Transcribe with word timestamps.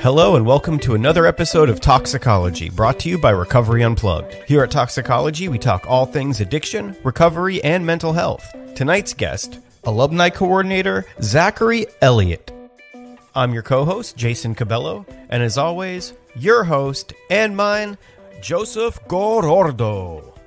Hello, 0.00 0.36
and 0.36 0.46
welcome 0.46 0.78
to 0.80 0.94
another 0.94 1.26
episode 1.26 1.68
of 1.68 1.80
Toxicology, 1.80 2.70
brought 2.70 3.00
to 3.00 3.08
you 3.08 3.18
by 3.18 3.30
Recovery 3.30 3.82
Unplugged. 3.82 4.32
Here 4.46 4.62
at 4.62 4.70
Toxicology, 4.70 5.48
we 5.48 5.58
talk 5.58 5.86
all 5.88 6.06
things 6.06 6.40
addiction, 6.40 6.96
recovery, 7.02 7.62
and 7.64 7.84
mental 7.84 8.12
health. 8.12 8.46
Tonight's 8.74 9.12
guest, 9.12 9.58
alumni 9.84 10.30
coordinator 10.30 11.04
Zachary 11.20 11.86
Elliott. 12.00 12.52
I'm 13.34 13.52
your 13.52 13.62
co 13.62 13.84
host, 13.84 14.16
Jason 14.16 14.54
Cabello, 14.54 15.04
and 15.30 15.42
as 15.42 15.58
always, 15.58 16.12
your 16.36 16.64
host 16.64 17.12
and 17.30 17.56
mine, 17.56 17.98
Joseph 18.40 19.00
Gorordo. 19.08 20.38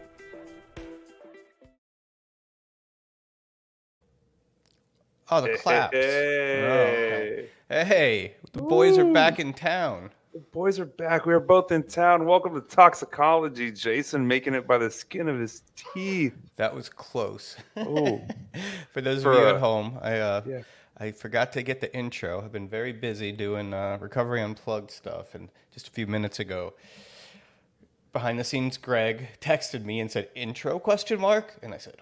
Oh, 5.29 5.41
the 5.41 5.57
claps. 5.57 5.93
Hey, 5.93 6.61
Oh, 6.63 6.73
okay. 6.73 7.49
Hey, 7.85 8.35
the 8.53 8.61
boys 8.61 8.97
are 8.97 9.05
back 9.05 9.39
in 9.39 9.53
town. 9.53 10.11
the 10.33 10.39
boys 10.39 10.79
are 10.79 10.85
back. 10.85 11.25
We 11.25 11.33
are 11.33 11.39
both 11.39 11.71
in 11.71 11.83
town. 11.83 12.25
Welcome 12.25 12.53
to 12.55 12.61
Toxicology. 12.61 13.71
Jason 13.71 14.27
making 14.27 14.53
it 14.53 14.67
by 14.67 14.77
the 14.77 14.89
skin 14.89 15.29
of 15.29 15.39
his 15.39 15.63
teeth. 15.93 16.33
That 16.57 16.73
was 16.75 16.89
close. 16.89 17.55
Oh, 17.77 18.21
For 18.93 19.01
those 19.01 19.23
For, 19.23 19.31
of 19.31 19.37
you 19.39 19.45
at 19.47 19.59
home, 19.59 19.97
I 20.01 20.17
uh, 20.17 20.41
yeah. 20.45 20.61
I 20.97 21.11
forgot 21.11 21.51
to 21.53 21.63
get 21.63 21.81
the 21.81 21.93
intro. 21.95 22.41
I've 22.41 22.51
been 22.51 22.67
very 22.67 22.91
busy 22.91 23.31
doing 23.31 23.73
uh, 23.73 23.97
recovery 24.01 24.41
unplugged 24.41 24.91
stuff, 24.91 25.33
and 25.33 25.49
just 25.73 25.87
a 25.87 25.91
few 25.91 26.05
minutes 26.07 26.39
ago, 26.39 26.73
behind 28.13 28.37
the 28.37 28.43
scenes, 28.43 28.77
Greg 28.77 29.29
texted 29.39 29.85
me 29.85 29.99
and 29.99 30.11
said 30.11 30.29
intro 30.35 30.77
question 30.77 31.19
mark, 31.19 31.55
and 31.63 31.73
I 31.73 31.77
said, 31.77 31.95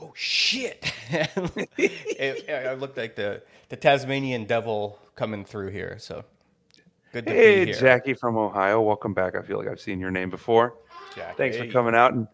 "Oh 0.00 0.12
shit!" 0.16 0.92
it, 1.10 2.48
I 2.50 2.72
looked 2.74 2.96
like 2.96 3.16
the 3.16 3.42
the 3.68 3.76
Tasmanian 3.76 4.46
devil 4.46 4.98
coming 5.20 5.44
through 5.44 5.68
here. 5.68 5.96
So 5.98 6.24
good 7.12 7.26
to 7.26 7.30
hey, 7.30 7.36
be 7.36 7.66
here, 7.66 7.74
Hey 7.74 7.80
Jackie 7.80 8.14
from 8.14 8.38
Ohio. 8.38 8.80
Welcome 8.80 9.12
back. 9.12 9.36
I 9.36 9.42
feel 9.42 9.58
like 9.58 9.68
I've 9.68 9.78
seen 9.78 10.00
your 10.00 10.10
name 10.10 10.30
before. 10.30 10.78
Jack. 11.14 11.36
Thanks 11.36 11.58
for 11.58 11.66
coming 11.66 11.94
out. 11.94 12.14
And 12.14 12.26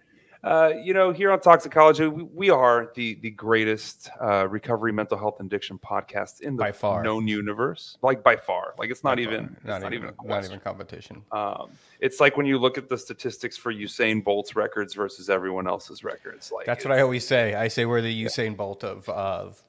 uh, 0.45 0.71
you 0.81 0.95
know, 0.95 1.11
here 1.11 1.33
on 1.33 1.41
Toxicology, 1.41 2.07
we, 2.07 2.23
we 2.23 2.51
are 2.51 2.93
the 2.95 3.19
the 3.23 3.31
greatest 3.31 4.09
uh, 4.23 4.47
recovery, 4.47 4.93
mental 4.93 5.19
health, 5.19 5.41
and 5.41 5.49
addiction 5.49 5.81
podcast 5.81 6.43
in 6.43 6.55
the 6.55 6.63
By 6.63 6.71
far. 6.71 7.03
known 7.03 7.27
universe. 7.27 7.99
Like 8.03 8.23
by 8.23 8.37
far. 8.37 8.75
Like 8.79 8.91
it's 8.91 9.03
not 9.03 9.17
By 9.17 9.23
even. 9.23 9.57
It's 9.57 9.65
not, 9.65 9.83
not, 9.83 9.93
even, 9.93 10.13
not 10.23 10.45
even 10.45 10.61
competition. 10.61 11.25
Um, 11.33 11.71
it's 11.99 12.21
like 12.21 12.37
when 12.37 12.47
you 12.47 12.57
look 12.57 12.79
at 12.79 12.89
the 12.89 12.97
statistics 12.97 13.57
for 13.57 13.75
Usain 13.75 14.23
Bolt's 14.23 14.55
records 14.55 14.95
versus 14.95 15.29
everyone 15.29 15.67
else's 15.67 16.05
records. 16.05 16.53
Like 16.53 16.67
That's 16.67 16.85
what 16.85 16.97
I 16.97 17.01
always 17.01 17.27
say. 17.27 17.55
I 17.55 17.67
say 17.67 17.85
we're 17.85 18.01
the 18.01 18.25
Usain 18.25 18.57
Bolt 18.57 18.85
of 18.85 19.09
of 19.09 19.61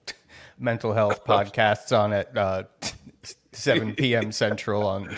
mental 0.60 0.94
health 0.94 1.24
podcasts 1.26 1.98
on 1.98 2.14
at 2.14 2.38
uh, 2.38 2.64
7 3.52 3.96
p.m. 3.96 4.32
Central 4.32 4.86
on. 4.86 5.16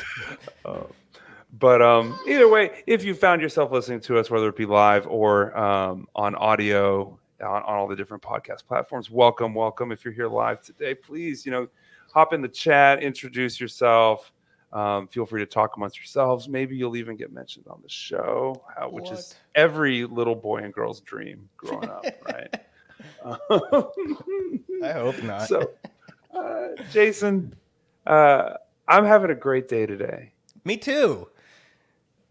But 1.57 1.81
um, 1.81 2.17
either 2.27 2.47
way, 2.47 2.83
if 2.85 3.03
you 3.03 3.15
found 3.15 3.41
yourself 3.41 3.71
listening 3.71 4.01
to 4.01 4.19
us, 4.19 4.29
whether 4.29 4.47
it 4.49 4.55
be 4.55 4.67
live 4.67 5.07
or 5.07 5.57
um, 5.57 6.07
on 6.15 6.35
audio 6.35 7.17
on, 7.41 7.47
on 7.47 7.63
all 7.63 7.87
the 7.87 7.95
different 7.95 8.21
podcast 8.21 8.67
platforms, 8.67 9.09
welcome, 9.09 9.55
welcome. 9.55 9.91
If 9.91 10.05
you're 10.05 10.13
here 10.13 10.27
live 10.27 10.61
today, 10.61 10.93
please, 10.93 11.45
you 11.45 11.51
know, 11.51 11.67
hop 12.13 12.33
in 12.33 12.41
the 12.41 12.47
chat, 12.47 13.01
introduce 13.01 13.59
yourself. 13.59 14.31
Um, 14.71 15.07
feel 15.07 15.25
free 15.25 15.41
to 15.41 15.47
talk 15.47 15.75
amongst 15.75 15.97
yourselves. 15.97 16.47
Maybe 16.47 16.75
you'll 16.75 16.95
even 16.95 17.15
get 17.15 17.33
mentioned 17.33 17.65
on 17.67 17.79
the 17.81 17.89
show, 17.89 18.61
uh, 18.77 18.87
which 18.87 19.09
is 19.09 19.35
every 19.55 20.05
little 20.05 20.35
boy 20.35 20.57
and 20.57 20.71
girl's 20.71 21.01
dream 21.01 21.49
growing 21.57 21.89
up, 21.89 22.05
right? 22.25 22.53
I 23.23 24.91
hope 24.93 25.21
not. 25.23 25.47
so, 25.47 25.71
uh, 26.33 26.67
Jason, 26.91 27.53
uh, 28.07 28.53
I'm 28.88 29.05
having 29.05 29.31
a 29.31 29.35
great 29.35 29.67
day 29.67 29.85
today. 29.85 30.31
Me 30.66 30.78
too. 30.78 31.28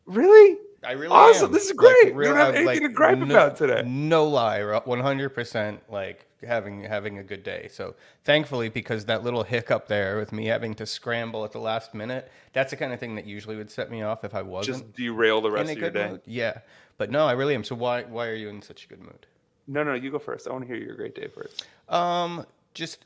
Really? 0.06 0.58
I 0.84 0.92
really 0.92 1.08
Awesome. 1.12 1.46
am. 1.46 1.52
This 1.52 1.66
is 1.66 1.72
great. 1.72 2.08
You 2.08 2.14
real- 2.14 2.30
don't 2.30 2.38
have 2.38 2.54
I'm, 2.54 2.68
anything 2.68 2.88
to 2.88 2.94
gripe 2.94 3.18
no, 3.18 3.24
about 3.24 3.56
today. 3.56 3.82
No 3.84 4.24
lie, 4.26 4.62
one 4.84 5.00
hundred 5.00 5.30
percent. 5.30 5.82
Like 5.90 6.26
having 6.46 6.84
having 6.84 7.18
a 7.18 7.22
good 7.24 7.42
day. 7.42 7.68
So 7.72 7.96
thankfully, 8.24 8.68
because 8.68 9.04
that 9.06 9.24
little 9.24 9.42
hiccup 9.42 9.88
there 9.88 10.18
with 10.18 10.32
me 10.32 10.46
having 10.46 10.74
to 10.74 10.86
scramble 10.86 11.44
at 11.44 11.50
the 11.50 11.58
last 11.58 11.94
minute, 11.94 12.30
that's 12.52 12.70
the 12.70 12.76
kind 12.76 12.92
of 12.92 13.00
thing 13.00 13.16
that 13.16 13.26
usually 13.26 13.56
would 13.56 13.70
set 13.70 13.90
me 13.90 14.02
off 14.02 14.22
if 14.24 14.34
I 14.36 14.42
wasn't 14.42 14.78
Just 14.78 14.92
derail 14.94 15.40
the 15.40 15.50
rest 15.50 15.72
of 15.72 15.78
your 15.78 15.90
day. 15.90 16.10
mood. 16.10 16.20
Yeah, 16.26 16.58
but 16.96 17.10
no, 17.10 17.26
I 17.26 17.32
really 17.32 17.56
am. 17.56 17.64
So 17.64 17.74
why 17.74 18.04
why 18.04 18.28
are 18.28 18.34
you 18.36 18.48
in 18.48 18.62
such 18.62 18.84
a 18.84 18.88
good 18.88 19.00
mood? 19.00 19.26
No, 19.68 19.84
no, 19.84 19.94
you 19.94 20.10
go 20.10 20.18
first. 20.18 20.48
I 20.48 20.52
want 20.52 20.62
to 20.62 20.66
hear 20.66 20.82
your 20.82 20.96
great 20.96 21.14
day 21.14 21.28
first. 21.28 21.66
Um, 21.88 22.46
just 22.74 23.04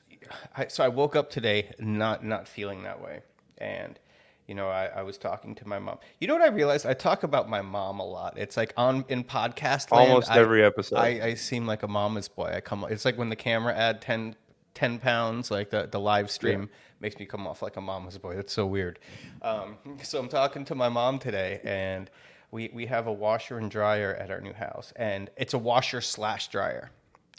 I, 0.57 0.69
so 0.69 0.85
I 0.85 0.89
woke 0.89 1.17
up 1.17 1.29
today 1.29 1.73
not 1.79 2.25
not 2.25 2.47
feeling 2.47 2.85
that 2.85 3.03
way, 3.03 3.23
and 3.59 3.99
you 4.47 4.55
know 4.55 4.69
I, 4.69 4.87
I 4.87 5.03
was 5.03 5.19
talking 5.19 5.57
to 5.57 5.67
my 5.69 5.81
mom. 5.81 5.99
You 6.21 6.29
know 6.29 6.35
what 6.35 6.43
I 6.43 6.49
realized? 6.49 6.87
I 6.87 6.95
talk 6.95 7.25
about 7.25 7.49
my 7.49 7.63
mom 7.63 7.99
a 7.99 8.07
lot. 8.07 8.39
It's 8.39 8.57
like 8.57 8.73
on 8.77 9.05
in 9.09 9.25
podcast 9.25 9.91
land, 9.91 10.09
Almost 10.11 10.31
I- 10.31 10.39
every 10.39 10.65
episode. 10.65 10.97
I, 10.97 11.09
I 11.27 11.35
seem 11.35 11.67
like 11.67 11.83
a 11.83 11.89
mama's 11.89 12.29
boy. 12.29 12.53
I 12.55 12.61
come. 12.61 12.87
It's 12.89 13.05
like 13.05 13.19
when 13.19 13.29
the 13.29 13.37
camera 13.37 13.75
add 13.75 14.01
10, 14.01 14.37
10 14.75 14.99
pounds, 15.01 15.51
like 15.51 15.71
the 15.71 15.89
the 15.91 15.99
live 16.01 16.31
stream 16.31 16.71
makes 17.01 17.19
me 17.19 17.27
come 17.27 17.49
off 17.49 17.61
like 17.61 17.77
a 17.77 17.81
mama's 17.81 18.19
boy. 18.19 18.37
That's 18.37 18.53
so 18.53 18.65
weird. 18.67 19.01
Um, 19.43 19.77
so 20.05 20.21
I'm 20.21 20.29
talking 20.29 20.65
to 20.67 20.77
my 20.77 20.89
mom 20.89 21.19
today, 21.19 21.61
and 21.65 22.09
we 22.53 22.71
we 22.73 22.87
have 22.87 23.09
a 23.09 23.13
washer 23.13 23.59
and 23.59 23.69
dryer 23.69 24.15
at 24.15 24.31
our 24.31 24.41
new 24.41 24.53
house, 24.53 24.93
and 24.95 25.29
it's 25.37 25.55
a 25.55 25.59
washer 25.59 26.01
slash 26.01 26.49
dryer. 26.49 26.93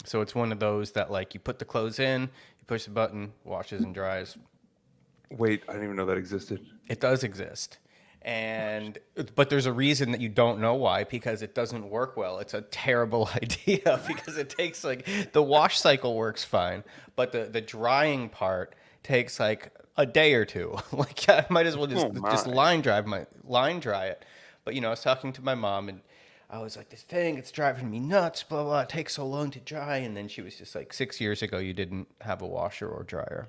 So 0.03 0.19
it's 0.19 0.35
one 0.35 0.51
of 0.51 0.59
those 0.59 0.91
that 0.93 1.09
like 1.09 1.33
you 1.33 1.39
put 1.39 1.59
the 1.59 1.65
clothes 1.65 1.99
in, 1.99 2.23
you 2.23 2.65
push 2.67 2.83
the 2.83 2.91
button, 2.91 3.31
washes 3.45 3.83
and 3.83 3.93
dries. 3.93 4.37
Wait, 5.31 5.63
I 5.69 5.73
didn't 5.73 5.85
even 5.85 5.95
know 5.95 6.05
that 6.07 6.17
existed. 6.17 6.65
It 6.89 6.99
does 6.99 7.23
exist. 7.23 7.77
And 8.23 8.97
but 9.35 9.49
there's 9.49 9.65
a 9.65 9.73
reason 9.73 10.11
that 10.11 10.21
you 10.21 10.29
don't 10.29 10.59
know 10.59 10.75
why 10.75 11.03
because 11.03 11.41
it 11.41 11.53
doesn't 11.53 11.89
work 11.89 12.17
well. 12.17 12.39
It's 12.39 12.53
a 12.53 12.61
terrible 12.61 13.29
idea 13.35 14.01
because 14.07 14.37
it 14.37 14.49
takes 14.49 14.83
like 14.83 15.07
the 15.31 15.43
wash 15.43 15.79
cycle 15.79 16.15
works 16.15 16.43
fine, 16.43 16.83
but 17.15 17.31
the 17.31 17.45
the 17.45 17.61
drying 17.61 18.29
part 18.29 18.75
takes 19.03 19.39
like 19.39 19.71
a 19.97 20.05
day 20.05 20.33
or 20.33 20.45
two. 20.45 20.77
like 20.91 21.29
I 21.29 21.45
might 21.49 21.67
as 21.67 21.77
well 21.77 21.87
just 21.87 22.05
Oh, 22.05 22.31
just 22.31 22.47
line 22.47 22.81
drive 22.81 23.05
my 23.05 23.27
line 23.43 23.79
dry 23.79 24.07
it. 24.07 24.25
But 24.65 24.75
you 24.75 24.81
know, 24.81 24.87
I 24.87 24.91
was 24.91 25.01
talking 25.01 25.33
to 25.33 25.41
my 25.41 25.55
mom 25.55 25.89
and 25.89 26.01
I 26.49 26.59
was 26.59 26.77
like, 26.77 26.89
this 26.89 27.01
thing, 27.01 27.37
it's 27.37 27.51
driving 27.51 27.89
me 27.89 27.99
nuts, 27.99 28.43
blah 28.43 28.63
blah. 28.63 28.81
It 28.81 28.89
takes 28.89 29.15
so 29.15 29.25
long 29.25 29.49
to 29.51 29.59
dry, 29.59 29.97
and 29.97 30.15
then 30.15 30.27
she 30.27 30.41
was 30.41 30.55
just 30.55 30.75
like, 30.75 30.93
six 30.93 31.19
years 31.19 31.41
ago, 31.41 31.57
you 31.57 31.73
didn't 31.73 32.07
have 32.21 32.41
a 32.41 32.47
washer 32.47 32.87
or 32.87 33.03
dryer 33.03 33.47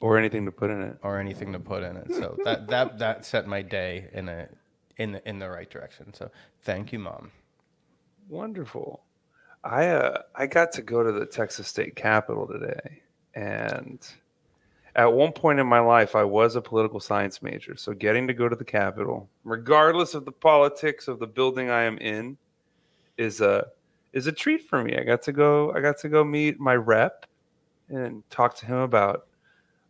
Or 0.00 0.16
anything 0.18 0.46
to 0.46 0.52
put 0.52 0.70
in 0.70 0.80
it. 0.80 0.96
or 1.02 1.18
anything 1.20 1.52
to 1.52 1.58
put 1.60 1.82
in 1.82 1.96
it. 1.96 2.08
So 2.14 2.38
that 2.44 2.68
that 2.68 2.98
that 2.98 3.26
set 3.26 3.46
my 3.46 3.62
day 3.62 4.08
in 4.12 4.28
a 4.28 4.48
in 4.96 5.12
the 5.12 5.28
in 5.28 5.38
the 5.38 5.50
right 5.50 5.68
direction. 5.68 6.14
So 6.14 6.30
thank 6.62 6.92
you, 6.92 6.98
mom. 6.98 7.30
Wonderful. 8.28 9.02
I 9.62 9.88
uh, 9.88 10.22
I 10.34 10.46
got 10.46 10.72
to 10.72 10.82
go 10.82 11.02
to 11.02 11.12
the 11.12 11.26
Texas 11.26 11.68
State 11.68 11.94
Capitol 11.96 12.46
today, 12.46 13.02
and 13.34 14.00
at 14.96 15.12
one 15.12 15.32
point 15.32 15.60
in 15.60 15.66
my 15.66 15.80
life, 15.80 16.16
I 16.16 16.24
was 16.24 16.56
a 16.56 16.60
political 16.60 17.00
science 17.00 17.42
major. 17.42 17.76
So 17.76 17.92
getting 17.92 18.26
to 18.26 18.34
go 18.34 18.48
to 18.48 18.56
the 18.56 18.64
Capitol, 18.64 19.28
regardless 19.44 20.14
of 20.14 20.24
the 20.24 20.32
politics 20.32 21.08
of 21.08 21.18
the 21.18 21.26
building 21.26 21.70
I 21.70 21.82
am 21.82 21.98
in, 21.98 22.36
is 23.16 23.40
a 23.40 23.66
is 24.12 24.26
a 24.26 24.32
treat 24.32 24.62
for 24.68 24.82
me. 24.82 24.96
I 24.96 25.04
got 25.04 25.22
to 25.22 25.32
go. 25.32 25.72
I 25.72 25.80
got 25.80 25.98
to 25.98 26.08
go 26.08 26.24
meet 26.24 26.58
my 26.58 26.74
rep 26.74 27.26
and 27.88 28.28
talk 28.30 28.56
to 28.56 28.66
him 28.66 28.78
about 28.78 29.26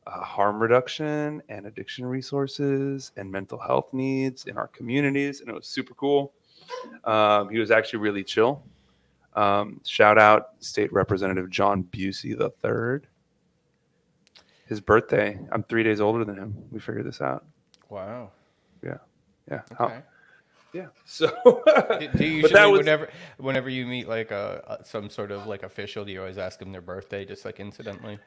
uh, 0.06 0.22
harm 0.22 0.61
reduction 0.61 1.43
and 1.49 1.67
addiction 1.67 2.05
resources 2.05 3.12
and 3.17 3.31
mental 3.31 3.59
health 3.59 3.93
needs 3.93 4.47
in 4.47 4.56
our 4.56 4.69
communities, 4.69 5.41
and 5.41 5.49
it 5.49 5.55
was 5.55 5.67
super 5.67 5.94
cool. 5.94 6.32
Um, 7.05 7.49
he 7.49 7.59
was 7.59 7.71
actually 7.71 8.00
really 8.00 8.25
chill. 8.25 8.62
Um, 9.34 9.81
shout 9.84 10.19
out 10.19 10.50
State 10.61 10.93
Representative 10.93 11.49
John 11.50 11.85
Bucy 11.85 12.37
the 12.37 12.50
third. 12.50 13.06
His 14.70 14.81
birthday. 14.81 15.37
I'm 15.52 15.64
three 15.64 15.82
days 15.82 16.00
older 16.00 16.25
than 16.25 16.37
him. 16.37 16.55
We 16.70 16.78
figured 16.81 17.05
this 17.05 17.20
out. 17.20 17.44
Wow. 17.90 18.31
Yeah, 18.84 18.99
yeah, 19.50 19.62
How- 19.76 19.87
Okay. 19.87 20.00
yeah. 20.72 20.87
So, 21.05 21.26
Do, 21.99 22.08
do 22.17 22.25
you 22.25 22.43
usually 22.43 22.70
was 22.70 22.78
whenever 22.78 23.08
whenever 23.38 23.69
you 23.69 23.84
meet 23.84 24.06
like 24.08 24.31
a, 24.31 24.78
a 24.81 24.84
some 24.84 25.11
sort 25.11 25.32
of 25.32 25.49
like 25.49 25.64
official, 25.64 26.05
do 26.05 26.12
you 26.12 26.20
always 26.20 26.38
ask 26.38 26.61
them 26.61 26.70
their 26.70 26.81
birthday, 26.81 27.25
just 27.25 27.44
like 27.44 27.58
incidentally? 27.61 28.19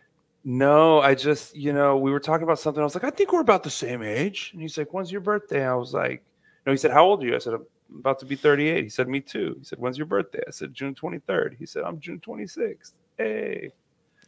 no. 0.44 1.00
I 1.00 1.16
just 1.16 1.56
you 1.56 1.72
know 1.72 1.96
we 1.98 2.12
were 2.12 2.20
talking 2.20 2.44
about 2.44 2.60
something. 2.60 2.82
I 2.82 2.84
was 2.84 2.94
like, 2.94 3.06
I 3.06 3.10
think 3.10 3.32
we're 3.32 3.40
about 3.40 3.64
the 3.64 3.70
same 3.72 4.04
age. 4.04 4.50
And 4.52 4.62
he's 4.62 4.78
like, 4.78 4.94
When's 4.94 5.14
your 5.14 5.22
birthday? 5.22 5.66
I 5.66 5.76
was 5.76 5.94
like, 5.94 6.24
No. 6.66 6.74
He 6.74 6.78
said, 6.78 6.92
How 6.92 7.06
old 7.06 7.24
are 7.24 7.26
you? 7.28 7.36
I 7.36 7.40
said, 7.40 7.54
I'm 7.54 7.66
about 8.00 8.20
to 8.20 8.26
be 8.26 8.36
38. 8.36 8.84
He 8.84 8.90
said, 8.90 9.08
Me 9.08 9.22
too. 9.22 9.56
He 9.60 9.64
said, 9.64 9.80
When's 9.80 9.98
your 9.98 10.08
birthday? 10.08 10.42
I 10.46 10.52
said, 10.52 10.74
June 10.74 10.94
23rd. 10.94 11.56
He 11.58 11.66
said, 11.66 11.84
I'm 11.84 12.02
June 12.02 12.20
26th. 12.20 12.92
Hey. 13.18 13.72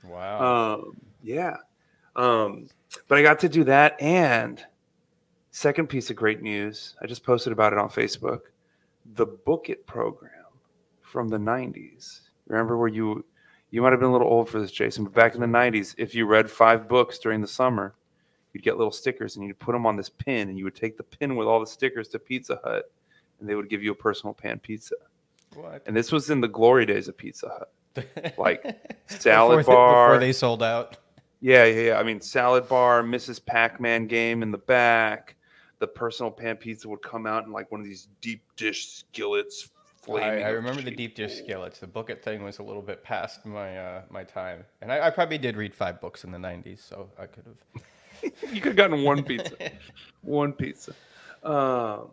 Wow. 0.06 0.76
Um, 0.76 0.98
yeah. 1.22 1.58
Um, 2.16 2.68
but 3.08 3.18
I 3.18 3.22
got 3.22 3.40
to 3.40 3.50
do 3.50 3.64
that. 3.66 4.02
And 4.02 4.64
second 5.52 5.88
piece 5.88 6.10
of 6.10 6.16
great 6.16 6.42
news, 6.42 6.96
I 7.02 7.08
just 7.08 7.24
posted 7.24 7.54
about 7.54 7.74
it 7.74 7.80
on 7.80 7.90
Facebook. 7.90 8.42
The 9.14 9.26
Book 9.26 9.70
It 9.70 9.86
program 9.86 10.32
from 11.02 11.30
the 11.30 11.38
90s. 11.38 12.22
Remember 12.48 12.78
where 12.78 12.88
you 12.88 13.24
you 13.72 13.82
might 13.82 13.92
have 13.92 14.00
been 14.00 14.10
a 14.10 14.12
little 14.12 14.28
old 14.28 14.48
for 14.48 14.60
this, 14.60 14.72
Jason, 14.72 15.04
but 15.04 15.14
back 15.14 15.36
in 15.36 15.42
the 15.42 15.48
90s, 15.48 15.96
if 15.98 16.16
you 16.16 16.26
read 16.26 16.50
five 16.50 16.88
books 16.88 17.20
during 17.20 17.42
the 17.42 17.48
summer, 17.48 17.94
you'd 18.54 18.64
get 18.64 18.78
little 18.78 18.92
stickers 18.92 19.36
and 19.36 19.46
you'd 19.46 19.60
put 19.60 19.74
them 19.74 19.86
on 19.86 19.98
this 19.98 20.08
pin, 20.08 20.48
and 20.48 20.58
you 20.58 20.64
would 20.64 20.76
take 20.76 20.96
the 20.96 21.04
pin 21.04 21.36
with 21.36 21.48
all 21.48 21.60
the 21.60 21.68
stickers 21.68 22.08
to 22.10 22.20
Pizza 22.20 22.60
Hut, 22.64 22.90
and 23.40 23.50
they 23.50 23.56
would 23.56 23.70
give 23.70 23.84
you 23.84 23.92
a 23.92 23.96
personal 23.96 24.34
pan 24.34 24.60
pizza. 24.60 24.96
What? 25.56 25.84
And 25.86 25.96
this 25.96 26.12
was 26.12 26.30
in 26.30 26.40
the 26.42 26.48
glory 26.48 26.86
days 26.86 27.08
of 27.08 27.18
Pizza 27.18 27.50
Hut. 27.50 27.72
Like 28.38 28.62
before 28.64 29.20
salad 29.20 29.60
they, 29.60 29.64
bar. 29.64 30.08
before 30.08 30.20
they 30.20 30.34
sold 30.34 30.62
out. 30.62 30.98
Yeah, 31.46 31.66
yeah, 31.66 31.82
yeah. 31.82 32.00
I 32.00 32.02
mean, 32.02 32.22
salad 32.22 32.68
bar, 32.68 33.04
Mrs. 33.04 33.46
Pac-Man 33.46 34.08
game 34.08 34.42
in 34.42 34.50
the 34.50 34.58
back. 34.58 35.36
The 35.78 35.86
personal 35.86 36.32
pan 36.32 36.56
pizza 36.56 36.90
would 36.90 37.04
come 37.04 37.28
out 37.28 37.46
in 37.46 37.52
like 37.52 37.72
one 37.72 37.80
of 37.80 37.86
these 37.86 38.08
deep 38.20 38.42
dish 38.56 38.88
skillets. 38.88 39.70
I, 40.10 40.42
I 40.42 40.50
remember 40.50 40.82
the 40.82 40.90
deep 40.90 41.14
dish 41.14 41.36
skillets. 41.36 41.78
The 41.78 41.86
book 41.86 42.10
it 42.10 42.24
thing 42.24 42.44
was 42.44 42.58
a 42.58 42.64
little 42.64 42.82
bit 42.82 43.04
past 43.04 43.46
my 43.46 43.78
uh, 43.78 44.02
my 44.10 44.24
time, 44.24 44.64
and 44.82 44.92
I, 44.92 45.06
I 45.06 45.10
probably 45.12 45.38
did 45.38 45.56
read 45.56 45.76
five 45.76 46.02
books 46.02 46.24
in 46.24 46.32
the 46.32 46.40
'90s, 46.40 46.80
so 46.80 47.12
I 47.20 47.28
could 47.28 47.44
have. 47.46 47.84
You 48.52 48.60
could 48.60 48.70
have 48.70 48.76
gotten 48.76 49.04
one 49.04 49.24
pizza. 49.24 49.56
one 50.22 50.52
pizza. 50.52 50.96
Um, 51.44 52.10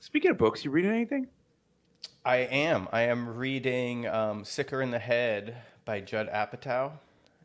speaking 0.00 0.30
of 0.30 0.38
books, 0.38 0.64
you 0.64 0.70
reading 0.70 0.92
anything? 0.92 1.26
I 2.24 2.36
am. 2.36 2.88
I 2.92 3.02
am 3.02 3.36
reading 3.36 4.06
um, 4.06 4.42
"Sicker 4.42 4.80
in 4.80 4.90
the 4.90 4.98
Head" 4.98 5.56
by 5.84 6.00
Judd 6.00 6.30
Apatow, 6.32 6.92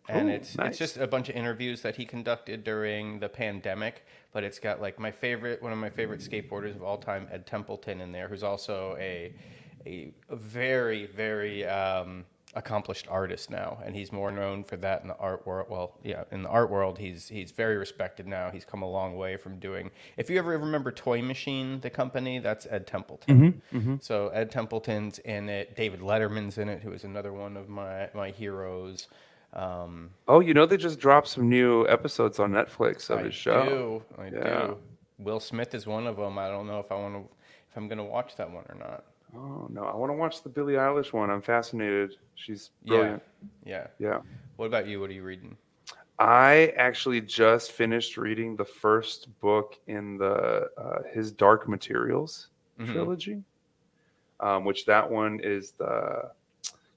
and 0.10 0.30
Ooh, 0.30 0.34
it's 0.34 0.58
nice. 0.58 0.70
it's 0.70 0.78
just 0.78 0.98
a 0.98 1.08
bunch 1.08 1.30
of 1.30 1.36
interviews 1.36 1.82
that 1.82 1.96
he 1.96 2.06
conducted 2.06 2.64
during 2.64 3.20
the 3.20 3.30
pandemic. 3.30 4.06
But 4.32 4.44
it's 4.44 4.60
got 4.60 4.82
like 4.82 5.00
my 5.00 5.12
favorite, 5.12 5.62
one 5.62 5.72
of 5.72 5.78
my 5.78 5.90
favorite 5.90 6.20
skateboarders 6.20 6.76
of 6.76 6.84
all 6.84 6.98
time, 6.98 7.28
Ed 7.32 7.46
Templeton, 7.46 8.02
in 8.02 8.12
there, 8.12 8.28
who's 8.28 8.44
also 8.44 8.96
a 9.00 9.34
a 9.86 10.12
very 10.32 11.06
very 11.08 11.66
um, 11.66 12.26
accomplished 12.56 13.08
artist 13.10 13.50
now, 13.50 13.80
and 13.86 13.96
he's 13.96 14.12
more 14.12 14.32
known 14.32 14.64
for 14.64 14.76
that 14.78 15.02
in 15.02 15.08
the 15.08 15.18
art 15.18 15.46
world. 15.46 15.68
Well, 15.70 15.98
yeah, 16.04 16.24
in 16.32 16.44
the 16.44 16.50
art 16.50 16.70
world, 16.70 16.98
he's 17.00 17.30
he's 17.30 17.52
very 17.52 17.78
respected 17.78 18.28
now. 18.28 18.50
He's 18.52 18.66
come 18.66 18.82
a 18.82 18.90
long 18.90 19.16
way 19.18 19.38
from 19.38 19.60
doing. 19.60 19.92
If 20.18 20.30
you 20.30 20.38
ever 20.40 20.58
remember 20.58 20.92
Toy 20.92 21.22
Machine, 21.22 21.80
the 21.82 21.90
company, 21.90 22.40
that's 22.40 22.66
Ed 22.70 22.88
Templeton. 22.88 23.62
So 24.02 24.30
Ed 24.30 24.52
Templeton's 24.52 25.20
in 25.20 25.48
it. 25.50 25.76
David 25.76 26.00
Letterman's 26.02 26.58
in 26.58 26.70
it, 26.70 26.82
who 26.82 26.92
is 26.92 27.04
another 27.04 27.32
one 27.34 27.56
of 27.56 27.70
my 27.70 28.10
my 28.14 28.30
heroes. 28.32 29.08
Um, 29.54 30.10
Oh, 30.28 30.40
you 30.40 30.54
know 30.54 30.66
they 30.66 30.78
just 30.78 31.00
dropped 31.00 31.28
some 31.28 31.48
new 31.50 31.88
episodes 31.88 32.40
on 32.40 32.52
Netflix 32.52 33.10
of 33.10 33.20
I 33.20 33.24
his 33.24 33.36
show. 33.36 34.04
do, 34.18 34.22
I 34.22 34.26
Yeah. 34.30 34.68
do. 34.68 34.78
Will 35.20 35.40
Smith 35.40 35.76
is 35.76 35.86
one 35.86 36.08
of 36.08 36.18
them. 36.18 36.38
I 36.40 36.50
don't 36.50 36.66
know 36.68 36.80
if 36.80 36.92
I 36.92 36.96
want 36.96 37.14
to, 37.16 37.36
if 37.70 37.78
I'm 37.78 37.88
gonna 37.88 38.04
watch 38.04 38.36
that 38.38 38.50
one 38.50 38.66
or 38.68 38.76
not. 38.76 39.06
Oh 39.36 39.68
no, 39.72 39.84
I 39.84 39.96
want 39.96 40.12
to 40.12 40.16
watch 40.16 40.42
the 40.44 40.50
Billie 40.50 40.74
Eilish 40.74 41.14
one. 41.14 41.30
I'm 41.30 41.42
fascinated. 41.42 42.16
She's 42.36 42.72
Yeah. 42.84 42.90
brilliant. 42.98 43.24
Yeah. 43.66 43.88
Yeah. 44.00 44.20
What 44.58 44.66
about 44.66 44.88
you? 44.88 45.00
What 45.00 45.10
are 45.10 45.14
you 45.14 45.24
reading? 45.24 45.56
I 46.20 46.74
actually 46.78 47.22
just 47.22 47.72
finished 47.72 48.18
reading 48.18 48.56
the 48.56 48.66
first 48.66 49.28
book 49.40 49.78
in 49.88 50.18
the 50.18 50.70
uh, 50.78 51.04
his 51.12 51.32
Dark 51.32 51.68
Materials 51.68 52.50
Mhm. 52.80 52.92
trilogy, 52.92 53.44
um, 54.40 54.66
which 54.66 54.86
that 54.86 55.10
one 55.10 55.40
is 55.44 55.72
the 55.74 56.32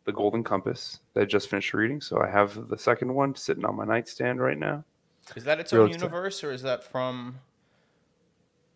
the 0.06 0.12
Golden 0.12 0.42
Compass 0.42 1.00
that 1.14 1.20
I 1.22 1.24
just 1.26 1.48
finished 1.50 1.74
reading. 1.74 2.00
So 2.00 2.20
I 2.22 2.30
have 2.30 2.68
the 2.68 2.78
second 2.78 3.12
one 3.12 3.34
sitting 3.34 3.64
on 3.64 3.76
my 3.76 3.84
nightstand 3.84 4.40
right 4.40 4.56
now. 4.58 4.84
Is 5.34 5.44
that 5.44 5.58
its 5.60 5.72
Real 5.72 5.82
own 5.82 5.88
excited. 5.88 6.04
universe, 6.04 6.44
or 6.44 6.52
is 6.52 6.62
that 6.62 6.84
from? 6.84 7.40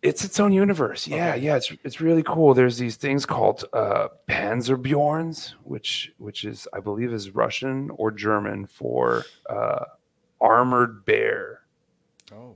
It's 0.01 0.25
its 0.25 0.39
own 0.39 0.51
universe. 0.51 1.07
Yeah, 1.07 1.29
Okay. 1.33 1.39
yeah, 1.41 1.55
it's 1.57 1.71
it's 1.83 2.01
really 2.01 2.23
cool. 2.23 2.53
There's 2.53 2.77
these 2.77 2.95
things 2.97 3.25
called 3.25 3.63
uh, 3.71 4.09
Panzerbjorns, 4.27 5.53
which 5.63 6.11
which 6.17 6.43
is 6.43 6.67
I 6.73 6.79
believe 6.79 7.13
is 7.13 7.29
Russian 7.31 7.89
or 7.91 8.11
German 8.11 8.65
for 8.67 9.23
uh, 9.49 9.85
armored 10.41 11.05
bear. 11.05 11.61
Oh, 12.33 12.55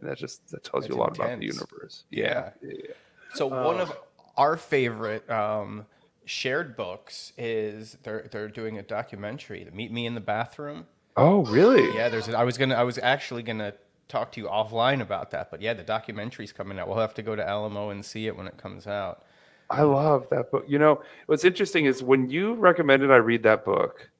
And 0.00 0.08
that 0.08 0.16
just 0.16 0.48
that 0.50 0.64
tells 0.64 0.88
you 0.88 0.94
a 0.94 0.96
lot 0.96 1.16
about 1.16 1.38
the 1.38 1.44
universe. 1.46 2.04
Yeah. 2.10 2.50
yeah, 2.62 2.72
yeah. 2.84 2.94
so 3.34 3.46
one 3.46 3.76
Oh. 3.76 3.80
of 3.80 3.96
our 4.38 4.56
favorite 4.56 5.28
um, 5.30 5.84
shared 6.28 6.76
books 6.76 7.32
is 7.36 7.96
they're 8.02 8.28
they're 8.30 8.48
doing 8.48 8.78
a 8.78 8.82
documentary. 8.82 9.66
Meet 9.72 9.92
Me 9.92 10.06
in 10.06 10.14
the 10.14 10.20
Bathroom. 10.20 10.86
Oh, 11.16 11.44
really? 11.46 11.94
Yeah, 11.96 12.08
there's. 12.08 12.28
I 12.28 12.44
was 12.44 12.56
gonna. 12.58 12.74
I 12.76 12.84
was 12.84 12.98
actually 12.98 13.42
gonna 13.42 13.74
talk 14.08 14.32
to 14.32 14.40
you 14.40 14.46
offline 14.46 15.00
about 15.00 15.30
that, 15.32 15.50
but 15.50 15.60
yeah, 15.60 15.74
the 15.74 15.84
documentary's 15.84 16.52
coming 16.52 16.78
out. 16.78 16.88
We'll 16.88 16.98
have 16.98 17.14
to 17.14 17.22
go 17.22 17.34
to 17.36 17.46
Alamo 17.46 17.90
and 17.90 18.04
see 18.04 18.26
it 18.26 18.36
when 18.36 18.46
it 18.46 18.56
comes 18.56 18.86
out. 18.86 19.24
I 19.70 19.82
love 19.82 20.26
that 20.30 20.50
book. 20.50 20.64
You 20.66 20.78
know, 20.78 21.02
what's 21.26 21.44
interesting 21.44 21.84
is 21.84 22.02
when 22.02 22.30
you 22.30 22.54
recommended 22.54 23.10
I 23.10 23.16
read 23.16 23.42
that 23.42 23.64
book, 23.66 24.10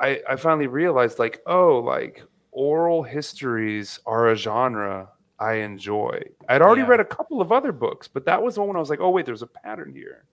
I, 0.00 0.20
I 0.28 0.34
finally 0.36 0.66
realized, 0.66 1.18
like, 1.20 1.40
oh, 1.46 1.78
like 1.78 2.24
oral 2.50 3.02
histories 3.04 4.00
are 4.06 4.30
a 4.30 4.34
genre 4.36 5.10
I 5.38 5.54
enjoy. 5.54 6.22
I'd 6.48 6.62
already 6.62 6.80
Yeah. 6.82 6.88
read 6.88 7.00
a 7.00 7.04
couple 7.04 7.40
of 7.40 7.52
other 7.52 7.70
books, 7.70 8.08
but 8.08 8.24
that 8.26 8.42
was 8.42 8.54
the 8.56 8.62
one 8.62 8.74
I 8.74 8.80
was 8.80 8.90
like, 8.90 9.00
oh, 9.00 9.10
wait, 9.10 9.26
there's 9.26 9.42
a 9.42 9.46
pattern 9.46 9.92
here. 9.94 10.24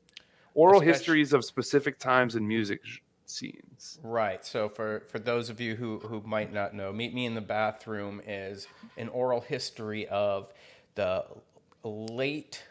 Oral 0.54 0.82
Especially- 0.82 0.92
histories 0.94 1.34
of 1.34 1.46
specific 1.46 1.98
times 2.00 2.36
and 2.36 2.48
music 2.48 2.82
scenes. 3.26 4.00
Right. 4.04 4.46
So 4.46 4.68
for 4.70 5.04
for 5.10 5.20
those 5.20 5.50
of 5.50 5.62
you 5.62 5.76
who 5.76 6.00
who 6.00 6.22
might 6.26 6.52
not 6.54 6.74
know, 6.74 6.92
Meet 6.92 7.14
Me 7.14 7.26
in 7.26 7.34
the 7.36 7.42
Bathroom 7.42 8.22
is 8.28 8.68
an 8.98 9.08
oral 9.10 9.42
history 9.42 10.08
of 10.08 10.52
the 10.96 11.24
late 11.84 12.64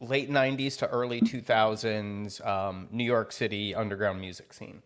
late 0.00 0.30
90s 0.30 0.78
to 0.78 0.88
early 0.88 1.20
2000s 1.20 2.44
um, 2.46 2.88
New 2.90 3.04
York 3.04 3.32
City 3.32 3.74
underground 3.74 4.20
music 4.20 4.52
scene. 4.52 4.82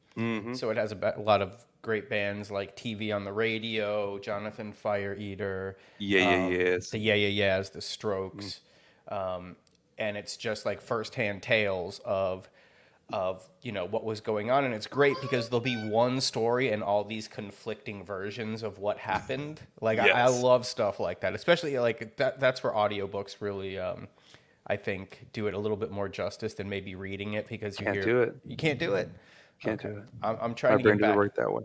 So 0.55 0.71
it 0.71 0.77
has 0.77 0.93
a, 0.93 1.15
a 1.17 1.21
lot 1.21 1.41
of 1.43 1.65
great 1.83 2.09
bands 2.09 2.51
like 2.51 2.77
TV 2.77 3.15
on 3.15 3.25
the 3.25 3.33
Radio, 3.33 4.19
Jonathan 4.19 4.73
Fire 4.73 5.15
Eater, 5.15 5.77
Yeah, 5.99 6.21
yeah, 6.31 6.47
um, 6.47 6.53
yes. 6.53 6.91
the 6.91 6.99
Yeah 6.99 7.15
Yeah 7.15 7.29
Yeahs, 7.29 7.71
the 7.71 7.81
Strokes, 7.81 8.61
um, 9.09 9.57
and 9.99 10.17
it's 10.17 10.37
just 10.37 10.67
like 10.67 10.81
firsthand 10.81 11.43
tales 11.43 12.01
of 12.05 12.49
of 13.13 13.47
you 13.63 13.71
know 13.73 13.85
what 13.85 14.05
was 14.05 14.21
going 14.21 14.51
on, 14.51 14.65
and 14.65 14.75
it's 14.75 14.87
great 14.87 15.17
because 15.21 15.49
there'll 15.49 15.61
be 15.61 15.77
one 15.89 16.21
story 16.21 16.71
and 16.71 16.83
all 16.83 17.05
these 17.05 17.29
conflicting 17.29 18.05
versions 18.05 18.63
of 18.63 18.79
what 18.79 18.99
happened. 18.99 19.61
Like 19.81 19.99
I, 19.99 20.09
I 20.11 20.29
love 20.29 20.67
stuff 20.67 20.99
like 21.01 21.21
that, 21.21 21.35
especially 21.35 21.79
like 21.79 22.17
that. 22.17 22.41
That's 22.41 22.63
where 22.63 22.73
audiobooks 22.73 23.37
really. 23.41 23.79
Um, 23.79 24.09
I 24.67 24.77
think 24.77 25.27
do 25.35 25.47
it 25.47 25.55
a 25.55 25.59
little 25.59 25.77
bit 25.77 25.91
more 25.91 26.09
justice 26.09 26.55
than 26.55 26.69
maybe 26.71 26.95
reading 26.95 27.35
it 27.35 27.47
because 27.49 27.79
you 27.79 27.85
Can't 27.85 27.97
hear 27.97 28.05
do 28.05 28.23
it. 28.23 28.37
You 28.47 28.57
can't 28.57 28.79
do 28.79 28.95
it. 28.95 29.11
Can't 29.61 29.81
do 29.81 29.99
it. 29.99 30.05
I'm, 30.23 30.39
I'm 30.41 30.51
My 30.51 30.55
trying 30.55 30.79
to 30.79 30.83
brain 30.83 30.97
get 30.97 31.09
back. 31.09 31.17
work 31.17 31.35
that 31.37 31.53
way. 31.53 31.65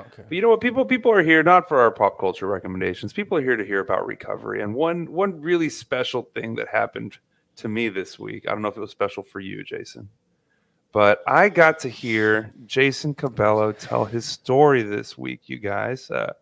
Okay. 0.00 0.22
But 0.28 0.32
you 0.32 0.42
know 0.42 0.48
what? 0.48 0.60
People 0.60 0.84
people 0.84 1.12
are 1.12 1.22
here 1.22 1.42
not 1.42 1.68
for 1.68 1.80
our 1.80 1.90
pop 1.90 2.18
culture 2.18 2.46
recommendations. 2.46 3.12
People 3.12 3.38
are 3.38 3.42
here 3.42 3.56
to 3.56 3.64
hear 3.64 3.80
about 3.80 4.06
recovery. 4.06 4.62
And 4.62 4.74
one 4.74 5.12
one 5.12 5.40
really 5.40 5.68
special 5.68 6.28
thing 6.34 6.56
that 6.56 6.68
happened 6.68 7.18
to 7.60 7.68
me 7.68 7.88
this 7.88 8.18
week. 8.18 8.46
I 8.48 8.52
don't 8.52 8.62
know 8.62 8.68
if 8.68 8.76
it 8.76 8.80
was 8.80 8.90
special 8.90 9.22
for 9.22 9.40
you, 9.40 9.62
Jason, 9.64 10.08
but 10.92 11.20
I 11.26 11.48
got 11.48 11.78
to 11.80 11.88
hear 11.88 12.52
Jason 12.66 13.14
Cabello 13.14 13.72
tell 13.72 14.04
his 14.04 14.24
story 14.24 14.82
this 14.82 15.16
week. 15.16 15.42
You 15.48 15.58
guys, 15.58 16.10
uh, 16.10 16.32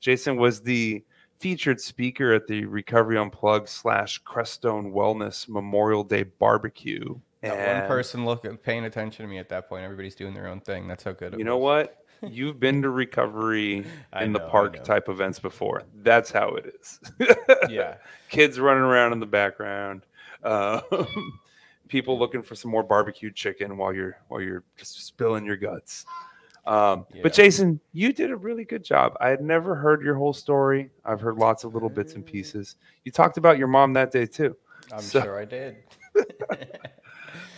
Jason 0.00 0.36
was 0.36 0.60
the 0.60 1.04
featured 1.38 1.80
speaker 1.80 2.32
at 2.32 2.46
the 2.46 2.64
Recovery 2.64 3.18
Unplugged 3.18 3.68
slash 3.68 4.22
Crestone 4.24 4.92
Wellness 4.92 5.48
Memorial 5.48 6.04
Day 6.04 6.22
Barbecue. 6.22 7.16
Not 7.42 7.58
one 7.58 7.86
person 7.86 8.24
looking, 8.24 8.56
paying 8.56 8.84
attention 8.86 9.24
to 9.24 9.30
me 9.30 9.38
at 9.38 9.48
that 9.50 9.68
point. 9.68 9.84
Everybody's 9.84 10.14
doing 10.14 10.34
their 10.34 10.48
own 10.48 10.60
thing. 10.60 10.88
That's 10.88 11.04
how 11.04 11.12
good 11.12 11.34
it 11.34 11.38
You 11.38 11.44
know 11.44 11.58
was. 11.58 11.86
what? 11.86 12.02
You've 12.32 12.58
been 12.58 12.80
to 12.82 12.88
recovery 12.90 13.84
in 14.20 14.32
know, 14.32 14.38
the 14.38 14.48
park 14.48 14.82
type 14.84 15.08
events 15.08 15.38
before. 15.38 15.82
That's 16.02 16.30
how 16.30 16.54
it 16.54 16.74
is. 16.80 17.00
Yeah. 17.68 17.96
Kids 18.30 18.58
running 18.58 18.82
around 18.82 19.12
in 19.12 19.20
the 19.20 19.26
background. 19.26 20.06
Um, 20.46 21.38
people 21.88 22.18
looking 22.18 22.42
for 22.42 22.54
some 22.54 22.70
more 22.70 22.82
barbecued 22.82 23.34
chicken 23.34 23.76
while 23.76 23.92
you're 23.92 24.18
while 24.28 24.40
you're 24.40 24.62
just 24.76 25.04
spilling 25.06 25.44
your 25.44 25.56
guts. 25.56 26.04
Um, 26.66 27.06
Yeah. 27.14 27.20
But 27.22 27.32
Jason, 27.32 27.80
you 27.92 28.12
did 28.12 28.30
a 28.30 28.36
really 28.36 28.64
good 28.64 28.82
job. 28.84 29.16
I 29.20 29.28
had 29.28 29.40
never 29.40 29.74
heard 29.74 30.02
your 30.02 30.14
whole 30.16 30.32
story. 30.32 30.90
I've 31.04 31.20
heard 31.20 31.36
lots 31.36 31.62
of 31.64 31.74
little 31.74 31.88
bits 31.90 32.14
and 32.14 32.24
pieces. 32.26 32.76
You 33.04 33.12
talked 33.12 33.36
about 33.38 33.56
your 33.58 33.68
mom 33.68 33.92
that 33.92 34.10
day 34.10 34.26
too. 34.26 34.56
I'm 34.92 35.00
So- 35.00 35.22
sure 35.22 35.38
I 35.38 35.44
did. 35.44 35.76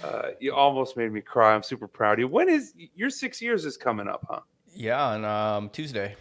Uh, 0.03 0.29
you 0.39 0.55
almost 0.55 0.97
made 0.97 1.11
me 1.13 1.21
cry. 1.21 1.53
I'm 1.55 1.63
super 1.63 1.89
proud 1.89 2.15
of 2.15 2.19
you. 2.21 2.29
When 2.29 2.49
is 2.49 2.73
your 2.95 3.11
six 3.11 3.43
years 3.43 3.65
is 3.65 3.77
coming 3.77 4.07
up, 4.07 4.25
huh? 4.31 4.41
Yeah, 4.73 5.05
on 5.05 5.25
um, 5.25 5.69
Tuesday, 5.71 6.15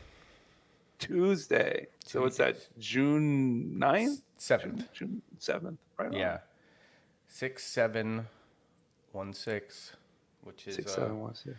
Tuesday. 1.00 1.88
So 2.06 2.26
it's 2.26 2.38
that 2.38 2.58
June 2.80 3.76
9th? 3.80 4.22
seventh. 4.38 4.92
June 4.94 5.22
7th, 5.40 5.78
right? 6.00 6.08
on. 6.08 6.14
Six 7.38 7.64
seven 7.64 8.26
one 9.12 9.32
six, 9.32 9.92
which 10.42 10.68
is 10.68 10.74
Six, 10.74 10.94
uh, 10.94 10.96
seven, 10.96 11.20
one, 11.20 11.36
six. 11.36 11.56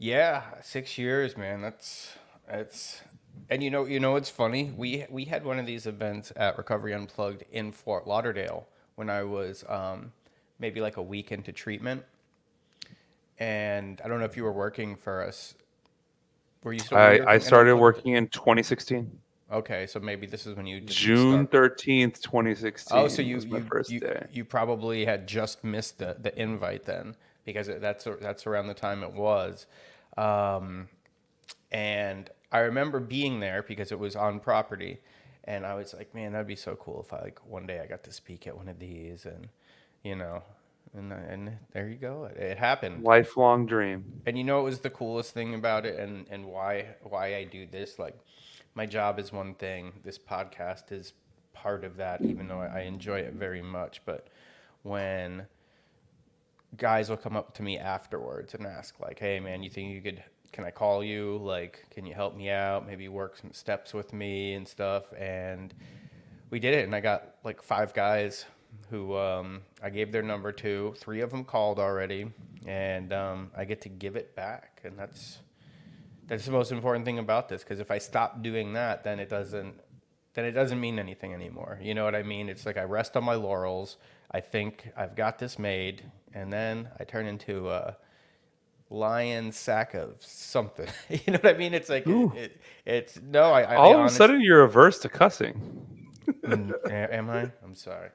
yeah, 0.00 0.42
six 0.62 0.98
years, 0.98 1.36
man. 1.36 1.62
That's 1.62 2.16
that's 2.50 3.02
and 3.48 3.62
you 3.62 3.70
know 3.70 3.84
you 3.84 4.00
know 4.00 4.16
it's 4.16 4.30
funny. 4.30 4.72
We 4.76 5.06
we 5.08 5.26
had 5.26 5.44
one 5.44 5.60
of 5.60 5.66
these 5.66 5.86
events 5.86 6.32
at 6.34 6.58
Recovery 6.58 6.92
Unplugged 6.92 7.44
in 7.52 7.70
Fort 7.70 8.08
Lauderdale 8.08 8.66
when 8.96 9.08
I 9.08 9.22
was 9.22 9.64
um, 9.68 10.10
maybe 10.58 10.80
like 10.80 10.96
a 10.96 11.02
week 11.02 11.30
into 11.30 11.52
treatment, 11.52 12.02
and 13.38 14.00
I 14.04 14.08
don't 14.08 14.18
know 14.18 14.24
if 14.24 14.36
you 14.36 14.42
were 14.42 14.50
working 14.50 14.96
for 14.96 15.24
us. 15.24 15.54
Were 16.64 16.72
you? 16.72 16.82
I, 16.90 17.34
I 17.34 17.38
started 17.38 17.76
working 17.76 18.14
in 18.14 18.26
2016. 18.26 19.08
Okay, 19.52 19.86
so 19.86 20.00
maybe 20.00 20.26
this 20.26 20.46
is 20.46 20.56
when 20.56 20.66
you 20.66 20.80
June 20.80 21.46
thirteenth, 21.46 22.22
twenty 22.22 22.54
sixteen. 22.54 22.98
Oh, 22.98 23.08
so 23.08 23.20
you 23.20 23.38
you, 23.38 23.66
you, 23.88 24.00
you 24.32 24.44
probably 24.46 25.04
had 25.04 25.26
just 25.26 25.62
missed 25.62 25.98
the, 25.98 26.16
the 26.18 26.36
invite 26.40 26.84
then 26.84 27.14
because 27.44 27.68
that's 27.80 28.08
that's 28.20 28.46
around 28.46 28.68
the 28.68 28.74
time 28.74 29.02
it 29.02 29.12
was, 29.12 29.66
um, 30.16 30.88
and 31.70 32.30
I 32.50 32.60
remember 32.60 32.98
being 32.98 33.40
there 33.40 33.62
because 33.62 33.92
it 33.92 33.98
was 33.98 34.16
on 34.16 34.40
property, 34.40 35.00
and 35.44 35.66
I 35.66 35.74
was 35.74 35.92
like, 35.92 36.14
man, 36.14 36.32
that'd 36.32 36.46
be 36.46 36.56
so 36.56 36.74
cool 36.76 37.04
if 37.06 37.12
I 37.12 37.20
like 37.20 37.40
one 37.46 37.66
day 37.66 37.80
I 37.80 37.86
got 37.86 38.04
to 38.04 38.12
speak 38.12 38.46
at 38.46 38.56
one 38.56 38.68
of 38.68 38.78
these, 38.78 39.26
and 39.26 39.48
you 40.02 40.16
know, 40.16 40.42
and 40.96 41.12
and 41.12 41.58
there 41.72 41.88
you 41.88 41.96
go, 41.96 42.24
it, 42.24 42.38
it 42.38 42.58
happened. 42.58 43.04
Lifelong 43.04 43.66
dream. 43.66 44.22
And 44.26 44.38
you 44.38 44.44
know 44.44 44.60
it 44.60 44.64
was 44.64 44.80
the 44.80 44.90
coolest 44.90 45.34
thing 45.34 45.54
about 45.54 45.84
it 45.86 45.98
and, 45.98 46.26
and 46.30 46.46
why 46.46 46.86
why 47.02 47.36
I 47.36 47.44
do 47.44 47.66
this? 47.66 47.98
Like 47.98 48.18
my 48.74 48.86
job 48.86 49.18
is 49.18 49.32
one 49.32 49.54
thing. 49.54 49.92
This 50.02 50.18
podcast 50.18 50.92
is 50.92 51.12
part 51.52 51.84
of 51.84 51.96
that, 51.96 52.22
even 52.22 52.48
though 52.48 52.60
I 52.60 52.80
enjoy 52.80 53.20
it 53.20 53.34
very 53.34 53.62
much. 53.62 54.02
But 54.04 54.28
when 54.82 55.46
guys 56.76 57.10
will 57.10 57.16
come 57.16 57.36
up 57.36 57.54
to 57.54 57.62
me 57.62 57.78
afterwards 57.78 58.54
and 58.54 58.66
ask, 58.66 58.98
like, 59.00 59.18
hey 59.18 59.40
man, 59.40 59.62
you 59.62 59.70
think 59.70 59.92
you 59.92 60.00
could 60.00 60.22
can 60.52 60.64
I 60.64 60.70
call 60.70 61.02
you? 61.02 61.38
Like, 61.42 61.86
can 61.90 62.04
you 62.04 62.12
help 62.12 62.36
me 62.36 62.50
out? 62.50 62.86
Maybe 62.86 63.08
work 63.08 63.38
some 63.38 63.52
steps 63.52 63.94
with 63.94 64.12
me 64.12 64.52
and 64.52 64.68
stuff. 64.68 65.04
And 65.18 65.72
we 66.50 66.58
did 66.60 66.74
it 66.74 66.84
and 66.84 66.94
I 66.94 67.00
got 67.00 67.36
like 67.42 67.62
five 67.62 67.94
guys 67.94 68.44
who 68.90 69.16
um, 69.16 69.62
I 69.82 69.90
gave 69.90 70.12
their 70.12 70.22
number 70.22 70.52
to. 70.52 70.94
Three 70.96 71.20
of 71.20 71.30
them 71.30 71.44
called 71.44 71.78
already, 71.78 72.30
and 72.66 73.12
um, 73.12 73.50
I 73.56 73.64
get 73.64 73.80
to 73.82 73.88
give 73.88 74.16
it 74.16 74.34
back, 74.34 74.80
and 74.84 74.98
that's 74.98 75.38
that's 76.26 76.46
the 76.46 76.52
most 76.52 76.72
important 76.72 77.04
thing 77.04 77.18
about 77.18 77.48
this. 77.48 77.62
Because 77.62 77.80
if 77.80 77.90
I 77.90 77.98
stop 77.98 78.42
doing 78.42 78.72
that, 78.74 79.04
then 79.04 79.18
it 79.20 79.28
doesn't 79.28 79.74
then 80.34 80.44
it 80.46 80.52
doesn't 80.52 80.80
mean 80.80 80.98
anything 80.98 81.34
anymore. 81.34 81.78
You 81.82 81.94
know 81.94 82.04
what 82.04 82.14
I 82.14 82.22
mean? 82.22 82.48
It's 82.48 82.64
like 82.64 82.76
I 82.78 82.84
rest 82.84 83.16
on 83.16 83.24
my 83.24 83.34
laurels. 83.34 83.98
I 84.30 84.40
think 84.40 84.90
I've 84.96 85.14
got 85.14 85.38
this 85.38 85.58
made, 85.58 86.04
and 86.32 86.50
then 86.52 86.88
I 86.98 87.04
turn 87.04 87.26
into 87.26 87.68
a 87.70 87.96
lion 88.88 89.52
sack 89.52 89.94
of 89.94 90.16
something. 90.20 90.88
you 91.10 91.20
know 91.32 91.38
what 91.42 91.54
I 91.54 91.58
mean? 91.58 91.74
It's 91.74 91.90
like 91.90 92.06
it, 92.06 92.32
it, 92.36 92.60
it's 92.86 93.20
no. 93.20 93.52
I, 93.52 93.62
I 93.62 93.74
All 93.76 93.92
of 93.92 94.00
honest- 94.00 94.14
a 94.14 94.18
sudden, 94.18 94.40
you're 94.40 94.62
averse 94.62 94.98
to 95.00 95.08
cussing. 95.08 95.86
Mm, 96.42 96.90
am 96.90 97.30
I? 97.30 97.50
I'm 97.62 97.74
sorry. 97.74 98.10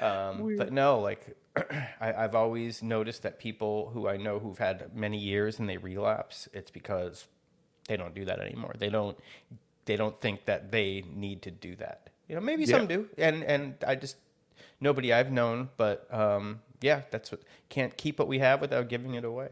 Um, 0.00 0.56
but 0.56 0.72
no, 0.72 1.00
like 1.00 1.36
I, 2.00 2.12
I've 2.14 2.34
always 2.34 2.82
noticed 2.82 3.22
that 3.24 3.38
people 3.38 3.90
who 3.92 4.08
I 4.08 4.16
know 4.16 4.38
who've 4.38 4.58
had 4.58 4.94
many 4.94 5.18
years 5.18 5.58
and 5.58 5.68
they 5.68 5.76
relapse, 5.76 6.48
it's 6.52 6.70
because 6.70 7.26
they 7.88 7.96
don't 7.96 8.14
do 8.14 8.24
that 8.26 8.38
anymore. 8.40 8.74
They 8.78 8.88
don't. 8.88 9.18
They 9.84 9.96
don't 9.96 10.20
think 10.20 10.44
that 10.44 10.70
they 10.70 11.02
need 11.14 11.42
to 11.42 11.50
do 11.50 11.74
that. 11.76 12.10
You 12.28 12.34
know, 12.34 12.42
maybe 12.42 12.66
some 12.66 12.86
do, 12.86 13.08
and 13.16 13.42
and 13.42 13.74
I 13.86 13.94
just 13.96 14.16
nobody 14.80 15.12
I've 15.12 15.32
known, 15.32 15.70
but 15.76 16.06
um, 16.12 16.60
yeah, 16.80 17.02
that's 17.10 17.32
what 17.32 17.40
can't 17.68 17.96
keep 17.96 18.18
what 18.18 18.28
we 18.28 18.38
have 18.38 18.60
without 18.60 18.88
giving 18.88 19.14
it 19.14 19.24
away. 19.24 19.48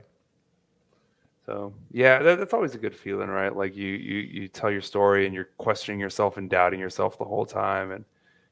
So 1.46 1.72
yeah, 1.90 2.22
that, 2.22 2.38
that's 2.38 2.52
always 2.52 2.74
a 2.74 2.78
good 2.78 2.94
feeling, 2.94 3.28
right? 3.28 3.54
Like 3.54 3.76
you 3.76 3.88
you 3.88 4.18
you 4.18 4.48
tell 4.48 4.70
your 4.70 4.80
story 4.80 5.26
and 5.26 5.34
you're 5.34 5.48
questioning 5.58 6.00
yourself 6.00 6.36
and 6.36 6.50
doubting 6.50 6.80
yourself 6.80 7.18
the 7.18 7.24
whole 7.24 7.46
time, 7.46 7.92
and 7.92 8.04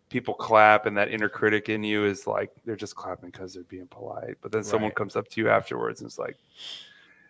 people 0.09 0.35
clap, 0.35 0.87
and 0.87 0.97
that 0.97 1.11
inner 1.11 1.29
critic 1.29 1.69
in 1.69 1.83
you 1.83 2.05
is 2.05 2.27
like 2.27 2.51
they're 2.65 2.77
just 2.77 2.95
clapping 2.95 3.31
because 3.31 3.53
they're 3.53 3.65
being 3.65 3.89
polite. 3.89 4.37
But 4.41 4.53
then 4.53 4.63
someone 4.65 4.93
comes 4.93 5.17
up 5.17 5.29
to 5.29 5.41
you 5.41 5.49
afterwards 5.49 6.01
and 6.01 6.09
it's 6.09 6.19
like, 6.19 6.39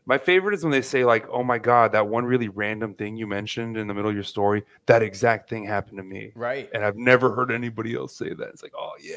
my 0.06 0.18
favorite 0.18 0.54
is 0.54 0.62
when 0.62 0.73
they 0.73 0.82
say 0.82 1.04
like, 1.04 1.26
"Oh 1.30 1.42
my 1.42 1.58
god, 1.58 1.92
that 1.92 2.06
one 2.06 2.25
really 2.25 2.49
random 2.49 2.94
thing 2.94 3.16
you 3.16 3.26
mentioned 3.26 3.76
in 3.76 3.87
the 3.87 3.94
middle 3.94 4.11
of 4.11 4.14
your 4.14 4.25
story, 4.25 4.64
that 4.87 5.02
exact 5.02 5.49
thing 5.49 5.64
happened 5.64 5.99
to 5.99 6.04
me." 6.04 6.32
Right. 6.34 6.68
And 6.75 6.84
I've 6.84 6.96
never 6.96 7.34
heard 7.34 7.50
anybody 7.50 7.94
else 7.94 8.16
say 8.16 8.30
that. 8.34 8.49
It's 8.49 8.62
like, 8.62 8.75
oh 8.78 8.92
yeah. 9.00 9.16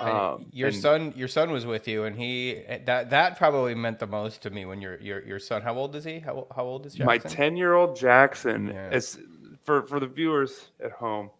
Um, 0.00 0.46
your 0.50 0.68
and 0.68 0.76
son, 0.76 1.12
your 1.16 1.28
son 1.28 1.52
was 1.52 1.66
with 1.66 1.86
you, 1.86 2.04
and 2.04 2.16
he 2.16 2.64
that 2.86 3.10
that 3.10 3.38
probably 3.38 3.76
meant 3.76 4.00
the 4.00 4.08
most 4.08 4.42
to 4.42 4.50
me 4.50 4.64
when 4.64 4.80
your 4.80 5.00
your 5.00 5.24
your 5.24 5.38
son. 5.38 5.62
How 5.62 5.74
old 5.76 5.94
is 5.94 6.02
he? 6.04 6.18
How 6.18 6.48
how 6.54 6.64
old 6.64 6.84
is 6.86 6.94
Jackson? 6.94 7.06
my 7.06 7.18
10 7.18 7.56
year 7.56 7.74
old 7.74 7.94
Jackson, 7.96 8.68
Yeah. 8.68 8.88
as 8.90 9.18
for, 9.64 9.86
for 9.86 10.00
the 10.00 10.06
viewers 10.08 10.70
at 10.82 10.90
home, 10.90 11.30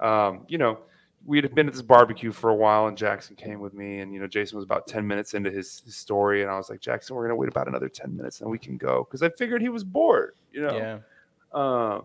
um, 0.00 0.44
you 0.46 0.58
know, 0.58 0.78
we 1.24 1.40
had 1.40 1.54
been 1.54 1.66
at 1.68 1.72
this 1.72 1.82
barbecue 1.82 2.32
for 2.32 2.50
a 2.50 2.54
while 2.54 2.86
and 2.88 2.96
Jackson 2.96 3.36
came 3.36 3.60
with 3.60 3.74
me. 3.74 4.00
And, 4.00 4.12
you 4.12 4.20
know, 4.20 4.26
Jason 4.26 4.56
was 4.56 4.64
about 4.64 4.86
10 4.86 5.06
minutes 5.06 5.34
into 5.34 5.50
his, 5.50 5.82
his 5.84 5.94
story. 5.96 6.42
And 6.42 6.50
I 6.50 6.56
was 6.56 6.68
like, 6.68 6.80
Jackson, 6.80 7.14
we're 7.14 7.22
going 7.22 7.30
to 7.30 7.36
wait 7.36 7.48
about 7.48 7.68
another 7.68 7.88
10 7.88 8.16
minutes 8.16 8.40
and 8.40 8.50
we 8.50 8.58
can 8.58 8.76
go. 8.76 9.04
Cause 9.04 9.22
I 9.22 9.30
figured 9.30 9.62
he 9.62 9.68
was 9.68 9.84
bored, 9.84 10.34
you 10.52 10.62
know? 10.62 10.76
Yeah. 10.76 10.98
Um, 11.52 12.04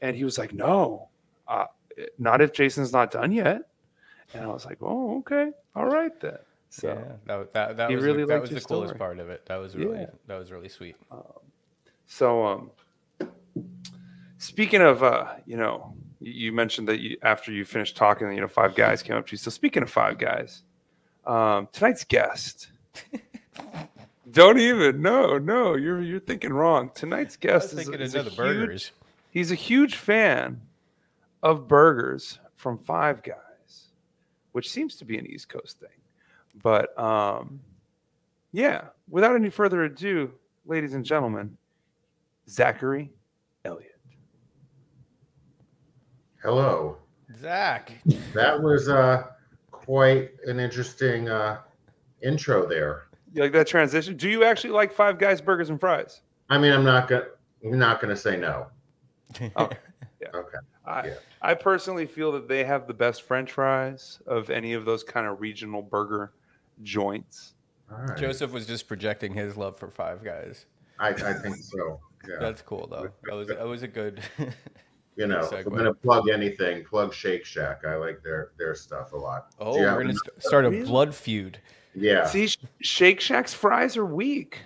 and 0.00 0.16
he 0.16 0.24
was 0.24 0.38
like, 0.38 0.52
no, 0.52 1.08
uh, 1.46 1.66
not 2.18 2.40
if 2.40 2.52
Jason's 2.52 2.92
not 2.92 3.10
done 3.10 3.32
yet. 3.32 3.62
And 4.34 4.44
I 4.44 4.48
was 4.48 4.66
like, 4.66 4.78
oh, 4.82 5.18
okay. 5.18 5.50
All 5.74 5.86
right 5.86 6.18
then. 6.20 6.38
So, 6.70 6.88
yeah, 6.88 7.12
that 7.26 7.52
that, 7.54 7.76
that 7.78 7.90
was 7.90 8.04
really 8.04 8.22
the, 8.22 8.26
that 8.26 8.40
was 8.42 8.50
the 8.50 8.60
coolest 8.60 8.90
story. 8.90 8.98
part 8.98 9.18
of 9.20 9.30
it. 9.30 9.46
That 9.46 9.56
was 9.56 9.74
really 9.74 10.00
Yeah. 10.00 10.06
that 10.26 10.38
was 10.38 10.52
really 10.52 10.68
sweet. 10.68 10.96
So, 12.06 12.44
um, 12.46 12.70
speaking 14.36 14.82
of, 14.82 15.02
uh, 15.02 15.34
you 15.46 15.56
know, 15.56 15.94
you, 16.20 16.52
mentioned 16.52 16.88
that 16.88 17.00
you, 17.00 17.16
after 17.22 17.52
you 17.52 17.64
finished 17.64 17.96
talking, 17.96 18.32
you 18.32 18.40
know, 18.40 18.48
five 18.48 18.74
guys 18.74 19.02
came 19.02 19.16
up 19.16 19.26
to 19.28 19.32
you. 19.32 19.38
So, 19.38 19.50
speaking 19.50 19.82
of 19.82 19.90
five 19.90 20.18
guys, 20.18 20.62
um, 21.26 21.68
tonight's 21.72 22.04
guest. 22.04 22.68
Don't 24.30 24.58
even 24.58 25.00
no 25.00 25.38
no 25.38 25.74
you're 25.74 26.02
you're 26.02 26.20
thinking 26.20 26.52
wrong. 26.52 26.90
Tonight's 26.94 27.36
guest 27.36 27.72
is, 27.72 27.88
is 27.88 28.14
a 28.14 28.20
another 28.20 28.52
Huge, 28.52 28.92
he's 29.30 29.50
a 29.50 29.54
huge 29.54 29.96
fan 29.96 30.60
of 31.42 31.66
burgers 31.66 32.38
from 32.56 32.76
Five 32.78 33.22
Guys, 33.22 33.86
which 34.52 34.70
seems 34.70 34.96
to 34.96 35.04
be 35.06 35.18
an 35.18 35.26
East 35.26 35.48
Coast 35.48 35.80
thing. 35.80 35.88
But 36.62 36.98
um, 36.98 37.60
yeah, 38.52 38.86
without 39.08 39.34
any 39.34 39.50
further 39.50 39.84
ado, 39.84 40.32
ladies 40.66 40.94
and 40.94 41.04
gentlemen, 41.04 41.56
Zachary 42.48 43.10
Elliott. 43.64 43.97
Hello. 46.42 46.96
Zach, 47.36 47.92
That 48.32 48.62
was 48.62 48.88
uh, 48.88 49.26
quite 49.70 50.30
an 50.46 50.60
interesting 50.60 51.28
uh, 51.28 51.58
intro 52.22 52.66
there. 52.66 53.08
You 53.34 53.42
like 53.42 53.52
that 53.52 53.66
transition? 53.66 54.16
Do 54.16 54.28
you 54.30 54.44
actually 54.44 54.70
like 54.70 54.92
Five 54.92 55.18
Guys 55.18 55.40
burgers 55.40 55.68
and 55.68 55.78
fries? 55.78 56.22
I 56.48 56.58
mean, 56.58 56.72
I'm 56.72 56.84
not 56.84 57.08
gonna, 57.08 57.26
I'm 57.64 57.78
not 57.78 58.00
gonna 58.00 58.16
say 58.16 58.36
no. 58.36 58.68
Okay. 59.56 59.76
Okay. 60.34 60.58
I, 60.84 61.06
Yeah. 61.06 61.14
I 61.42 61.54
personally 61.54 62.06
feel 62.06 62.32
that 62.32 62.48
they 62.48 62.64
have 62.64 62.86
the 62.86 62.94
best 62.94 63.22
French 63.22 63.52
fries 63.52 64.18
of 64.26 64.50
any 64.50 64.72
of 64.72 64.84
those 64.84 65.04
kind 65.04 65.26
of 65.26 65.40
regional 65.40 65.82
burger 65.82 66.32
joints. 66.82 67.54
All 67.90 67.98
right. 67.98 68.18
Joseph 68.18 68.52
was 68.52 68.66
just 68.66 68.88
projecting 68.88 69.34
his 69.34 69.56
love 69.56 69.78
for 69.78 69.90
Five 69.90 70.24
Guys. 70.24 70.66
I, 70.98 71.10
I 71.10 71.32
think 71.34 71.56
so. 71.56 72.00
Yeah. 72.28 72.36
That's 72.40 72.62
cool 72.62 72.88
though. 72.90 73.10
That 73.24 73.34
was 73.34 73.48
that 73.48 73.66
was 73.66 73.82
a 73.82 73.88
good. 73.88 74.20
you 75.18 75.26
know, 75.26 75.40
if 75.40 75.50
segue. 75.50 75.66
I'm 75.66 75.76
gonna 75.76 75.92
plug 75.92 76.28
anything, 76.28 76.84
plug 76.84 77.12
Shake 77.12 77.44
Shack. 77.44 77.82
I 77.86 77.96
like 77.96 78.22
their 78.22 78.52
their 78.56 78.74
stuff 78.74 79.12
a 79.12 79.16
lot. 79.16 79.48
oh, 79.60 79.74
Do 79.74 79.80
we're 79.80 80.00
gonna 80.02 80.14
st- 80.14 80.42
start 80.42 80.64
a 80.64 80.70
blood 80.84 81.14
feud. 81.14 81.58
Yeah. 81.94 82.24
See, 82.26 82.46
Sh- 82.46 82.56
Shake 82.80 83.20
Shack's 83.20 83.52
fries 83.52 83.96
are 83.96 84.06
weak. 84.06 84.60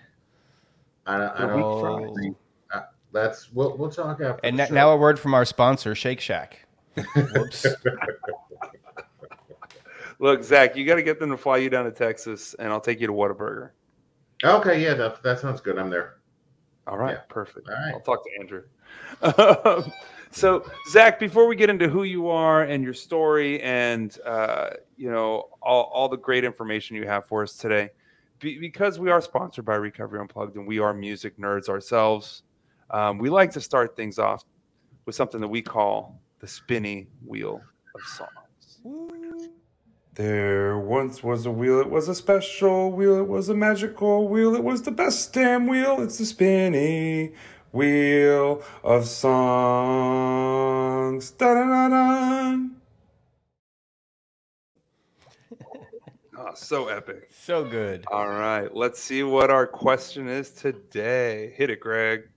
I, 1.07 1.17
don't- 1.19 1.41
I 1.41 1.47
don't. 1.47 2.15
weak 2.15 2.35
fries. 2.71 2.83
Uh, 2.83 2.87
that's 3.13 3.53
we'll 3.53 3.77
we'll 3.77 3.91
talk 3.91 4.21
after. 4.21 4.41
And 4.45 4.59
the 4.59 4.67
show. 4.67 4.75
now 4.75 4.91
a 4.91 4.97
word 4.97 5.19
from 5.19 5.35
our 5.35 5.45
sponsor, 5.45 5.95
Shake 5.95 6.21
Shack. 6.21 6.67
Whoops. 7.17 7.65
Look, 10.19 10.45
Zach, 10.45 10.77
you 10.77 10.85
got 10.87 10.97
to 10.97 11.03
get 11.03 11.19
them 11.19 11.31
to 11.31 11.37
fly 11.37 11.57
you 11.57 11.69
down 11.71 11.85
to 11.87 11.91
Texas, 11.91 12.55
and 12.59 12.69
I'll 12.71 12.81
take 12.81 13.01
you 13.01 13.07
to 13.09 13.13
Whataburger. 13.13 13.71
Okay, 14.45 14.81
yeah, 14.83 14.95
that 14.95 15.23
that 15.23 15.41
sounds 15.41 15.61
good. 15.61 15.79
I'm 15.79 15.91
there. 15.91 16.17
All 16.87 16.99
right, 16.99 17.15
Yeah. 17.15 17.21
perfect. 17.29 17.69
All 17.69 17.75
right. 17.75 17.95
I'll 17.95 18.01
talk 18.01 18.23
to 18.25 18.31
Andrew. 18.41 18.63
So, 20.33 20.65
Zach, 20.91 21.21
before 21.21 21.47
we 21.47 21.57
get 21.57 21.69
into 21.69 21.89
who 21.89 22.05
you 22.05 22.29
are 22.29 22.63
and 22.63 22.83
your 22.83 22.95
story, 22.95 23.61
and 23.61 24.17
uh, 24.25 24.71
you 24.97 25.11
know 25.11 25.51
all, 25.61 25.91
all 25.93 26.09
the 26.09 26.17
great 26.17 26.43
information 26.43 26.97
you 26.97 27.07
have 27.07 27.27
for 27.27 27.43
us 27.43 27.57
today, 27.57 27.91
be, 28.41 28.59
because 28.59 28.99
we 28.99 29.11
are 29.11 29.21
sponsored 29.21 29.67
by 29.67 29.75
Recovery 29.75 30.21
Unplugged 30.21 30.57
and 30.57 30.67
we 30.67 30.79
are 30.79 30.95
music 30.95 31.37
nerds 31.39 31.69
ourselves, 31.69 32.45
um, 32.91 33.19
we 33.19 33.29
like 33.29 33.51
to 33.53 33.61
start 33.61 33.95
things 33.95 34.19
off 34.19 34.43
with 35.05 35.15
something 35.15 35.41
that 35.41 35.49
we 35.49 35.61
call 35.61 36.19
the 36.41 36.49
spinny 36.49 37.09
wheel 37.27 37.61
of 37.95 38.01
songs. 38.03 38.31
There 40.15 40.79
once 40.79 41.23
was 41.23 41.45
a 41.45 41.51
wheel, 41.51 41.81
it 41.81 41.91
was 41.91 42.09
a 42.09 42.15
special 42.15 42.91
wheel, 42.91 43.19
it 43.19 43.29
was 43.29 43.51
a 43.51 43.55
magical 43.55 44.29
wheel, 44.29 44.55
it 44.55 44.65
was 44.65 44.83
the 44.83 44.91
best 44.91 45.33
damn 45.35 45.67
wheel, 45.67 46.01
it's 46.01 46.19
the 46.19 46.27
spinny 46.27 47.33
wheel 47.73 48.63
of 48.85 49.07
songs. 49.07 49.33
Da-da-da-da. 51.33 52.59
Oh, 56.39 56.55
so 56.57 56.89
epic. 56.89 57.31
So 57.33 57.65
good. 57.65 58.07
All 58.09 58.29
right, 58.29 58.75
let's 58.77 59.01
see 59.01 59.23
what 59.25 59.51
our 59.51 59.67
question 59.69 60.29
is 60.29 60.51
today. 60.53 61.55
Hit 61.57 61.71
it, 61.71 61.81
Greg. 61.81 62.29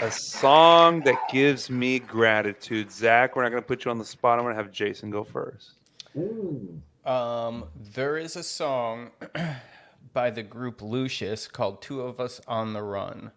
A 0.00 0.12
song 0.12 1.00
that 1.00 1.16
gives 1.28 1.70
me 1.70 1.98
gratitude. 1.98 2.92
Zach, 2.92 3.34
we're 3.34 3.42
not 3.42 3.48
going 3.48 3.60
to 3.60 3.66
put 3.66 3.84
you 3.84 3.90
on 3.90 3.98
the 3.98 4.04
spot. 4.04 4.38
I'm 4.38 4.44
going 4.44 4.54
to 4.54 4.62
have 4.62 4.70
Jason 4.70 5.10
go 5.10 5.24
first. 5.24 5.72
Ooh. 6.16 6.80
Um, 7.04 7.64
there 7.94 8.16
is 8.16 8.36
a 8.36 8.44
song 8.44 9.10
by 10.12 10.30
the 10.30 10.44
group 10.44 10.82
Lucius 10.82 11.48
called 11.48 11.82
Two 11.82 12.02
of 12.02 12.20
Us 12.20 12.40
on 12.46 12.74
the 12.74 12.82
Run. 12.82 13.32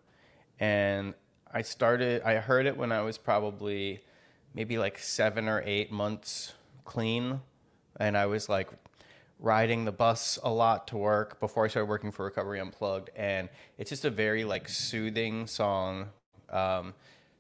And 0.60 1.15
I 1.51 1.63
started, 1.63 2.22
I 2.22 2.36
heard 2.36 2.68
it 2.68 2.77
when 2.77 2.91
I 2.91 3.01
was 3.01 3.18
probably 3.18 4.01
maybe 4.53 4.77
like 4.77 5.00
seven 5.00 5.48
or 5.48 5.63
eight 5.65 5.91
months 5.91 6.53
clean. 6.86 7.41
And 8.00 8.15
I 8.15 8.27
was 8.27 8.50
like 8.50 8.70
riding 9.39 9.86
the 9.86 9.91
bus 9.91 10.38
a 10.44 10.51
lot 10.51 10.88
to 10.89 10.98
work 10.98 11.39
before 11.39 11.65
I 11.65 11.70
started 11.70 11.89
working 11.89 12.12
for 12.12 12.25
Recovery 12.25 12.60
Unplugged. 12.60 13.10
And 13.15 13.50
it's 13.80 13.89
just 13.89 14.06
a 14.06 14.12
very 14.12 14.44
like 14.44 14.70
soothing 14.70 15.48
song. 15.48 16.10
Um, 16.51 16.93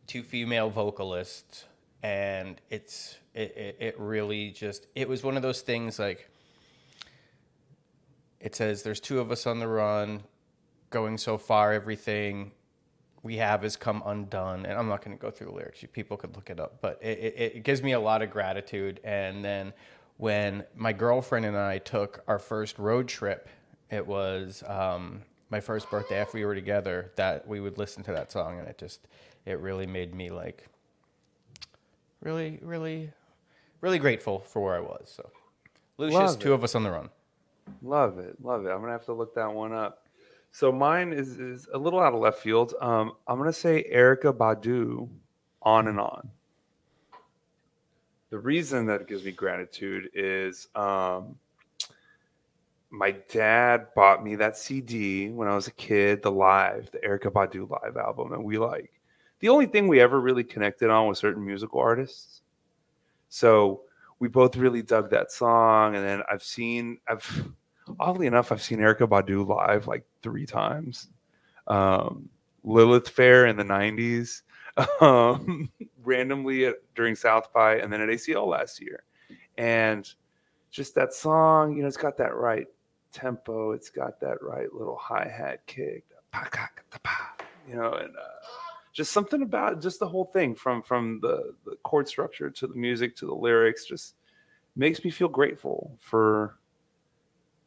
two 0.07 0.23
female 0.23 0.69
vocalists. 0.69 1.65
And 2.03 2.59
it's, 2.69 3.17
it, 3.33 3.55
it, 3.55 3.77
it 3.79 3.95
really 3.99 4.51
just, 4.51 4.87
it 4.95 5.07
was 5.07 5.23
one 5.23 5.37
of 5.37 5.43
those 5.43 5.61
things 5.61 5.99
like, 5.99 6.29
it 8.39 8.55
says 8.55 8.83
there's 8.83 8.99
two 8.99 9.19
of 9.19 9.31
us 9.31 9.45
on 9.45 9.59
the 9.59 9.67
run 9.67 10.23
going 10.89 11.17
so 11.17 11.37
far 11.37 11.71
everything 11.71 12.51
we 13.23 13.37
have 13.37 13.61
has 13.61 13.77
come 13.77 14.01
undone 14.05 14.65
and 14.65 14.77
i'm 14.77 14.89
not 14.89 15.03
going 15.03 15.15
to 15.15 15.21
go 15.21 15.29
through 15.29 15.47
the 15.47 15.53
lyrics 15.53 15.81
you 15.81 15.87
people 15.87 16.17
could 16.17 16.35
look 16.35 16.49
it 16.49 16.59
up 16.59 16.79
but 16.81 16.97
it, 17.01 17.19
it, 17.19 17.55
it, 17.55 17.63
gives 17.63 17.83
me 17.83 17.91
a 17.91 17.99
lot 17.99 18.21
of 18.21 18.31
gratitude 18.31 18.99
and 19.03 19.45
then 19.45 19.71
when 20.17 20.63
my 20.75 20.91
girlfriend 20.91 21.45
and 21.45 21.55
i 21.55 21.77
took 21.77 22.23
our 22.27 22.39
first 22.39 22.79
road 22.79 23.07
trip 23.07 23.47
it 23.91 24.05
was 24.05 24.63
um, 24.67 25.21
my 25.51 25.59
first 25.59 25.89
birthday 25.89 26.17
after 26.17 26.37
we 26.37 26.45
were 26.45 26.55
together 26.55 27.11
that 27.17 27.47
we 27.47 27.59
would 27.59 27.77
listen 27.77 28.03
to 28.03 28.11
that 28.13 28.31
song 28.31 28.57
and 28.59 28.67
it 28.67 28.77
just 28.77 29.07
it 29.45 29.59
really 29.59 29.85
made 29.85 30.15
me 30.15 30.29
like 30.29 30.67
really 32.21 32.59
really 32.61 33.11
really 33.81 33.99
grateful 33.99 34.39
for 34.39 34.63
where 34.63 34.75
i 34.75 34.79
was 34.79 35.11
so 35.15 35.29
lucius 35.97 36.35
two 36.37 36.53
of 36.53 36.63
us 36.63 36.73
on 36.75 36.83
the 36.83 36.91
run 36.91 37.09
Love 37.81 38.19
it, 38.19 38.35
love 38.43 38.65
it. 38.65 38.69
I'm 38.69 38.79
gonna 38.81 38.91
have 38.91 39.05
to 39.05 39.13
look 39.13 39.35
that 39.35 39.53
one 39.53 39.73
up. 39.73 40.07
So 40.51 40.71
mine 40.71 41.13
is 41.13 41.39
is 41.39 41.67
a 41.73 41.77
little 41.77 41.99
out 41.99 42.13
of 42.13 42.19
left 42.19 42.39
field. 42.39 42.73
Um, 42.81 43.13
I'm 43.27 43.37
gonna 43.37 43.53
say 43.53 43.85
Erykah 43.93 44.33
Badu, 44.37 45.09
on 45.61 45.87
and 45.87 45.99
on. 45.99 46.29
The 48.29 48.39
reason 48.39 48.85
that 48.87 49.01
it 49.01 49.07
gives 49.07 49.23
me 49.23 49.31
gratitude 49.31 50.09
is 50.13 50.67
um, 50.75 51.35
my 52.91 53.11
dad 53.31 53.87
bought 53.95 54.23
me 54.23 54.35
that 54.35 54.57
CD 54.57 55.29
when 55.29 55.47
I 55.47 55.55
was 55.55 55.67
a 55.67 55.71
kid, 55.71 56.21
the 56.21 56.31
live, 56.31 56.91
the 56.91 56.99
Erykah 56.99 57.31
Badu 57.31 57.69
live 57.69 57.95
album, 57.95 58.33
and 58.33 58.43
we 58.43 58.57
like 58.57 58.91
the 59.39 59.49
only 59.49 59.65
thing 59.65 59.87
we 59.87 60.01
ever 60.01 60.19
really 60.19 60.43
connected 60.43 60.89
on 60.89 61.07
was 61.07 61.17
certain 61.17 61.43
musical 61.43 61.79
artists. 61.79 62.41
So 63.29 63.81
we 64.19 64.27
both 64.27 64.55
really 64.57 64.81
dug 64.81 65.09
that 65.11 65.31
song, 65.31 65.95
and 65.95 66.05
then 66.05 66.21
I've 66.29 66.43
seen 66.43 66.99
I've 67.07 67.47
oddly 67.99 68.27
enough 68.27 68.51
I've 68.51 68.61
seen 68.61 68.79
Erykah 68.79 69.07
Badu 69.07 69.47
live 69.47 69.87
like 69.87 70.03
three 70.21 70.45
times. 70.45 71.07
Um, 71.67 72.29
Lilith 72.65 73.07
Fair 73.07 73.47
in 73.47 73.55
the 73.55 73.63
'90s, 73.63 74.41
um, 75.01 75.71
randomly 76.03 76.65
at, 76.65 76.75
during 76.93 77.15
South 77.15 77.53
by, 77.53 77.77
and 77.77 77.91
then 77.91 78.01
at 78.01 78.09
ACL 78.09 78.47
last 78.47 78.81
year, 78.81 79.03
and 79.57 80.13
just 80.71 80.93
that 80.95 81.13
song, 81.13 81.75
you 81.75 81.81
know, 81.81 81.87
it's 81.87 81.97
got 81.97 82.17
that 82.17 82.35
right 82.35 82.67
tempo, 83.11 83.71
it's 83.71 83.89
got 83.89 84.19
that 84.21 84.41
right 84.41 84.73
little 84.73 84.97
hi 84.97 85.27
hat 85.27 85.65
kick, 85.67 86.05
you 87.67 87.75
know, 87.75 87.93
and 87.93 88.15
uh, 88.15 88.21
just 88.93 89.11
something 89.11 89.41
about 89.41 89.81
just 89.81 89.99
the 89.99 90.07
whole 90.07 90.25
thing 90.25 90.55
from 90.55 90.81
from 90.81 91.19
the, 91.21 91.53
the 91.65 91.75
chord 91.83 92.07
structure 92.07 92.49
to 92.49 92.67
the 92.67 92.75
music 92.75 93.15
to 93.17 93.25
the 93.25 93.33
lyrics 93.35 93.85
just 93.85 94.15
makes 94.75 95.03
me 95.03 95.11
feel 95.11 95.27
grateful 95.27 95.97
for 95.99 96.57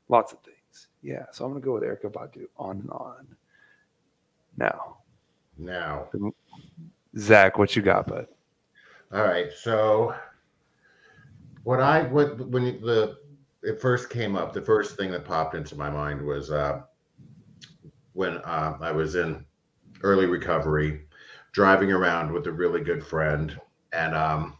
lots 0.08 0.32
of 0.32 0.40
things. 0.40 0.88
Yeah, 1.02 1.26
so 1.32 1.44
I'm 1.44 1.52
gonna 1.52 1.64
go 1.64 1.74
with 1.74 1.82
Erykah 1.84 2.12
Badu 2.12 2.46
on 2.56 2.80
and 2.80 2.90
on. 2.90 3.26
Now, 4.56 4.98
Now, 5.58 6.08
Zach, 7.18 7.58
what 7.58 7.76
you 7.76 7.82
got, 7.82 8.06
bud? 8.06 8.26
all 9.12 9.22
right. 9.24 9.52
So, 9.52 10.14
what 11.64 11.80
I 11.80 12.02
what 12.04 12.38
when 12.48 12.64
the 12.80 13.18
it 13.64 13.80
first 13.80 14.10
came 14.10 14.36
up, 14.36 14.52
the 14.52 14.60
first 14.60 14.96
thing 14.96 15.10
that 15.10 15.24
popped 15.24 15.54
into 15.54 15.76
my 15.76 15.88
mind 15.88 16.20
was 16.20 16.50
uh, 16.50 16.82
when 18.12 18.36
uh, 18.38 18.76
I 18.80 18.92
was 18.92 19.14
in 19.14 19.44
early 20.02 20.26
recovery, 20.26 21.06
driving 21.52 21.90
around 21.90 22.32
with 22.32 22.46
a 22.46 22.52
really 22.52 22.82
good 22.82 23.04
friend, 23.04 23.58
and 23.92 24.14
um, 24.14 24.58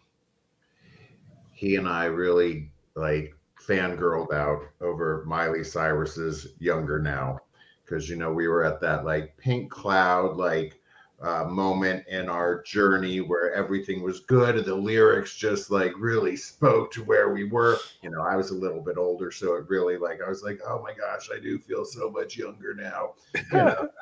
he 1.53 1.77
and 1.77 1.87
I 1.87 2.07
really 2.07 2.71
like 2.95 3.37
fangirled 3.61 4.33
out 4.33 4.63
over 4.81 5.23
Miley 5.27 5.65
Cyrus's 5.65 6.49
"Younger 6.59 6.99
Now," 6.99 7.41
because 7.85 8.09
you 8.09 8.17
know 8.17 8.33
we 8.33 8.49
were 8.49 8.65
at 8.65 8.81
that 8.81 9.05
like 9.05 9.37
pink 9.37 9.71
cloud 9.71 10.37
like 10.37 10.81
uh, 11.25 11.45
moment 11.45 12.07
in 12.09 12.29
our 12.29 12.63
journey 12.63 13.21
where 13.21 13.53
everything 13.55 14.03
was 14.03 14.21
good 14.21 14.57
and 14.57 14.65
the 14.65 14.75
lyrics 14.75 15.35
just 15.37 15.71
like 15.71 15.93
really 15.99 16.37
spoke 16.37 16.93
to 16.93 17.03
where 17.05 17.33
we 17.33 17.45
were. 17.45 17.79
You 18.03 18.11
know, 18.11 18.21
I 18.23 18.37
was 18.37 18.51
a 18.51 18.55
little 18.55 18.83
bit 18.83 18.99
older, 18.99 19.31
so 19.31 19.55
it 19.55 19.69
really 19.69 19.97
like 19.97 20.21
I 20.25 20.29
was 20.29 20.43
like, 20.43 20.61
oh 20.67 20.83
my 20.83 20.93
gosh, 20.93 21.31
I 21.35 21.41
do 21.41 21.59
feel 21.59 21.85
so 21.85 22.11
much 22.11 22.37
younger 22.37 22.75
now. 22.75 23.15
You 23.35 23.59
know? 23.59 23.89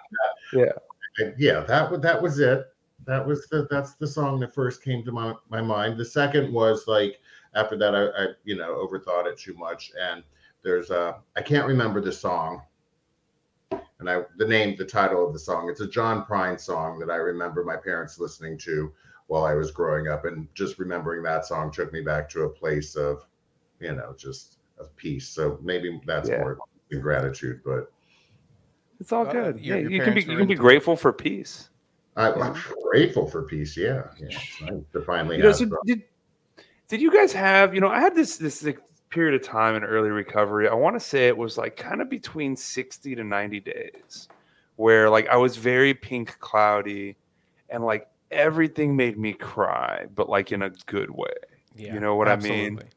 Yeah. 0.53 0.73
And 1.19 1.35
yeah, 1.39 1.61
that 1.61 1.91
was 1.91 2.01
that 2.03 2.21
was 2.21 2.39
it. 2.39 2.67
That 3.07 3.27
was 3.27 3.47
the 3.47 3.67
that's 3.71 3.95
the 3.95 4.07
song 4.07 4.39
that 4.41 4.55
first 4.55 4.83
came 4.83 5.03
to 5.05 5.13
my, 5.13 5.35
my 5.49 5.63
mind. 5.63 5.99
The 5.99 6.05
second 6.05 6.53
was 6.53 6.87
like 6.87 7.21
after 7.55 7.77
that 7.79 7.95
I, 7.95 8.09
I 8.09 8.27
you 8.45 8.57
know 8.57 8.87
overthought 8.87 9.27
it 9.27 9.39
too 9.39 9.55
much 9.55 9.93
and 9.99 10.23
there's 10.63 10.91
a 10.91 11.17
I 11.37 11.43
can't 11.43 11.67
remember 11.67 12.01
the 12.01 12.13
song 12.13 12.63
and 14.03 14.11
I 14.11 14.23
the 14.37 14.47
name, 14.47 14.75
the 14.77 14.85
title 14.85 15.25
of 15.25 15.33
the 15.33 15.39
song. 15.39 15.71
It's 15.71 15.81
a 15.81 15.87
John 15.87 16.25
Prine 16.27 16.61
song 16.61 16.99
that 16.99 17.09
I 17.11 17.17
remember 17.17 17.63
my 17.65 17.77
parents 17.77 18.19
listening 18.19 18.59
to 18.59 18.93
while 19.29 19.45
I 19.45 19.55
was 19.55 19.71
growing 19.71 20.09
up, 20.09 20.25
and 20.25 20.49
just 20.55 20.81
remembering 20.81 21.23
that 21.23 21.47
song 21.47 21.71
took 21.71 21.93
me 21.93 22.01
back 22.03 22.29
to 22.31 22.43
a 22.43 22.49
place 22.49 22.97
of, 22.97 23.25
you 23.81 23.93
know, 23.95 24.13
just 24.19 24.59
of 24.79 24.95
peace. 24.97 25.29
So 25.29 25.59
maybe 25.63 26.01
that's 26.05 26.29
Yeah. 26.29 26.39
more 26.41 26.59
than 26.91 27.01
gratitude, 27.01 27.61
but 27.65 27.93
It's 28.99 29.13
all 29.13 29.27
Uh, 29.27 29.33
good. 29.33 29.61
your- 29.61 29.77
yeah, 29.79 29.83
your 29.83 29.91
you 29.93 30.01
can 30.01 30.15
be 30.15 30.23
you 30.23 30.37
can 30.37 30.47
be 30.49 30.55
grateful 30.57 30.97
for 30.97 31.13
peace. 31.13 31.71
I, 32.17 32.33
I'm 32.33 32.57
grateful 32.83 33.27
for 33.29 33.43
peace. 33.45 33.77
Yeah, 33.77 34.09
yeah, 34.19 34.39
nice 34.61 34.83
to 34.93 35.03
finally 35.03 35.37
You 35.37 35.43
know, 35.45 35.49
have. 35.49 35.59
so 35.59 35.67
did 35.85 36.03
did 36.89 37.01
you 37.01 37.13
guys 37.13 37.33
have? 37.33 37.75
You 37.75 37.81
know, 37.81 37.89
I 37.89 38.01
had 38.01 38.15
this 38.15 38.37
this 38.37 38.63
like, 38.65 38.81
period 39.13 39.41
of 39.41 39.47
time 39.47 39.77
in 39.77 39.85
early 39.85 40.11
recovery. 40.11 40.69
I 40.69 40.75
want 40.75 40.97
to 40.97 41.01
say 41.01 41.29
it 41.29 41.37
was 41.37 41.57
like 41.57 41.77
kind 41.77 42.01
of 42.01 42.11
between 42.11 42.57
sixty 42.57 43.15
to 43.15 43.23
ninety 43.23 43.61
days, 43.61 44.29
where 44.77 45.09
like 45.09 45.29
I 45.29 45.37
was 45.37 45.57
very 45.57 45.95
pink 45.95 46.39
cloudy, 46.41 47.17
and 47.69 47.85
like 47.85 48.09
everything 48.31 48.97
made 48.97 49.19
me 49.19 49.35
cry, 49.35 50.07
but 50.15 50.29
like 50.29 50.51
in 50.51 50.63
a 50.63 50.71
good 50.87 51.11
way. 51.11 51.29
Yeah, 51.77 51.95
You 51.95 52.01
know 52.01 52.17
what 52.17 52.29
I 52.29 52.37
mean? 52.37 52.79
absolutely. 52.79 52.89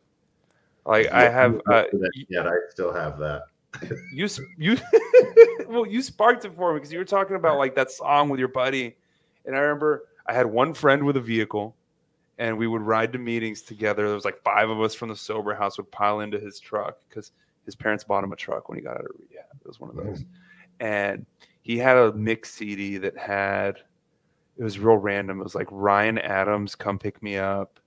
Like 0.86 1.12
I 1.12 1.30
have 1.30 1.62
uh, 1.69 1.84
yet 2.30 2.47
I 2.47 2.54
still 2.69 2.93
have 2.93 3.17
that. 3.19 3.43
you 4.13 4.28
you 4.58 4.78
well 5.67 5.86
you 5.86 6.01
sparked 6.01 6.45
it 6.45 6.56
for 6.56 6.73
me 6.73 6.80
because 6.80 6.91
you 6.91 6.99
were 6.99 7.06
talking 7.06 7.36
about 7.36 7.58
like 7.58 7.75
that 7.75 7.91
song 7.91 8.30
with 8.30 8.39
your 8.39 8.47
buddy 8.47 8.95
and 9.45 9.56
i 9.56 9.60
remember 9.60 10.06
i 10.25 10.34
had 10.34 10.45
one 10.45 10.73
friend 10.73 11.04
with 11.04 11.17
a 11.17 11.21
vehicle 11.21 11.75
and 12.37 12.57
we 12.57 12.67
would 12.67 12.81
ride 12.81 13.13
to 13.13 13.19
meetings 13.19 13.61
together. 13.61 14.05
There 14.05 14.15
was 14.15 14.25
like 14.25 14.41
five 14.43 14.69
of 14.69 14.81
us 14.81 14.93
from 14.93 15.09
the 15.09 15.15
sober 15.15 15.53
house 15.55 15.77
would 15.77 15.91
pile 15.91 16.19
into 16.19 16.39
his 16.39 16.59
truck 16.59 16.97
because 17.07 17.31
his 17.65 17.75
parents 17.75 18.03
bought 18.03 18.23
him 18.23 18.33
a 18.33 18.35
truck 18.35 18.69
when 18.69 18.77
he 18.77 18.83
got 18.83 18.97
out 18.97 19.05
of 19.05 19.11
rehab. 19.17 19.45
It 19.61 19.67
was 19.67 19.79
one 19.79 19.89
of 19.89 19.95
those. 19.95 20.23
And 20.79 21.25
he 21.61 21.77
had 21.77 21.97
a 21.97 22.13
mix 22.13 22.51
cd 22.53 22.97
that 22.97 23.17
had 23.17 23.77
it 24.57 24.63
was 24.63 24.79
real 24.79 24.97
random. 24.97 25.39
It 25.39 25.43
was 25.43 25.55
like 25.55 25.67
ryan 25.71 26.17
adams 26.17 26.75
come 26.75 26.99
pick 26.99 27.21
me 27.23 27.37
up 27.37 27.79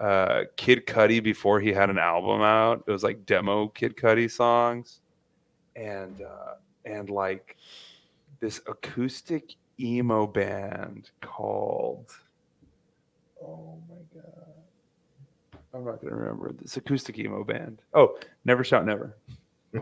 uh, 0.00 0.44
Kid 0.56 0.86
Cudi 0.86 1.22
before 1.22 1.60
he 1.60 1.72
had 1.72 1.90
an 1.90 1.98
album 1.98 2.42
out. 2.42 2.84
It 2.86 2.90
was 2.90 3.02
like 3.02 3.26
demo 3.26 3.68
Kid 3.68 3.96
Cudi 3.96 4.30
songs, 4.30 5.00
and 5.76 6.22
uh, 6.22 6.54
and 6.84 7.10
like 7.10 7.56
this 8.40 8.60
acoustic 8.66 9.54
emo 9.80 10.26
band 10.26 11.10
called 11.20 12.12
oh 13.42 13.78
my 13.88 14.20
god, 14.20 14.54
I'm 15.74 15.84
not 15.84 16.00
gonna 16.00 16.14
remember 16.14 16.52
this 16.52 16.76
acoustic 16.76 17.18
emo 17.18 17.44
band. 17.44 17.80
Oh, 17.94 18.18
Never 18.44 18.64
Shout 18.64 18.86
Never. 18.86 19.16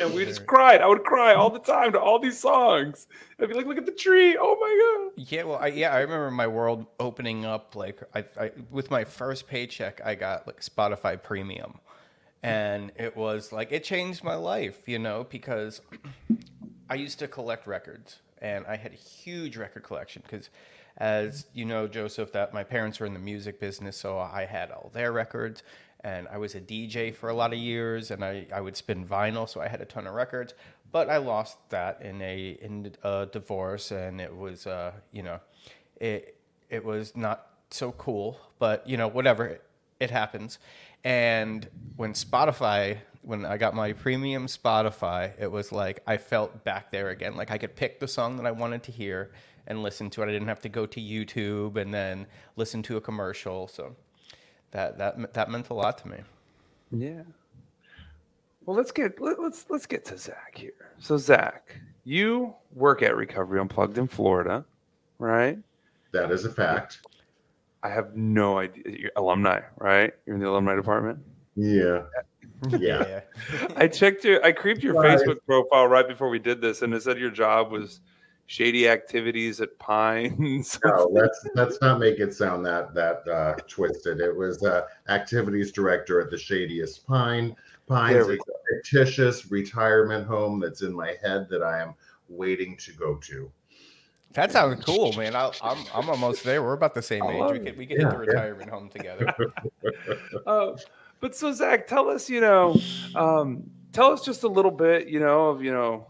and 0.00 0.14
we 0.14 0.24
just 0.24 0.46
cried. 0.46 0.80
I 0.80 0.86
would 0.86 1.04
cry 1.04 1.34
all 1.34 1.50
the 1.50 1.58
time 1.58 1.92
to 1.92 2.00
all 2.00 2.18
these 2.18 2.38
songs. 2.38 3.06
I'd 3.38 3.48
be 3.48 3.54
like, 3.54 3.66
"Look 3.66 3.78
at 3.78 3.86
the 3.86 3.92
tree! 3.92 4.36
Oh 4.38 4.56
my 4.60 5.12
god!" 5.14 5.26
Yeah, 5.30 5.44
well, 5.44 5.58
I, 5.58 5.68
yeah, 5.68 5.92
I 5.92 6.00
remember 6.00 6.30
my 6.30 6.46
world 6.46 6.86
opening 6.98 7.44
up. 7.44 7.74
Like, 7.74 8.02
I, 8.14 8.24
I, 8.38 8.50
with 8.70 8.90
my 8.90 9.04
first 9.04 9.46
paycheck, 9.46 10.00
I 10.04 10.14
got 10.14 10.46
like 10.46 10.60
Spotify 10.60 11.20
Premium, 11.22 11.78
and 12.42 12.92
it 12.96 13.16
was 13.16 13.52
like 13.52 13.72
it 13.72 13.84
changed 13.84 14.24
my 14.24 14.36
life, 14.36 14.88
you 14.88 14.98
know, 14.98 15.26
because 15.28 15.80
I 16.88 16.94
used 16.94 17.18
to 17.20 17.28
collect 17.28 17.66
records, 17.66 18.20
and 18.40 18.66
I 18.66 18.76
had 18.76 18.92
a 18.92 18.96
huge 18.96 19.56
record 19.56 19.82
collection 19.82 20.22
because, 20.24 20.50
as 20.96 21.46
you 21.54 21.64
know, 21.64 21.86
Joseph, 21.86 22.32
that 22.32 22.52
my 22.52 22.64
parents 22.64 23.00
were 23.00 23.06
in 23.06 23.14
the 23.14 23.20
music 23.20 23.60
business, 23.60 23.96
so 23.96 24.18
I 24.18 24.44
had 24.44 24.70
all 24.70 24.90
their 24.92 25.12
records, 25.12 25.62
and 26.02 26.28
I 26.28 26.38
was 26.38 26.54
a 26.54 26.60
DJ 26.60 27.14
for 27.14 27.28
a 27.28 27.34
lot 27.34 27.52
of 27.52 27.58
years, 27.58 28.10
and 28.10 28.24
I, 28.24 28.46
I 28.54 28.60
would 28.60 28.76
spin 28.76 29.06
vinyl, 29.06 29.48
so 29.48 29.60
I 29.60 29.68
had 29.68 29.80
a 29.80 29.84
ton 29.84 30.06
of 30.06 30.14
records. 30.14 30.54
But 30.92 31.08
I 31.08 31.18
lost 31.18 31.56
that 31.70 32.02
in 32.02 32.20
a 32.20 32.58
in 32.60 32.92
a 33.02 33.28
divorce, 33.30 33.90
and 33.92 34.20
it 34.20 34.34
was 34.34 34.66
uh, 34.66 34.92
you 35.12 35.22
know, 35.22 35.40
it 36.00 36.36
it 36.68 36.84
was 36.84 37.16
not 37.16 37.46
so 37.70 37.92
cool, 37.92 38.38
but 38.58 38.86
you 38.88 38.96
know, 38.96 39.08
whatever, 39.08 39.46
it, 39.46 39.62
it 40.00 40.10
happens. 40.10 40.58
And 41.04 41.68
when 41.96 42.12
Spotify, 42.12 42.98
when 43.22 43.44
I 43.44 43.56
got 43.56 43.74
my 43.74 43.92
premium 43.92 44.46
Spotify, 44.46 45.32
it 45.38 45.50
was 45.50 45.72
like 45.72 46.02
I 46.06 46.16
felt 46.16 46.64
back 46.64 46.90
there 46.90 47.10
again. 47.10 47.36
Like 47.36 47.50
I 47.50 47.58
could 47.58 47.76
pick 47.76 48.00
the 48.00 48.08
song 48.08 48.36
that 48.36 48.46
I 48.46 48.50
wanted 48.50 48.82
to 48.84 48.92
hear 48.92 49.30
and 49.66 49.82
listen 49.82 50.10
to 50.10 50.22
it. 50.22 50.28
I 50.28 50.32
didn't 50.32 50.48
have 50.48 50.60
to 50.62 50.68
go 50.68 50.86
to 50.86 51.00
YouTube 51.00 51.76
and 51.76 51.92
then 51.92 52.26
listen 52.56 52.82
to 52.84 52.96
a 52.96 53.00
commercial. 53.00 53.68
So 53.68 53.94
that 54.72 54.98
that 54.98 55.34
that 55.34 55.50
meant 55.50 55.68
a 55.70 55.74
lot 55.74 55.98
to 55.98 56.08
me. 56.08 56.18
Yeah. 56.90 57.22
Well, 58.66 58.76
let's 58.76 58.92
get 58.92 59.20
let, 59.20 59.40
let's 59.40 59.66
let's 59.68 59.86
get 59.86 60.04
to 60.06 60.18
Zach 60.18 60.52
here. 60.56 60.72
So 60.98 61.16
Zach, 61.16 61.76
you 62.04 62.54
work 62.74 63.02
at 63.02 63.16
Recovery 63.16 63.60
Unplugged 63.60 63.98
in 63.98 64.06
Florida, 64.06 64.64
right? 65.18 65.58
That 66.12 66.30
is 66.30 66.44
a 66.44 66.50
fact. 66.52 67.00
I 67.82 67.88
have 67.88 68.14
no 68.14 68.58
idea. 68.58 68.82
You're 68.86 69.10
alumni, 69.16 69.60
right? 69.78 70.12
You're 70.26 70.36
in 70.36 70.42
the 70.42 70.48
alumni 70.48 70.74
department. 70.74 71.18
Yeah. 71.56 72.02
Yeah. 72.78 73.20
I 73.76 73.88
checked 73.88 74.22
your, 74.22 74.44
I 74.44 74.52
creeped 74.52 74.82
your 74.82 74.92
Right. 74.92 75.18
Facebook 75.18 75.38
profile 75.46 75.86
right 75.86 76.06
before 76.06 76.28
we 76.28 76.38
did 76.38 76.60
this, 76.60 76.82
and 76.82 76.92
it 76.92 77.02
said 77.02 77.18
your 77.18 77.30
job 77.30 77.72
was 77.72 78.00
shady 78.50 78.88
activities 78.88 79.60
at 79.60 79.78
Pines. 79.78 80.76
No, 80.84 81.08
let's 81.12 81.46
let's 81.54 81.80
not 81.80 82.00
make 82.00 82.18
it 82.18 82.34
sound 82.34 82.66
that 82.66 82.92
that 82.94 83.26
uh, 83.28 83.54
twisted. 83.68 84.18
It 84.18 84.36
was 84.36 84.64
uh, 84.64 84.86
activities 85.08 85.70
director 85.70 86.20
at 86.20 86.30
the 86.30 86.36
Shadiest 86.36 87.06
Pine 87.06 87.54
Pines. 87.86 88.26
There 88.26 88.32
a 88.32 88.38
fictitious 88.74 89.52
retirement 89.52 90.26
home 90.26 90.58
that's 90.58 90.82
in 90.82 90.92
my 90.92 91.14
head 91.22 91.46
that 91.48 91.62
I 91.62 91.80
am 91.80 91.94
waiting 92.28 92.76
to 92.78 92.92
go 92.92 93.14
to. 93.14 93.52
That 94.32 94.50
sounds 94.50 94.84
cool, 94.84 95.12
man. 95.12 95.36
I, 95.36 95.52
I'm 95.62 95.84
I'm 95.94 96.10
almost 96.10 96.42
there. 96.42 96.60
We're 96.60 96.72
about 96.72 96.94
the 96.94 97.02
same 97.02 97.22
age. 97.22 97.52
We 97.52 97.58
it. 97.58 97.64
could 97.66 97.78
we 97.78 97.86
could 97.86 97.98
hit 97.98 98.02
Yeah, 98.02 98.08
the 98.10 98.24
yeah. 98.24 98.30
retirement 98.32 98.70
home 98.70 98.88
together. 98.88 99.32
Uh, 100.46 100.76
but 101.20 101.36
so 101.36 101.52
Zach, 101.52 101.86
tell 101.86 102.08
us, 102.08 102.30
you 102.30 102.40
know, 102.40 102.74
um, 103.14 103.62
tell 103.92 104.10
us 104.12 104.24
just 104.24 104.42
a 104.42 104.48
little 104.48 104.70
bit, 104.70 105.06
you 105.06 105.20
know, 105.20 105.50
of 105.50 105.62
you 105.62 105.70
know, 105.70 106.06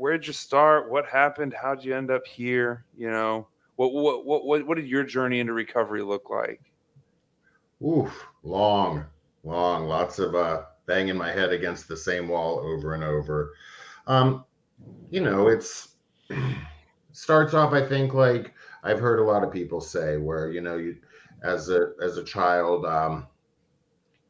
where'd 0.00 0.26
you 0.26 0.32
start? 0.32 0.90
What 0.90 1.06
happened? 1.06 1.54
How'd 1.54 1.84
you 1.84 1.94
end 1.94 2.10
up 2.10 2.26
here? 2.26 2.86
You 2.96 3.10
know, 3.10 3.46
what 3.76 3.92
what 3.92 4.24
what 4.24 4.66
what, 4.66 4.76
did 4.76 4.86
your 4.86 5.04
journey 5.04 5.40
into 5.40 5.52
recovery 5.52 6.02
look 6.02 6.30
like? 6.30 6.60
Oof, 7.86 8.26
long, 8.42 9.04
long, 9.44 9.84
lots 9.86 10.18
of 10.18 10.34
uh, 10.34 10.62
banging 10.86 11.16
my 11.16 11.30
head 11.30 11.52
against 11.52 11.86
the 11.86 11.96
same 11.96 12.28
wall 12.28 12.60
over 12.60 12.94
and 12.94 13.04
over. 13.04 13.52
Um, 14.06 14.44
you 15.10 15.20
know, 15.20 15.48
it's 15.48 15.96
starts 17.12 17.52
off. 17.52 17.74
I 17.74 17.86
think 17.86 18.14
like 18.14 18.54
I've 18.82 19.00
heard 19.00 19.20
a 19.20 19.24
lot 19.24 19.44
of 19.44 19.52
people 19.52 19.82
say 19.82 20.16
where 20.16 20.50
you 20.50 20.62
know 20.62 20.78
you 20.78 20.96
as 21.44 21.68
a 21.68 21.92
as 22.02 22.16
a 22.16 22.24
child, 22.24 22.86
um, 22.86 23.26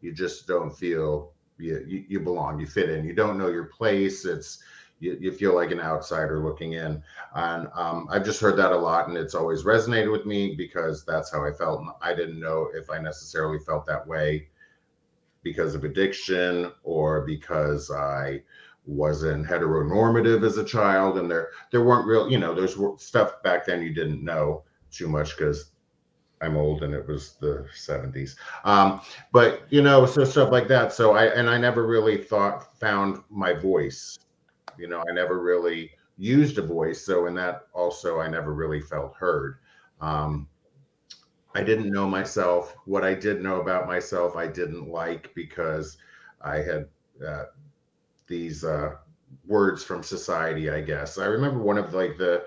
you 0.01 0.13
just 0.13 0.49
don't 0.49 0.77
feel 0.77 1.33
you 1.59 2.05
you 2.09 2.19
belong, 2.19 2.59
you 2.59 2.67
fit 2.67 2.91
in, 2.91 3.05
you 3.05 3.15
don't 3.15 3.39
know 3.39 3.49
your 3.49 3.67
place. 3.67 4.25
It's 4.25 4.63
you, 5.01 5.17
you 5.19 5.33
feel 5.33 5.55
like 5.55 5.71
an 5.73 5.81
outsider 5.81 6.39
looking 6.45 6.75
in. 6.75 7.03
And 7.35 7.69
um, 7.75 8.07
I've 8.11 8.25
just 8.25 8.41
heard 8.41 8.57
that 8.59 8.73
a 8.73 8.77
lot, 8.77 9.09
and 9.09 9.17
it's 9.17 9.35
always 9.35 9.65
resonated 9.65 10.13
with 10.13 10.27
me 10.27 10.55
because 10.55 11.05
that's 11.05 11.33
how 11.33 11.45
I 11.45 11.53
felt. 11.53 11.81
And 11.81 11.91
I 12.01 12.15
didn't 12.15 12.39
know 12.39 12.69
if 12.75 12.91
I 12.91 12.99
necessarily 12.99 13.59
felt 13.59 13.87
that 13.87 14.07
way 14.07 14.49
because 15.43 15.75
of 15.75 15.85
addiction 15.85 16.71
or 16.85 17.23
because 17.23 17.91
I 17.91 18.43
wasn't 18.87 19.47
heteronormative 19.47 20.45
as 20.45 20.59
a 20.59 20.65
child, 20.65 21.19
and 21.19 21.31
there 21.31 21.51
there 21.71 21.83
weren't 21.83 22.07
real, 22.07 22.31
you 22.31 22.39
know, 22.39 22.55
there's 22.55 22.77
stuff 23.03 23.43
back 23.43 23.67
then 23.67 23.83
you 23.83 23.95
didn't 23.95 24.25
know 24.25 24.65
too 24.91 25.09
much 25.09 25.37
because 25.37 25.71
I'm 26.43 26.57
old 26.57 26.83
and 26.83 26.95
it 26.95 27.07
was 27.07 27.35
the 27.35 27.67
70s. 27.77 28.37
Um, 28.65 29.01
but 29.33 29.63
you 29.71 29.83
know, 29.83 30.07
so 30.07 30.25
stuff 30.25 30.51
like 30.51 30.69
that. 30.69 30.93
So 30.93 31.15
I 31.15 31.27
and 31.27 31.49
I 31.49 31.59
never 31.59 31.87
really 31.87 32.19
thought 32.19 32.79
found 32.79 33.23
my 33.31 33.53
voice. 33.53 34.19
You 34.81 34.89
know, 34.89 35.05
I 35.09 35.13
never 35.13 35.41
really 35.41 35.93
used 36.17 36.59
a 36.59 36.63
voice. 36.63 37.05
So 37.05 37.27
in 37.27 37.35
that 37.35 37.67
also 37.73 38.21
I 38.21 38.29
never 38.29 38.55
really 38.55 38.81
felt 38.81 39.15
heard. 39.17 39.59
Um, 40.01 40.49
I 41.55 41.63
didn't 41.63 41.91
know 41.91 42.09
myself. 42.09 42.77
What 42.85 43.05
I 43.05 43.15
did 43.15 43.43
know 43.43 43.61
about 43.61 43.87
myself, 43.87 44.37
I 44.37 44.47
didn't 44.47 44.89
like 44.89 45.35
because 45.35 45.99
I 46.41 46.57
had 46.59 46.89
uh, 47.27 47.45
these 48.27 48.65
uh, 48.65 48.97
words 49.47 49.83
from 49.83 50.03
society. 50.03 50.71
I 50.71 50.81
guess 50.81 51.19
I 51.19 51.27
remember 51.27 51.61
one 51.61 51.79
of 51.79 51.95
like 51.95 52.19
the 52.19 52.45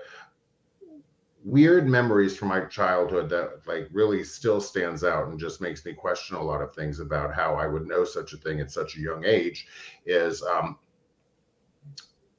weird 1.44 1.86
memories 1.86 2.36
from 2.36 2.48
my 2.48 2.60
childhood 2.66 3.28
that 3.28 3.66
like 3.66 3.88
really 3.92 4.24
still 4.24 4.60
stands 4.60 5.04
out 5.04 5.28
and 5.28 5.38
just 5.38 5.60
makes 5.60 5.84
me 5.84 5.92
question 5.92 6.36
a 6.36 6.42
lot 6.42 6.62
of 6.62 6.74
things 6.74 7.00
about 7.00 7.34
how 7.34 7.54
I 7.54 7.66
would 7.66 7.86
know 7.86 8.04
such 8.04 8.32
a 8.32 8.38
thing 8.38 8.60
at 8.60 8.70
such 8.70 8.96
a 8.96 9.00
young 9.00 9.24
age 9.26 9.66
is 10.06 10.42
um 10.42 10.78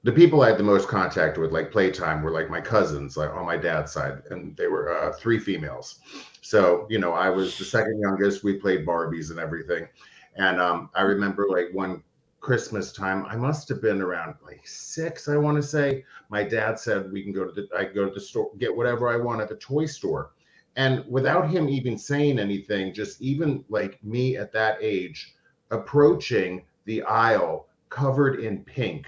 the 0.05 0.11
people 0.11 0.43
I 0.43 0.49
had 0.49 0.59
the 0.59 0.63
most 0.63 0.87
contact 0.87 1.39
with, 1.39 1.51
like 1.51 1.71
playtime, 1.71 2.21
were 2.21 2.29
like 2.29 2.47
my 2.47 2.61
cousins, 2.61 3.17
like 3.17 3.31
on 3.31 3.43
my 3.43 3.57
dad's 3.57 3.91
side, 3.91 4.21
and 4.29 4.55
they 4.55 4.67
were 4.67 4.95
uh, 4.95 5.11
three 5.13 5.39
females. 5.39 5.99
So 6.41 6.85
you 6.91 6.99
know, 6.99 7.13
I 7.13 7.31
was 7.31 7.57
the 7.57 7.65
second 7.65 7.99
youngest. 7.99 8.43
We 8.43 8.53
played 8.53 8.85
Barbies 8.85 9.31
and 9.31 9.39
everything, 9.39 9.87
and 10.35 10.61
um, 10.61 10.91
I 10.93 11.01
remember 11.01 11.47
like 11.49 11.69
one 11.73 12.03
Christmas 12.39 12.93
time, 12.93 13.25
I 13.25 13.35
must 13.35 13.67
have 13.69 13.81
been 13.81 13.99
around 13.99 14.35
like 14.43 14.61
six, 14.67 15.27
I 15.27 15.37
want 15.37 15.57
to 15.57 15.63
say. 15.63 16.05
My 16.29 16.43
dad 16.43 16.79
said 16.79 17.11
we 17.11 17.23
can 17.23 17.33
go 17.33 17.45
to 17.45 17.51
the, 17.51 17.67
I 17.75 17.85
go 17.85 18.07
to 18.07 18.13
the 18.13 18.21
store, 18.21 18.51
get 18.59 18.75
whatever 18.77 19.09
I 19.09 19.17
want 19.17 19.41
at 19.41 19.49
the 19.49 19.55
toy 19.55 19.87
store, 19.87 20.33
and 20.75 21.03
without 21.09 21.49
him 21.49 21.67
even 21.67 21.97
saying 21.97 22.37
anything, 22.37 22.93
just 22.93 23.23
even 23.23 23.65
like 23.69 24.03
me 24.03 24.37
at 24.37 24.51
that 24.51 24.77
age, 24.81 25.33
approaching 25.71 26.63
the 26.85 27.01
aisle 27.01 27.69
covered 27.89 28.39
in 28.39 28.63
pink 28.65 29.07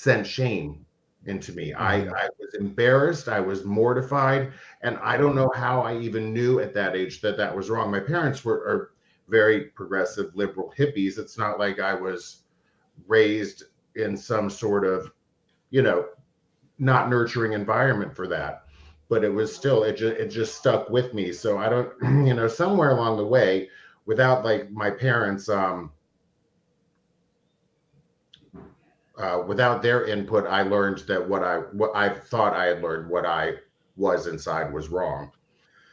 sent 0.00 0.26
shame 0.26 0.86
into 1.26 1.52
me. 1.52 1.74
I, 1.74 2.04
I 2.04 2.28
was 2.38 2.54
embarrassed. 2.58 3.28
I 3.28 3.38
was 3.40 3.66
mortified. 3.66 4.52
And 4.80 4.96
I 5.02 5.18
don't 5.18 5.36
know 5.36 5.50
how 5.54 5.82
I 5.82 5.98
even 5.98 6.32
knew 6.32 6.60
at 6.60 6.72
that 6.72 6.96
age 6.96 7.20
that 7.20 7.36
that 7.36 7.54
was 7.54 7.68
wrong. 7.68 7.90
My 7.90 8.00
parents 8.00 8.42
were 8.42 8.56
are 8.60 8.90
very 9.28 9.64
progressive, 9.64 10.34
liberal 10.34 10.72
hippies. 10.76 11.18
It's 11.18 11.36
not 11.36 11.58
like 11.58 11.78
I 11.80 11.92
was 11.92 12.44
raised 13.06 13.64
in 13.94 14.16
some 14.16 14.48
sort 14.48 14.86
of, 14.86 15.12
you 15.68 15.82
know, 15.82 16.06
not 16.78 17.10
nurturing 17.10 17.52
environment 17.52 18.16
for 18.16 18.26
that. 18.28 18.64
But 19.10 19.22
it 19.22 19.32
was 19.32 19.54
still, 19.54 19.82
it 19.82 19.98
just, 19.98 20.16
it 20.16 20.28
just 20.28 20.56
stuck 20.56 20.88
with 20.88 21.12
me. 21.12 21.30
So 21.32 21.58
I 21.58 21.68
don't, 21.68 21.92
you 22.26 22.32
know, 22.32 22.48
somewhere 22.48 22.90
along 22.90 23.18
the 23.18 23.26
way, 23.26 23.68
without 24.06 24.46
like 24.46 24.70
my 24.70 24.88
parents, 24.90 25.50
um, 25.50 25.92
uh, 29.20 29.42
without 29.46 29.82
their 29.82 30.06
input, 30.06 30.46
I 30.46 30.62
learned 30.62 30.98
that 31.08 31.28
what 31.28 31.42
I 31.44 31.58
what 31.58 31.90
I 31.94 32.08
thought 32.08 32.54
I 32.54 32.66
had 32.66 32.82
learned, 32.82 33.08
what 33.10 33.26
I 33.26 33.54
was 33.96 34.26
inside, 34.26 34.72
was 34.72 34.88
wrong. 34.88 35.32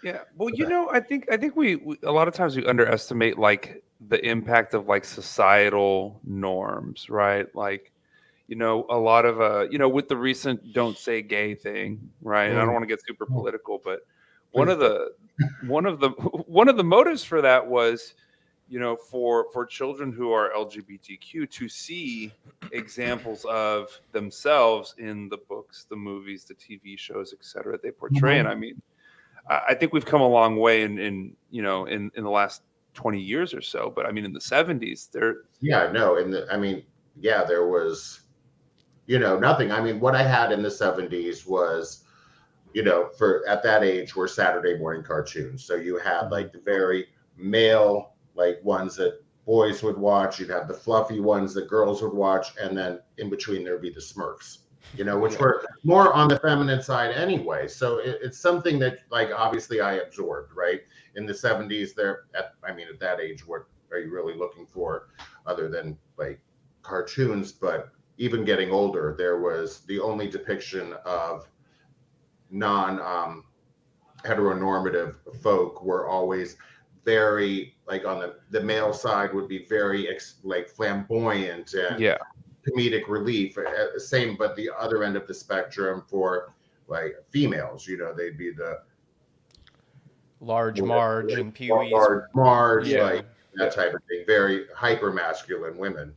Yeah. 0.02 0.22
Well, 0.36 0.50
you 0.54 0.66
know, 0.68 0.90
I 0.92 1.00
think 1.00 1.26
I 1.32 1.38
think 1.38 1.56
we, 1.56 1.76
we 1.78 1.98
a 2.04 2.12
lot 2.12 2.28
of 2.28 2.34
times 2.34 2.56
we 2.56 2.66
underestimate 2.66 3.38
like 3.38 3.84
the 4.00 4.24
impact 4.26 4.74
of 4.74 4.88
like 4.88 5.04
societal 5.06 6.22
norms, 6.24 7.10
right? 7.10 7.48
Like, 7.56 7.92
you 8.48 8.56
know, 8.56 8.86
a 8.90 8.98
lot 8.98 9.26
of 9.26 9.42
uh, 9.42 9.68
you 9.70 9.78
know, 9.80 9.90
with 9.90 10.08
the 10.08 10.18
recent 10.18 10.72
"Don't 10.72 10.98
Say 10.98 11.22
Gay" 11.22 11.56
thing, 11.56 12.12
right? 12.22 12.46
And 12.46 12.60
I 12.60 12.62
don't 12.62 12.70
Mm. 12.70 12.74
want 12.74 12.84
to 12.84 12.88
get 12.88 13.00
super 13.08 13.26
political, 13.26 13.82
but 13.84 14.02
one 14.52 14.70
of 14.70 14.80
the 14.80 15.12
one 15.62 15.86
of 15.86 16.00
the 16.00 16.10
one 16.48 16.70
of 16.70 16.78
the 16.78 16.84
motives 16.84 17.24
for 17.24 17.42
that 17.42 17.68
was, 17.68 18.14
you 18.70 18.80
know, 18.80 18.96
for 18.96 19.48
for 19.54 19.66
children 19.66 20.12
who 20.12 20.32
are 20.32 20.52
LGBTQ 20.56 21.50
to 21.50 21.70
see 21.70 22.32
examples 22.72 23.46
of 23.46 24.00
themselves 24.12 24.96
in 24.98 25.30
the 25.30 25.38
books, 25.38 25.86
the 25.90 25.96
movies, 25.96 26.44
the 26.46 26.56
TV 26.56 26.98
shows, 26.98 27.34
etc 27.34 27.44
cetera, 27.44 27.80
they 27.82 27.92
portray. 27.92 28.38
Mm-hmm. 28.38 28.40
And 28.40 28.48
I 28.48 28.56
mean, 28.56 28.82
I 29.50 29.62
I 29.70 29.74
think 29.74 29.94
we've 29.94 30.06
come 30.06 30.22
a 30.22 30.28
long 30.28 30.58
way 30.58 30.84
in, 30.84 31.00
in 31.00 31.36
you 31.50 31.62
know, 31.62 31.86
in, 31.86 32.12
in 32.16 32.24
the 32.24 32.30
last 32.30 32.64
20 32.94 33.20
years 33.20 33.54
or 33.54 33.62
so. 33.62 33.92
But 33.96 34.06
I 34.06 34.12
mean, 34.12 34.26
in 34.26 34.34
the 34.34 34.40
70s, 34.40 35.12
there, 35.12 35.44
Yeah, 35.62 35.92
no, 35.92 36.18
and 36.18 36.34
the, 36.34 36.48
I 36.52 36.58
mean, 36.58 36.84
yeah, 37.20 37.44
there 37.44 37.68
was, 37.68 38.22
you 39.06 39.20
know, 39.20 39.40
nothing. 39.40 39.72
I 39.72 39.82
mean, 39.82 40.00
what 40.00 40.16
I 40.16 40.24
had 40.24 40.52
in 40.52 40.62
the 40.62 40.70
'70s 40.70 41.48
was, 41.48 42.04
you 42.74 42.84
know, 42.84 43.10
for 43.18 43.48
at 43.48 43.64
that 43.64 43.84
age 43.84 44.16
were 44.16 44.28
Saturday 44.28 44.78
morning 44.78 45.04
cartoons. 45.04 45.64
So 45.64 45.76
you 45.76 45.98
had 45.98 46.24
mm-hmm. 46.24 46.34
like 46.34 46.52
the 46.52 46.60
very 46.60 47.08
male, 47.38 48.14
like 48.38 48.60
ones 48.64 48.96
that 48.98 49.20
boys 49.46 49.82
would 49.82 49.98
watch. 49.98 50.40
You'd 50.40 50.50
have 50.50 50.68
the 50.68 50.74
fluffy 50.74 51.20
ones 51.20 51.54
that 51.56 51.68
girls 51.68 52.02
would 52.02 52.14
watch, 52.14 52.56
and 52.62 52.78
then 52.78 53.00
in 53.18 53.30
between 53.30 53.64
there'd 53.64 53.82
be 53.82 53.90
the 53.90 54.00
Smurfs. 54.00 54.60
you 54.96 55.04
know, 55.04 55.18
which 55.18 55.38
were 55.40 55.66
more 55.84 56.14
on 56.14 56.28
the 56.28 56.40
feminine 56.40 56.82
side 56.82 57.14
anyway. 57.14 57.68
So 57.68 57.98
it, 57.98 58.20
it's 58.22 58.40
something 58.40 58.80
that, 58.80 59.00
like, 59.10 59.30
obviously 59.36 59.82
I 59.82 59.96
absorbed, 59.96 60.54
right? 60.56 60.82
In 61.16 61.26
the 61.26 61.34
70s, 61.34 61.94
there, 61.96 62.26
at, 62.36 62.54
I 62.64 62.74
mean, 62.74 62.88
at 62.88 63.00
that 63.00 63.20
age, 63.20 63.46
what 63.46 63.66
are 63.92 64.00
you 64.00 64.12
really 64.12 64.36
looking 64.36 64.66
for 64.66 65.10
other 65.46 65.70
than 65.70 65.98
like 66.18 66.40
cartoons? 66.84 67.52
But 67.52 67.90
even 68.18 68.46
getting 68.46 68.72
older, 68.72 69.16
there 69.18 69.40
was 69.40 69.82
the 69.88 70.00
only 70.00 70.28
depiction 70.28 70.94
of 71.06 71.48
non 72.50 73.02
um, 73.02 73.44
heteronormative 74.24 75.16
folk 75.42 75.84
were 75.84 76.08
always 76.08 76.58
very 77.08 77.74
like 77.88 78.06
on 78.06 78.20
the 78.20 78.36
the 78.52 78.60
male 78.62 78.92
side 78.92 79.34
would 79.34 79.48
be 79.48 79.66
very 79.66 80.10
ex, 80.10 80.36
like 80.44 80.68
flamboyant 80.68 81.74
and 81.74 81.98
Yeah. 82.02 82.18
comedic 82.68 83.08
relief. 83.08 83.58
Uh, 83.58 83.98
Same, 83.98 84.36
but 84.36 84.58
the 84.58 84.70
other 84.78 85.06
end 85.06 85.16
of 85.16 85.26
the 85.26 85.34
spectrum 85.34 86.04
for 86.06 86.54
like 86.88 87.16
females, 87.30 87.88
you 87.88 87.98
know, 87.98 88.14
they'd 88.14 88.38
be 88.38 88.52
the 88.52 88.82
Large 90.42 90.82
Marge 90.82 91.32
and 91.32 91.54
Pee 91.54 91.72
Wee's. 91.72 91.92
Marge, 91.92 92.24
Marge 92.36 92.88
Yeah. 92.90 93.04
like 93.04 93.26
that 93.56 93.74
type 93.74 93.94
of 93.94 94.04
thing. 94.04 94.26
Very 94.28 94.66
hyper 94.76 95.12
masculine 95.12 95.78
women. 95.78 96.14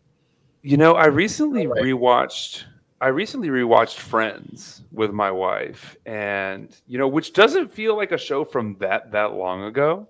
You 0.63 0.77
know, 0.77 0.95
I 0.95 1.07
recently 1.07 1.69
Right. 1.69 1.83
rewatched 1.83 2.65
I 3.03 3.09
recently 3.09 3.49
rewatched 3.49 3.99
Friends 3.99 4.83
with 4.93 5.11
my 5.13 5.31
wife 5.31 5.97
and 6.05 6.69
you 6.87 6.99
know, 6.99 7.09
which 7.09 7.33
doesn't 7.33 7.73
feel 7.73 7.97
like 7.97 8.11
a 8.13 8.19
show 8.19 8.45
from 8.45 8.75
that 8.81 9.13
that 9.13 9.33
long 9.35 9.63
ago, 9.65 10.07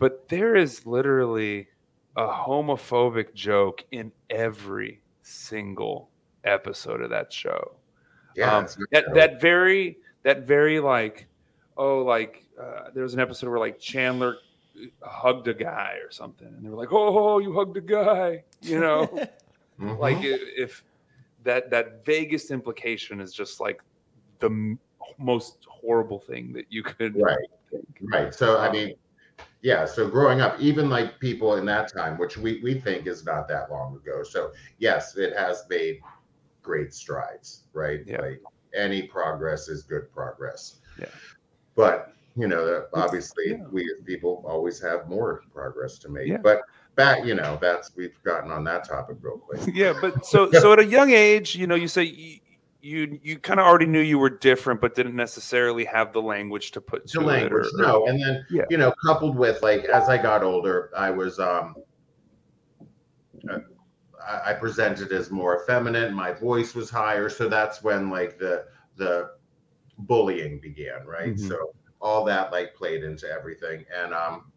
but 0.00 0.28
there 0.28 0.56
is 0.56 0.84
literally 0.86 1.68
a 2.16 2.26
homophobic 2.26 3.34
joke 3.34 3.84
in 3.92 4.10
every 4.30 5.00
single 5.22 6.10
episode 6.42 7.00
of 7.02 7.10
that 7.10 7.32
show. 7.32 7.76
Yeah, 8.34 8.56
Um, 8.56 8.64
it's- 8.64 8.76
that 8.90 9.14
that 9.14 9.40
very 9.40 9.98
that 10.24 10.42
very 10.46 10.80
like 10.80 11.26
oh 11.76 11.98
like 12.02 12.44
uh, 12.60 12.90
there 12.92 13.04
was 13.04 13.14
an 13.14 13.20
episode 13.20 13.48
where 13.48 13.58
like 13.60 13.78
Chandler 13.78 14.38
hugged 15.02 15.46
a 15.48 15.54
guy 15.54 15.98
or 16.04 16.10
something 16.10 16.46
and 16.48 16.64
they 16.64 16.68
were 16.70 16.76
like 16.76 16.92
oh 16.92 17.38
you 17.38 17.52
hugged 17.52 17.76
a 17.76 17.80
guy 17.80 18.42
you 18.62 18.80
know 18.80 19.06
Mhm. 19.80 19.98
like 19.98 20.16
i- 20.18 20.44
if 20.56 20.84
that 21.44 21.70
that 21.70 22.04
vaguest 22.04 22.50
implication 22.50 23.20
is 23.20 23.32
just 23.32 23.60
like 23.60 23.82
the 24.40 24.46
m- 24.46 24.78
most 25.18 25.64
horrible 25.68 26.18
thing 26.18 26.52
that 26.52 26.66
you 26.70 26.82
could 26.82 27.14
Right. 27.20 27.38
think. 27.70 27.86
Right. 28.02 28.34
So 28.34 28.58
I 28.58 28.66
Um, 28.68 28.72
mean, 28.72 28.94
yeah. 29.62 29.84
So 29.84 30.08
growing 30.08 30.40
up, 30.40 30.58
even 30.60 30.88
like 30.88 31.18
people 31.20 31.56
in 31.56 31.66
that 31.66 31.92
time, 31.92 32.18
which 32.18 32.36
we 32.36 32.60
we 32.62 32.74
think 32.74 33.06
is 33.06 33.24
not 33.24 33.48
that 33.48 33.70
long 33.70 33.96
ago. 33.96 34.22
So 34.22 34.52
yes, 34.78 35.16
it 35.16 35.36
has 35.36 35.64
made 35.68 36.00
great 36.62 36.94
strides. 36.94 37.64
Right. 37.72 38.00
Yeah. 38.06 38.20
Like 38.20 38.42
any 38.74 39.02
progress 39.02 39.68
is 39.68 39.82
good 39.82 40.12
progress. 40.12 40.76
Yeah. 40.98 41.06
But 41.74 42.14
you 42.36 42.46
know, 42.46 42.86
obviously 42.94 43.50
yeah. 43.50 43.64
we 43.70 43.82
as 43.84 44.02
people 44.04 44.44
always 44.46 44.80
have 44.80 45.08
more 45.08 45.42
progress 45.52 45.98
to 45.98 46.08
make. 46.08 46.28
Yeah. 46.28 46.38
But 46.38 46.62
that 46.96 47.26
you 47.26 47.34
know, 47.34 47.58
that's 47.60 47.94
we've 47.96 48.20
gotten 48.22 48.50
on 48.50 48.64
that 48.64 48.88
topic 48.88 49.16
real 49.20 49.38
quick. 49.38 49.60
yeah 49.74 49.94
but 50.00 50.24
so 50.24 50.50
so 50.52 50.72
at 50.72 50.78
a 50.78 50.84
young 50.84 51.10
age 51.10 51.54
you 51.54 51.66
know 51.66 51.74
you 51.74 51.88
say 51.88 52.40
you 52.82 53.18
you, 53.22 53.38
kind 53.38 53.60
of 53.60 53.66
already 53.66 53.86
knew 53.86 54.00
you 54.00 54.18
were 54.18 54.30
different 54.30 54.80
but 54.80 54.94
didn't 54.94 55.14
necessarily 55.16 55.84
have 55.84 56.12
the 56.12 56.22
language 56.22 56.70
to 56.72 56.80
put 56.80 57.06
to 57.06 57.18
the 57.20 57.24
language 57.24 57.66
it 57.66 57.80
or, 57.80 57.82
no 57.82 58.06
and 58.06 58.20
then 58.22 58.44
Yeah. 58.50 58.64
you 58.70 58.78
know 58.78 58.92
coupled 59.04 59.36
with 59.36 59.62
like 59.62 59.84
as 59.84 60.08
i 60.08 60.16
got 60.16 60.42
older 60.42 60.90
i 60.96 61.10
was 61.10 61.38
um 61.38 61.74
uh, 63.50 63.58
I, 64.26 64.50
I 64.50 64.54
presented 64.54 65.12
as 65.12 65.30
more 65.30 65.64
feminine 65.66 66.14
my 66.14 66.32
voice 66.32 66.74
was 66.74 66.90
higher 66.90 67.28
so 67.28 67.48
that's 67.48 67.82
when 67.82 68.10
like 68.10 68.38
the 68.38 68.64
the 68.96 69.32
bullying 69.98 70.58
began 70.58 71.06
right 71.06 71.34
Mhm. 71.36 71.48
so 71.48 71.74
all 72.00 72.24
that 72.24 72.50
like 72.52 72.74
played 72.74 73.04
into 73.04 73.30
everything 73.30 73.84
and 73.94 74.14
um 74.14 74.50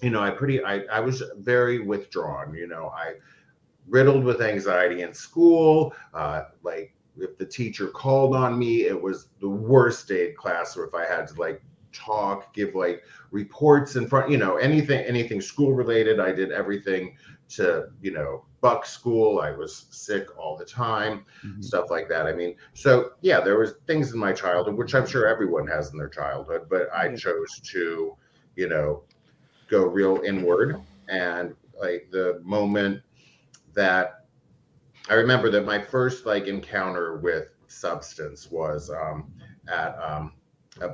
you 0.00 0.10
know 0.10 0.20
i 0.22 0.30
pretty 0.30 0.62
i 0.64 0.80
i 0.90 1.00
was 1.00 1.22
very 1.36 1.80
withdrawn 1.80 2.54
you 2.54 2.66
know 2.66 2.88
i 2.96 3.14
riddled 3.88 4.24
with 4.24 4.40
anxiety 4.40 5.02
in 5.02 5.12
school 5.12 5.94
uh 6.14 6.44
like 6.62 6.94
if 7.20 7.36
the 7.38 7.46
teacher 7.46 7.88
called 7.88 8.34
on 8.34 8.58
me 8.58 8.82
it 8.86 9.00
was 9.00 9.28
the 9.40 9.48
worst 9.48 10.08
day 10.08 10.28
in 10.30 10.36
class. 10.36 10.76
Or 10.76 10.84
if 10.86 10.94
i 10.94 11.04
had 11.06 11.26
to 11.28 11.34
like 11.40 11.62
talk 11.92 12.52
give 12.54 12.74
like 12.74 13.02
reports 13.30 13.96
in 13.96 14.06
front 14.06 14.30
you 14.30 14.36
know 14.36 14.56
anything 14.56 15.00
anything 15.06 15.40
school 15.40 15.72
related 15.72 16.20
i 16.20 16.30
did 16.32 16.52
everything 16.52 17.16
to 17.48 17.86
you 18.02 18.12
know 18.12 18.44
buck 18.60 18.84
school. 18.84 19.38
I 19.40 19.52
was 19.52 19.86
sick 19.90 20.26
all 20.38 20.56
the 20.56 20.64
time 20.64 21.24
Mhm. 21.44 21.62
stuff 21.64 21.90
like 21.90 22.08
that. 22.08 22.26
I 22.26 22.32
mean 22.34 22.56
so 22.74 23.12
yeah 23.22 23.40
there 23.40 23.58
was 23.58 23.74
things 23.86 24.12
in 24.12 24.18
my 24.18 24.32
childhood 24.32 24.76
which 24.76 24.94
i'm 24.94 25.06
sure 25.06 25.26
everyone 25.26 25.66
has 25.66 25.92
in 25.92 25.98
their 25.98 26.08
childhood 26.08 26.62
but 26.68 26.88
i 26.94 27.14
chose 27.14 27.60
to 27.72 28.16
you 28.56 28.68
know 28.68 29.02
go 29.68 29.84
real 29.86 30.20
inward. 30.24 30.76
And 31.08 31.54
like 31.80 32.08
the 32.10 32.40
moment 32.44 33.00
that 33.74 34.17
i 35.08 35.14
remember 35.14 35.50
that 35.50 35.64
my 35.64 35.80
first 35.80 36.26
like 36.26 36.46
encounter 36.46 37.18
with 37.18 37.54
substance 37.66 38.50
was 38.50 38.90
um 38.90 39.30
at 39.68 39.98
um 40.02 40.32
a, 40.80 40.86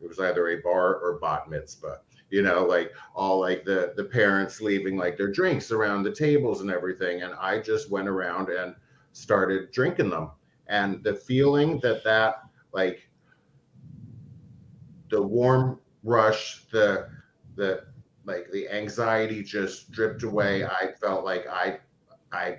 it 0.00 0.08
was 0.08 0.20
either 0.20 0.48
a 0.48 0.60
bar 0.62 0.96
or 0.96 1.18
bat 1.20 1.48
mitzvah 1.48 2.00
you 2.30 2.42
know 2.42 2.64
like 2.64 2.92
all 3.14 3.40
like 3.40 3.64
the 3.64 3.92
the 3.96 4.04
parents 4.04 4.60
leaving 4.60 4.96
like 4.96 5.16
their 5.16 5.30
drinks 5.32 5.70
around 5.70 6.02
the 6.02 6.12
tables 6.12 6.60
and 6.60 6.70
everything 6.70 7.22
and 7.22 7.32
i 7.34 7.58
just 7.58 7.90
went 7.90 8.08
around 8.08 8.48
and 8.50 8.74
started 9.18 9.70
drinking 9.72 10.10
them. 10.10 10.30
And 10.68 11.02
the 11.02 11.14
feeling 11.14 11.80
that 11.82 12.04
that 12.04 12.42
like 12.72 13.08
the 15.10 15.20
warm 15.20 15.80
rush 16.04 16.64
the 16.70 17.08
the 17.56 17.84
like 18.24 18.50
the 18.52 18.68
anxiety 18.68 19.42
just 19.42 19.90
dripped 19.90 20.22
away. 20.22 20.64
I 20.64 20.92
felt 21.00 21.24
like 21.24 21.46
i 21.48 21.78
i 22.32 22.58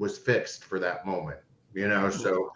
was 0.00 0.18
fixed 0.18 0.64
for 0.64 0.80
that 0.80 1.06
moment 1.06 1.38
you 1.74 1.88
know? 1.88 2.10
So 2.10 2.52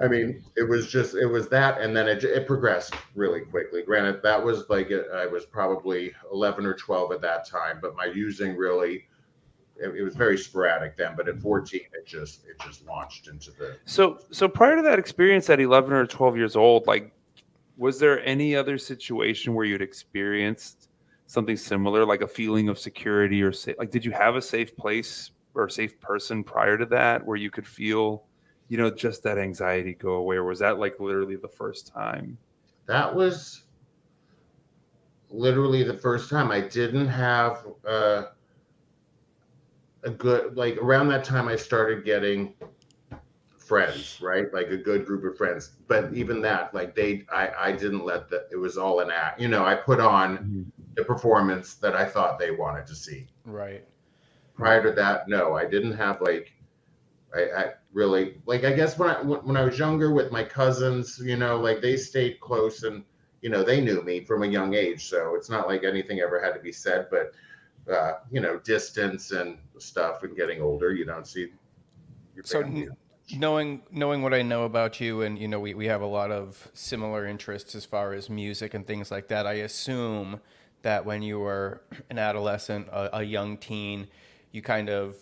i 0.00 0.08
mean 0.08 0.42
it 0.56 0.62
was 0.62 0.90
just 0.90 1.14
it 1.14 1.26
was 1.26 1.48
that 1.48 1.78
and 1.80 1.94
then 1.94 2.08
it, 2.08 2.24
it 2.24 2.46
progressed 2.46 2.94
really 3.14 3.42
quickly. 3.42 3.82
Granted 3.82 4.22
that 4.22 4.42
was 4.42 4.68
like 4.70 4.90
uh, 4.90 5.14
i 5.14 5.26
was 5.26 5.44
probably 5.44 6.12
11 6.32 6.64
or 6.64 6.74
12 6.74 7.12
at 7.12 7.20
that 7.20 7.46
time 7.46 7.78
but 7.80 7.94
my 7.94 8.06
using 8.06 8.56
really 8.56 9.06
it, 9.76 9.94
it 9.94 10.02
was 10.02 10.16
very 10.16 10.38
sporadic 10.38 10.96
then 10.96 11.14
but 11.14 11.28
at 11.28 11.38
14 11.40 11.80
it 11.92 12.06
just 12.06 12.46
it 12.46 12.58
just 12.64 12.86
launched 12.86 13.28
into 13.28 13.50
the 13.50 13.76
So, 13.84 14.18
so 14.30 14.48
prior 14.48 14.76
to 14.76 14.82
that 14.82 14.98
experience 14.98 15.50
at 15.50 15.60
11 15.60 15.92
or 15.92 16.06
12 16.06 16.36
years 16.36 16.56
old, 16.56 16.86
like, 16.86 17.12
was 17.76 17.98
there 17.98 18.24
any 18.24 18.54
other 18.54 18.78
situation 18.78 19.54
where 19.54 19.64
you'd 19.64 19.82
experienced 19.82 20.88
something 21.26 21.56
similar, 21.56 22.04
like 22.04 22.22
a 22.22 22.28
feeling 22.28 22.68
of 22.68 22.78
security 22.78 23.42
or 23.42 23.52
sa- 23.52 23.72
like, 23.78 23.90
did 23.90 24.04
you 24.04 24.12
have 24.12 24.36
a 24.36 24.42
safe 24.42 24.76
place 24.76 25.32
or 25.54 25.66
a 25.66 25.70
safe 25.70 26.00
person 26.00 26.42
prior 26.44 26.78
to 26.78 26.86
that 26.86 27.24
where 27.24 27.36
you 27.36 27.50
could 27.50 27.66
feel, 27.66 28.24
you 28.68 28.78
know, 28.78 28.90
just 28.90 29.22
that 29.22 29.38
anxiety 29.38 29.94
go 29.94 30.14
away? 30.14 30.36
Or 30.36 30.44
was 30.44 30.58
that 30.60 30.78
like 30.78 31.00
literally 31.00 31.36
the 31.36 31.48
first 31.48 31.86
time? 31.86 32.38
that 32.86 33.14
was 33.14 33.62
literally 35.30 35.82
the 35.82 35.96
first 35.96 36.28
time 36.28 36.50
i 36.50 36.60
didn't 36.60 37.08
have 37.08 37.66
uh, 37.86 38.24
a 40.02 40.10
good 40.10 40.56
like 40.56 40.76
around 40.76 41.08
that 41.08 41.24
time 41.24 41.48
i 41.48 41.56
started 41.56 42.04
getting 42.04 42.54
friends 43.56 44.18
right 44.20 44.52
like 44.52 44.68
a 44.68 44.76
good 44.76 45.06
group 45.06 45.24
of 45.24 45.36
friends 45.38 45.76
but 45.88 46.12
even 46.12 46.42
that 46.42 46.74
like 46.74 46.94
they 46.94 47.24
i 47.32 47.48
i 47.58 47.72
didn't 47.72 48.04
let 48.04 48.28
the 48.28 48.46
it 48.50 48.56
was 48.56 48.76
all 48.76 49.00
an 49.00 49.10
act 49.10 49.40
you 49.40 49.48
know 49.48 49.64
i 49.64 49.74
put 49.74 50.00
on 50.00 50.70
the 50.96 51.04
performance 51.04 51.74
that 51.74 51.94
i 51.94 52.04
thought 52.04 52.38
they 52.38 52.50
wanted 52.50 52.86
to 52.86 52.94
see 52.94 53.26
Right. 53.44 53.84
Prior 54.54 54.82
to 54.82 54.92
that 54.92 55.28
no 55.28 55.54
i 55.54 55.64
didn't 55.64 55.92
have 55.92 56.20
like 56.20 56.52
I, 57.34 57.40
I 57.40 57.72
really 57.92 58.40
like 58.46 58.64
i 58.64 58.72
guess 58.72 58.98
when 58.98 59.08
i 59.08 59.22
when 59.22 59.56
i 59.56 59.64
was 59.64 59.78
younger 59.78 60.12
with 60.12 60.30
my 60.30 60.44
cousins 60.44 61.20
you 61.22 61.36
know 61.36 61.58
like 61.58 61.80
they 61.80 61.96
stayed 61.96 62.40
close 62.40 62.82
and 62.82 63.04
you 63.40 63.50
know 63.50 63.62
they 63.62 63.80
knew 63.80 64.02
me 64.02 64.20
from 64.24 64.42
a 64.42 64.46
young 64.46 64.74
age 64.74 65.08
so 65.08 65.34
it's 65.34 65.50
not 65.50 65.66
like 65.66 65.84
anything 65.84 66.20
ever 66.20 66.42
had 66.42 66.52
to 66.52 66.60
be 66.60 66.72
said 66.72 67.06
but 67.10 67.32
uh 67.92 68.18
you 68.30 68.40
know 68.40 68.58
distance 68.58 69.32
and 69.32 69.58
stuff 69.78 70.22
and 70.22 70.36
getting 70.36 70.62
older 70.62 70.92
you 70.92 71.04
don't 71.04 71.26
see 71.26 71.48
your 72.34 72.44
So 72.44 72.62
knowing 73.36 73.82
knowing 73.90 74.22
what 74.22 74.34
I 74.34 74.42
know 74.42 74.64
about 74.64 75.00
you, 75.00 75.22
and 75.22 75.38
you 75.38 75.48
know, 75.48 75.60
we, 75.60 75.74
we 75.74 75.86
have 75.86 76.02
a 76.02 76.06
lot 76.06 76.30
of 76.30 76.68
similar 76.74 77.26
interests 77.26 77.74
as 77.74 77.84
far 77.84 78.12
as 78.12 78.28
music 78.28 78.74
and 78.74 78.86
things 78.86 79.10
like 79.10 79.28
that. 79.28 79.46
I 79.46 79.54
assume 79.54 80.40
that 80.82 81.06
when 81.06 81.22
you 81.22 81.38
were 81.38 81.82
an 82.10 82.18
adolescent, 82.18 82.88
a, 82.88 83.18
a 83.18 83.22
young 83.22 83.56
teen, 83.56 84.08
you 84.52 84.62
kind 84.62 84.88
of 84.88 85.16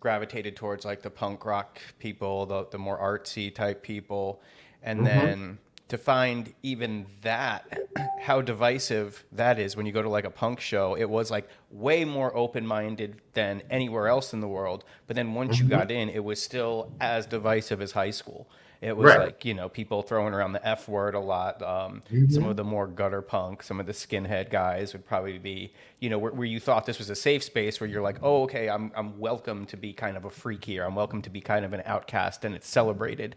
gravitated 0.00 0.56
towards 0.56 0.84
like 0.84 1.02
the 1.02 1.10
punk 1.10 1.44
rock 1.44 1.80
people, 1.98 2.46
the 2.46 2.66
the 2.70 2.78
more 2.78 2.98
artsy 2.98 3.54
type 3.54 3.82
people, 3.82 4.42
and 4.82 5.00
Mhm. 5.00 5.04
then 5.04 5.58
to 5.88 5.98
find 5.98 6.54
even 6.62 7.06
that 7.22 7.78
how 8.20 8.40
divisive 8.40 9.24
that 9.32 9.58
is 9.58 9.76
when 9.76 9.84
you 9.84 9.92
go 9.92 10.00
to 10.00 10.08
like 10.08 10.24
a 10.24 10.30
punk 10.30 10.58
show 10.58 10.94
it 10.94 11.04
was 11.10 11.30
like 11.30 11.46
way 11.70 12.04
more 12.04 12.34
open-minded 12.34 13.20
than 13.34 13.62
anywhere 13.68 14.08
else 14.08 14.32
in 14.32 14.40
the 14.40 14.48
world. 14.48 14.84
But 15.06 15.16
then 15.16 15.34
once 15.34 15.60
you 15.60 15.66
got 15.66 15.90
in 15.90 16.08
it 16.08 16.24
was 16.24 16.40
still 16.42 16.92
as 17.00 17.26
divisive 17.26 17.82
as 17.82 17.92
high 17.92 18.10
school 18.10 18.48
it 18.82 18.96
was 18.96 19.16
Right. 19.16 19.18
like 19.18 19.44
you 19.44 19.54
know 19.54 19.68
people 19.68 20.02
throwing 20.02 20.34
around 20.34 20.52
the 20.52 20.66
f 20.66 20.88
word 20.88 21.14
a 21.14 21.20
lot 21.20 21.62
um, 21.62 22.02
some 22.28 22.44
of 22.46 22.56
the 22.56 22.64
more 22.64 22.86
gutter 22.88 23.22
punk 23.22 23.62
some 23.62 23.80
of 23.80 23.86
the 23.86 23.92
skinhead 23.92 24.50
guys 24.50 24.92
would 24.92 25.06
probably 25.06 25.38
be 25.38 25.72
you 26.00 26.10
know 26.10 26.18
where, 26.18 26.32
where 26.32 26.46
you 26.46 26.60
thought 26.60 26.86
this 26.86 26.98
was 26.98 27.10
a 27.10 27.16
safe 27.16 27.42
space 27.44 27.80
where 27.80 27.88
you're 27.88 28.02
like 28.02 28.18
oh 28.22 28.42
okay 28.44 28.68
I'm, 28.68 28.92
I'm 28.96 29.18
welcome 29.18 29.66
to 29.66 29.76
be 29.78 29.92
kind 29.94 30.16
of 30.16 30.24
a 30.26 30.30
freak 30.30 30.64
here 30.64 30.84
i'm 30.84 30.94
welcome 30.96 31.22
to 31.22 31.30
be 31.30 31.40
kind 31.40 31.64
of 31.64 31.72
an 31.72 31.82
outcast 31.86 32.44
and 32.44 32.54
it's 32.54 32.68
celebrated 32.68 33.36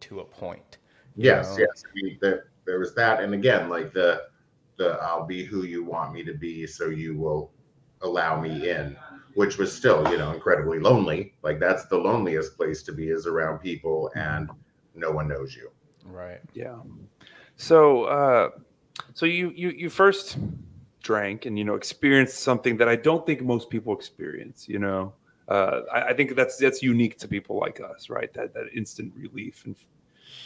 to 0.00 0.20
a 0.20 0.24
point 0.24 0.78
Yes, 1.16 1.58
know? 1.58 1.58
yes. 1.58 1.84
I 1.86 1.90
mean, 1.94 2.18
there, 2.20 2.46
there 2.66 2.78
was 2.80 2.94
that, 2.96 3.20
and 3.22 3.34
again, 3.34 3.68
like 3.68 3.92
the 3.92 4.22
the 4.76 4.98
I'll 5.02 5.26
be 5.26 5.44
who 5.44 5.62
you 5.64 5.84
want 5.84 6.12
me 6.12 6.24
to 6.24 6.34
be, 6.34 6.66
so 6.66 6.86
you 6.88 7.16
will 7.16 7.52
allow 8.02 8.40
me 8.40 8.68
in, 8.70 8.96
which 9.34 9.58
was 9.58 9.72
still, 9.74 10.10
you 10.10 10.18
know, 10.18 10.32
incredibly 10.32 10.80
lonely. 10.80 11.34
Like 11.42 11.60
that's 11.60 11.86
the 11.86 11.96
loneliest 11.98 12.56
place 12.56 12.82
to 12.84 12.92
be 12.92 13.10
is 13.10 13.26
around 13.26 13.60
people, 13.60 14.10
and 14.16 14.50
no 14.94 15.10
one 15.10 15.28
knows 15.28 15.54
you. 15.54 15.70
right 16.04 16.40
Yeah. 16.54 16.78
So, 17.56 18.04
uh, 18.04 18.50
so 19.14 19.26
you 19.26 19.50
you 19.54 19.70
you 19.70 19.90
first 19.90 20.38
drank 21.02 21.46
and 21.46 21.58
you 21.58 21.64
know 21.64 21.74
experienced 21.74 22.40
something 22.40 22.76
that 22.78 22.88
I 22.88 22.96
don't 22.96 23.24
think 23.26 23.42
most 23.42 23.70
people 23.70 23.94
experience. 23.94 24.68
You 24.68 24.78
know, 24.80 25.14
uh, 25.48 25.82
I, 25.92 26.02
I 26.08 26.12
think 26.14 26.34
that's 26.34 26.56
that's 26.56 26.82
unique 26.82 27.18
to 27.18 27.28
people 27.28 27.58
like 27.58 27.80
us, 27.80 28.10
right? 28.10 28.32
That 28.34 28.54
that 28.54 28.66
instant 28.74 29.12
relief. 29.16 29.64
And 29.66 29.76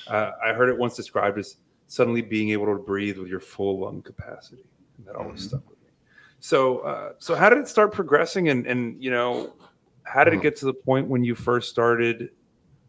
uh, 0.06 0.32
I 0.44 0.52
heard 0.52 0.68
it 0.68 0.78
once 0.78 0.96
described 0.96 1.38
as 1.38 1.56
suddenly 1.87 2.20
being 2.22 2.50
able 2.50 2.66
to 2.66 2.74
breathe 2.74 3.18
with 3.18 3.28
your 3.28 3.40
full 3.40 3.80
lung 3.80 4.02
capacity, 4.02 4.64
and 4.98 5.06
that 5.06 5.16
always 5.16 5.40
Mhm. 5.40 5.48
stuck 5.48 5.68
with 5.68 5.80
me. 5.82 5.88
So, 6.40 6.78
uh, 6.80 7.12
so 7.18 7.34
how 7.34 7.48
did 7.48 7.58
it 7.58 7.68
start 7.68 7.92
progressing? 7.92 8.48
And 8.50 8.66
and 8.66 9.02
you 9.02 9.11
know, 9.11 9.54
how 10.04 10.24
did 10.24 10.34
it 10.34 10.38
Mhm. 10.38 10.42
get 10.42 10.56
to 10.56 10.66
the 10.66 10.74
point 10.74 11.08
when 11.08 11.24
you 11.24 11.34
first 11.34 11.70
started, 11.70 12.30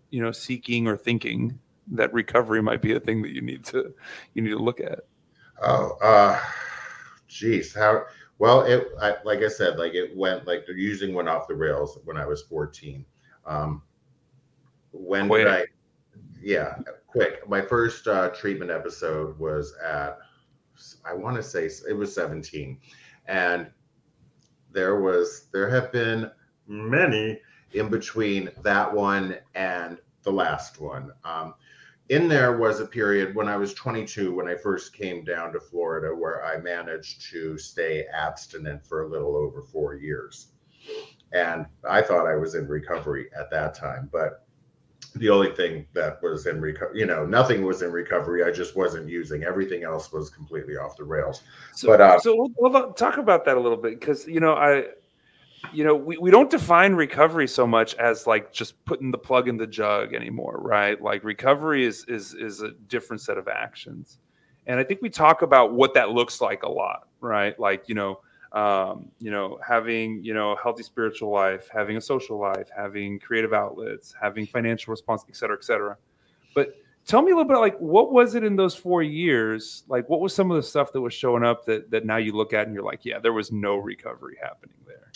you 0.10 0.22
know, 0.22 0.32
seeking 0.32 0.88
or 0.88 0.98
thinking 0.98 1.60
that 1.92 2.14
recovery 2.14 2.62
might 2.62 2.82
be 2.82 2.94
a 2.94 3.00
thing 3.00 3.22
that 3.22 3.34
you 3.34 3.42
need 3.42 3.66
to 3.66 3.94
you 4.34 4.42
need 4.42 4.52
to 4.52 4.60
look 4.60 4.80
at. 4.80 5.00
Oh, 5.62 5.98
uh, 6.02 6.40
geez, 7.28 7.74
how? 7.74 8.04
Well, 8.38 8.62
it 8.62 8.88
I, 9.02 9.16
like 9.26 9.40
I 9.40 9.48
said, 9.48 9.78
like 9.78 9.94
it 9.94 10.16
went 10.16 10.48
like 10.48 10.66
the 10.66 10.74
using 10.74 11.14
went 11.14 11.28
off 11.28 11.48
the 11.48 11.56
rails 11.56 11.98
when 12.06 12.18
I 12.18 12.26
was 12.26 12.44
fourteen. 12.44 13.06
Um, 13.46 13.82
when 14.92 15.28
Quick. 15.28 15.46
did 15.46 15.54
I? 15.54 15.64
Yeah, 16.42 16.78
quick. 17.08 17.48
My 17.50 17.62
first 17.62 18.08
uh, 18.08 18.30
treatment 18.30 18.72
episode 18.72 19.38
was 19.38 19.74
at 19.86 20.20
I 21.04 21.14
want 21.14 21.36
to 21.36 21.44
say 21.44 21.70
it 21.88 21.94
was 21.94 22.14
seventeen, 22.14 22.80
and 23.26 23.70
there 24.72 25.02
was 25.02 25.48
there 25.52 25.70
have 25.70 25.92
been 25.92 26.32
many 26.68 27.42
in 27.74 27.90
between 27.90 28.50
that 28.62 28.92
one 28.94 29.38
and 29.56 29.98
the 30.24 30.32
last 30.32 30.80
one. 30.80 31.12
Um, 31.24 31.54
in 32.10 32.28
there 32.28 32.58
was 32.58 32.80
a 32.80 32.86
period 32.86 33.36
when 33.36 33.48
I 33.48 33.56
was 33.56 33.74
22 33.76 34.34
when 34.34 34.48
I 34.48 34.56
first 34.56 34.94
came 34.94 35.24
down 35.24 35.54
to 35.54 35.60
Florida 35.60 36.14
where 36.14 36.44
I 36.44 36.58
managed 36.58 37.22
to 37.30 37.58
stay 37.58 38.06
abstinent 38.12 38.86
for 38.86 39.04
a 39.04 39.08
little 39.08 39.36
over 39.36 39.62
four 39.62 39.94
years. 39.94 40.48
And 41.32 41.68
I 41.88 42.02
thought 42.02 42.26
I 42.26 42.36
was 42.36 42.56
in 42.56 42.68
recovery 42.68 43.30
at 43.38 43.52
that 43.52 43.76
time, 43.76 44.10
but 44.12 44.46
the 45.16 45.30
only 45.30 45.52
thing 45.52 45.86
that 45.94 46.22
was 46.22 46.48
in 46.48 46.62
recovery, 46.62 47.00
you 47.00 47.06
know, 47.06 47.26
nothing 47.26 47.64
was 47.64 47.82
in 47.82 47.92
recovery. 47.92 48.44
I 48.44 48.52
just 48.52 48.76
wasn't 48.76 49.08
using. 49.08 49.44
Everything 49.44 49.84
else 49.84 50.12
was 50.12 50.30
completely 50.30 50.78
off 50.78 50.98
the 50.98 51.04
rails. 51.04 51.44
So, 51.74 51.88
But, 51.88 52.02
uh, 52.02 52.20
so 52.20 52.52
hold 52.58 52.76
on, 52.76 52.94
talk 52.96 53.18
about 53.18 53.46
that 53.46 53.58
a 53.58 53.60
little 53.60 53.78
bit 53.78 54.00
because 54.00 54.28
you 54.28 54.40
know 54.40 54.54
I, 54.54 54.86
you 55.74 55.84
know, 55.84 55.96
we, 55.96 56.18
we 56.18 56.32
don't 56.32 56.50
define 56.50 56.94
recovery 56.94 57.48
so 57.48 57.66
much 57.68 57.96
as 57.96 58.28
like 58.28 58.52
just 58.52 58.84
putting 58.86 59.12
the 59.12 59.18
plug 59.18 59.48
in 59.48 59.58
the 59.58 59.68
jug 59.68 60.14
anymore, 60.14 60.60
right? 60.62 61.02
Like 61.02 61.24
recovery 61.24 61.86
is 61.86 62.06
is 62.08 62.34
is 62.34 62.62
a 62.62 62.72
different 62.88 63.22
set 63.22 63.38
of 63.38 63.48
actions, 63.48 64.20
and 64.68 64.80
I 64.80 64.84
think 64.84 65.02
we 65.02 65.10
talk 65.10 65.42
about 65.42 65.74
what 65.74 65.94
that 65.96 66.12
looks 66.12 66.42
like 66.42 66.64
a 66.64 66.70
lot, 66.70 67.08
right? 67.22 67.60
Like 67.60 67.88
you 67.88 67.96
know, 67.96 68.22
um, 68.54 69.10
you 69.20 69.32
know, 69.32 69.60
having 69.66 70.24
you 70.24 70.34
know 70.34 70.52
a 70.52 70.62
healthy 70.62 70.84
spiritual 70.84 71.32
life, 71.32 71.70
having 71.74 71.98
a 71.98 72.02
social 72.02 72.40
life, 72.40 72.70
having 72.76 73.20
creative 73.20 73.54
outlets, 73.54 74.14
having 74.20 74.46
financial 74.46 74.92
response, 74.92 75.26
et 75.30 75.36
cetera, 75.36 75.58
et 75.58 75.64
cetera. 75.64 75.98
But 76.56 76.76
tell 77.06 77.22
me 77.22 77.32
a 77.32 77.36
little 77.36 77.50
bit 77.50 77.58
like 77.58 77.78
what 77.80 78.12
was 78.12 78.36
it 78.36 78.44
in 78.44 78.56
those 78.56 78.76
four 78.76 79.02
years 79.02 79.84
like 79.88 80.08
what 80.10 80.20
was 80.20 80.34
some 80.36 80.52
of 80.52 80.58
the 80.58 80.64
stuff 80.64 80.92
that 80.92 81.02
was 81.02 81.14
showing 81.14 81.44
up 81.44 81.66
that 81.66 81.90
that 81.90 82.06
now 82.06 82.18
you 82.18 82.34
look 82.34 82.54
at 82.54 82.68
and 82.68 82.74
you're 82.76 82.84
like 82.84 83.04
yeah 83.04 83.18
there 83.18 83.34
was 83.34 83.52
no 83.52 83.78
recovery 83.78 84.38
happening 84.42 84.76
there 84.86 85.10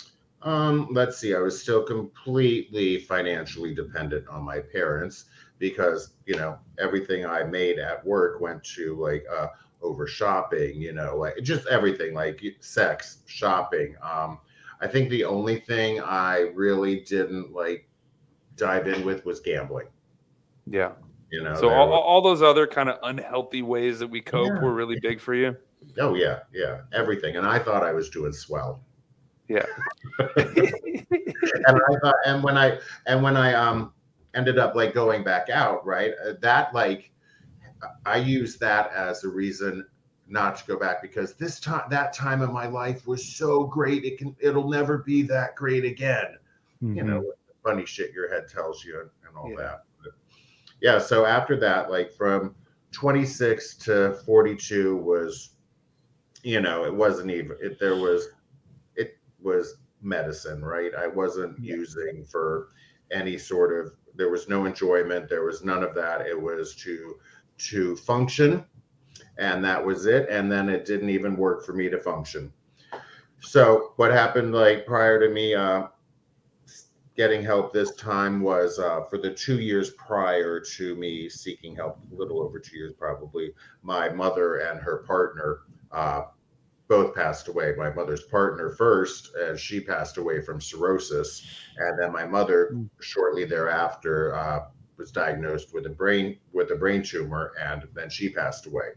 Um, 0.44 0.88
let's 0.92 1.18
see. 1.18 1.34
I 1.34 1.40
was 1.40 1.60
still 1.62 1.84
completely 1.84 3.00
financially 3.00 3.74
dependent 3.74 4.28
on 4.28 4.44
my 4.44 4.60
parents 4.60 5.26
because 5.60 6.16
you 6.26 6.36
know 6.36 6.58
everything 6.80 7.26
I 7.26 7.44
made 7.44 7.80
at 7.80 8.06
work 8.06 8.42
went 8.42 8.64
to 8.76 8.96
like 8.96 9.26
uh, 9.34 9.48
over 9.82 10.06
shopping. 10.08 10.82
You 10.82 10.94
know, 10.94 11.16
like 11.18 11.36
just 11.44 11.68
everything, 11.68 12.14
like 12.14 12.42
sex, 12.60 13.20
shopping. 13.26 13.96
Um, 14.02 14.40
I 14.82 14.88
think 14.88 15.10
the 15.10 15.24
only 15.24 15.60
thing 15.62 16.02
I 16.02 16.52
really 16.54 17.02
didn't 17.02 17.54
like 17.54 17.88
dive 18.58 18.88
in 18.88 19.06
with 19.06 19.26
was 19.26 19.40
gambling. 19.40 19.88
yeah 20.68 20.92
You 21.32 21.42
know, 21.44 21.56
so 21.56 21.70
all, 21.70 21.90
was- 21.90 22.02
all 22.06 22.22
those 22.22 22.42
other 22.42 22.68
kind 22.68 22.90
of 22.90 23.00
unhealthy 23.02 23.62
ways 23.62 24.00
that 24.00 24.08
we 24.08 24.22
cope 24.22 24.48
Yeah. 24.48 24.62
were 24.62 24.74
really 24.74 25.00
big 25.00 25.20
for 25.20 25.34
you 25.34 25.56
oh 26.00 26.16
yeah, 26.16 26.40
yeah, 26.54 26.82
everything. 26.94 27.36
And 27.36 27.46
I 27.46 27.60
thought 27.60 27.84
I 27.84 27.92
was 27.94 28.10
doing 28.10 28.32
swell. 28.32 28.82
Yeah 29.48 29.66
and 31.68 31.80
I 31.90 32.00
thought, 32.02 32.16
and 32.26 32.44
when 32.44 32.58
I 32.58 32.80
and 33.06 33.24
when 33.24 33.38
I 33.38 33.54
um 33.54 33.94
ended 34.34 34.58
up 34.58 34.76
like 34.76 34.94
going 34.94 35.24
back 35.24 35.50
out, 35.50 35.86
right? 35.86 36.14
uh, 36.26 36.34
That 36.42 36.74
like 36.74 37.12
I 38.06 38.18
used 38.18 38.60
that 38.60 38.92
as 38.94 39.24
a 39.24 39.30
reason 39.30 39.86
not 40.28 40.56
to 40.58 40.66
go 40.66 40.80
back 40.80 41.02
because 41.02 41.34
this 41.34 41.60
time 41.60 41.84
that 41.90 42.14
time 42.14 42.42
in 42.42 42.52
my 42.52 42.68
life 42.68 43.08
was 43.08 43.26
so 43.26 43.66
great. 43.66 44.06
It 44.06 44.18
can 44.18 44.36
it'll 44.40 44.70
never 44.70 45.00
be 45.00 45.24
that 45.24 45.56
great 45.56 45.86
again. 45.86 46.38
You 46.82 47.04
know, 47.04 47.32
funny 47.64 47.86
shit 47.86 48.12
your 48.14 48.30
head 48.30 48.50
tells 48.50 48.84
you 48.84 49.00
and, 49.00 49.10
and 49.28 49.38
all 49.38 49.46
Mm-hmm. 49.46 49.60
Yeah. 49.60 49.66
that. 49.66 49.84
But, 50.02 50.12
yeah. 50.82 51.00
So 51.00 51.26
after 51.26 51.58
that, 51.60 51.90
like 51.90 52.12
from 52.12 52.56
26 52.92 53.76
to 53.78 54.14
42 54.26 54.98
was, 54.98 55.52
you 56.44 56.60
know, 56.62 56.84
it 56.84 56.94
wasn't 56.94 57.32
even. 57.32 57.56
It 57.62 57.80
there 57.80 57.96
was, 57.96 58.26
it 58.26 58.34
was 59.44 59.76
medicine, 60.02 60.64
right? 60.64 60.94
I 60.96 61.08
wasn't 61.08 61.60
Yeah. 61.60 61.76
using 61.76 62.26
for 62.26 62.70
any 63.12 63.38
sort 63.38 63.72
of. 63.78 63.94
There 64.16 64.30
was 64.30 64.48
no 64.48 64.66
enjoyment. 64.66 65.30
There 65.30 65.44
was 65.44 65.64
none 65.64 65.84
of 65.84 65.96
that. 65.96 66.28
It 66.28 66.40
was 66.40 66.76
to 66.78 67.16
to 67.60 67.96
function, 67.98 68.66
and 69.38 69.64
that 69.64 69.84
was 69.84 70.06
it. 70.06 70.28
And 70.30 70.52
then 70.52 70.70
it 70.70 70.86
didn't 70.86 71.10
even 71.10 71.38
work 71.38 71.66
for 71.66 71.74
me 71.74 71.90
to 71.90 72.00
function. 72.00 72.52
So 73.42 73.94
what 73.98 74.12
happened 74.12 74.54
like 74.54 74.86
prior 74.86 75.20
to 75.20 75.30
me 75.34 75.54
uh, 75.54 75.88
getting 77.16 77.44
help 77.44 77.74
this 77.74 77.94
time 77.96 78.42
was 78.42 78.80
uh, 78.80 79.04
for 79.04 79.18
the 79.18 79.32
two 79.34 79.60
years 79.60 79.92
prior 79.92 80.60
to 80.60 80.96
me 80.96 81.30
seeking 81.30 81.76
help, 81.76 82.00
a 82.12 82.16
little 82.16 82.42
over 82.42 82.60
two 82.60 82.78
years 82.78 82.94
probably. 82.98 83.54
My 83.84 84.10
mother 84.10 84.56
and 84.56 84.80
her 84.80 84.98
partner 84.98 85.60
uh, 85.92 86.24
both 86.94 87.16
passed 87.16 87.48
away. 87.48 87.74
My 87.78 87.92
mother's 87.94 88.24
partner 88.24 88.70
first, 88.70 89.34
and 89.36 89.60
she 89.60 89.80
passed 89.80 90.18
away 90.18 90.42
from 90.42 90.62
cirrhosis, 90.62 91.32
and 91.78 92.00
then 92.00 92.12
my 92.12 92.26
mother 92.26 92.60
Mm. 92.74 92.90
shortly 93.02 93.46
thereafter 93.46 94.36
uh, 94.36 94.66
was 94.98 95.12
diagnosed 95.12 95.74
with 95.74 95.86
a 95.88 95.90
brain 95.90 96.38
with 96.52 96.72
a 96.72 96.76
brain 96.76 97.02
tumor, 97.04 97.54
and 97.60 97.88
then 97.94 98.10
she 98.10 98.30
passed 98.30 98.68
away 98.68 98.90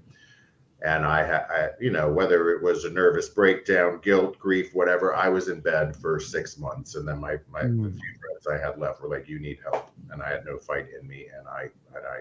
and 0.82 1.06
I, 1.06 1.20
I, 1.58 1.68
you 1.80 1.90
know, 1.90 2.12
whether 2.12 2.50
it 2.50 2.62
was 2.62 2.84
a 2.84 2.90
nervous 2.90 3.30
breakdown, 3.30 3.98
guilt, 4.02 4.38
grief, 4.38 4.74
whatever, 4.74 5.14
I 5.14 5.28
was 5.28 5.48
in 5.48 5.60
bed 5.60 5.96
for 5.96 6.20
six 6.20 6.58
months, 6.58 6.96
and 6.96 7.08
then 7.08 7.18
my 7.18 7.38
my 7.50 7.62
the 7.62 7.88
Mm. 7.88 7.98
few 8.00 8.12
friends 8.20 8.46
I 8.46 8.58
had 8.64 8.78
left 8.78 9.00
were 9.02 9.08
like, 9.08 9.28
"You 9.28 9.38
need 9.40 9.58
help," 9.62 9.90
and 10.10 10.22
I 10.22 10.28
had 10.30 10.44
no 10.44 10.58
fight 10.58 10.86
in 11.00 11.08
me, 11.08 11.28
and 11.36 11.48
I 11.48 11.62
and 11.94 12.04
I 12.06 12.18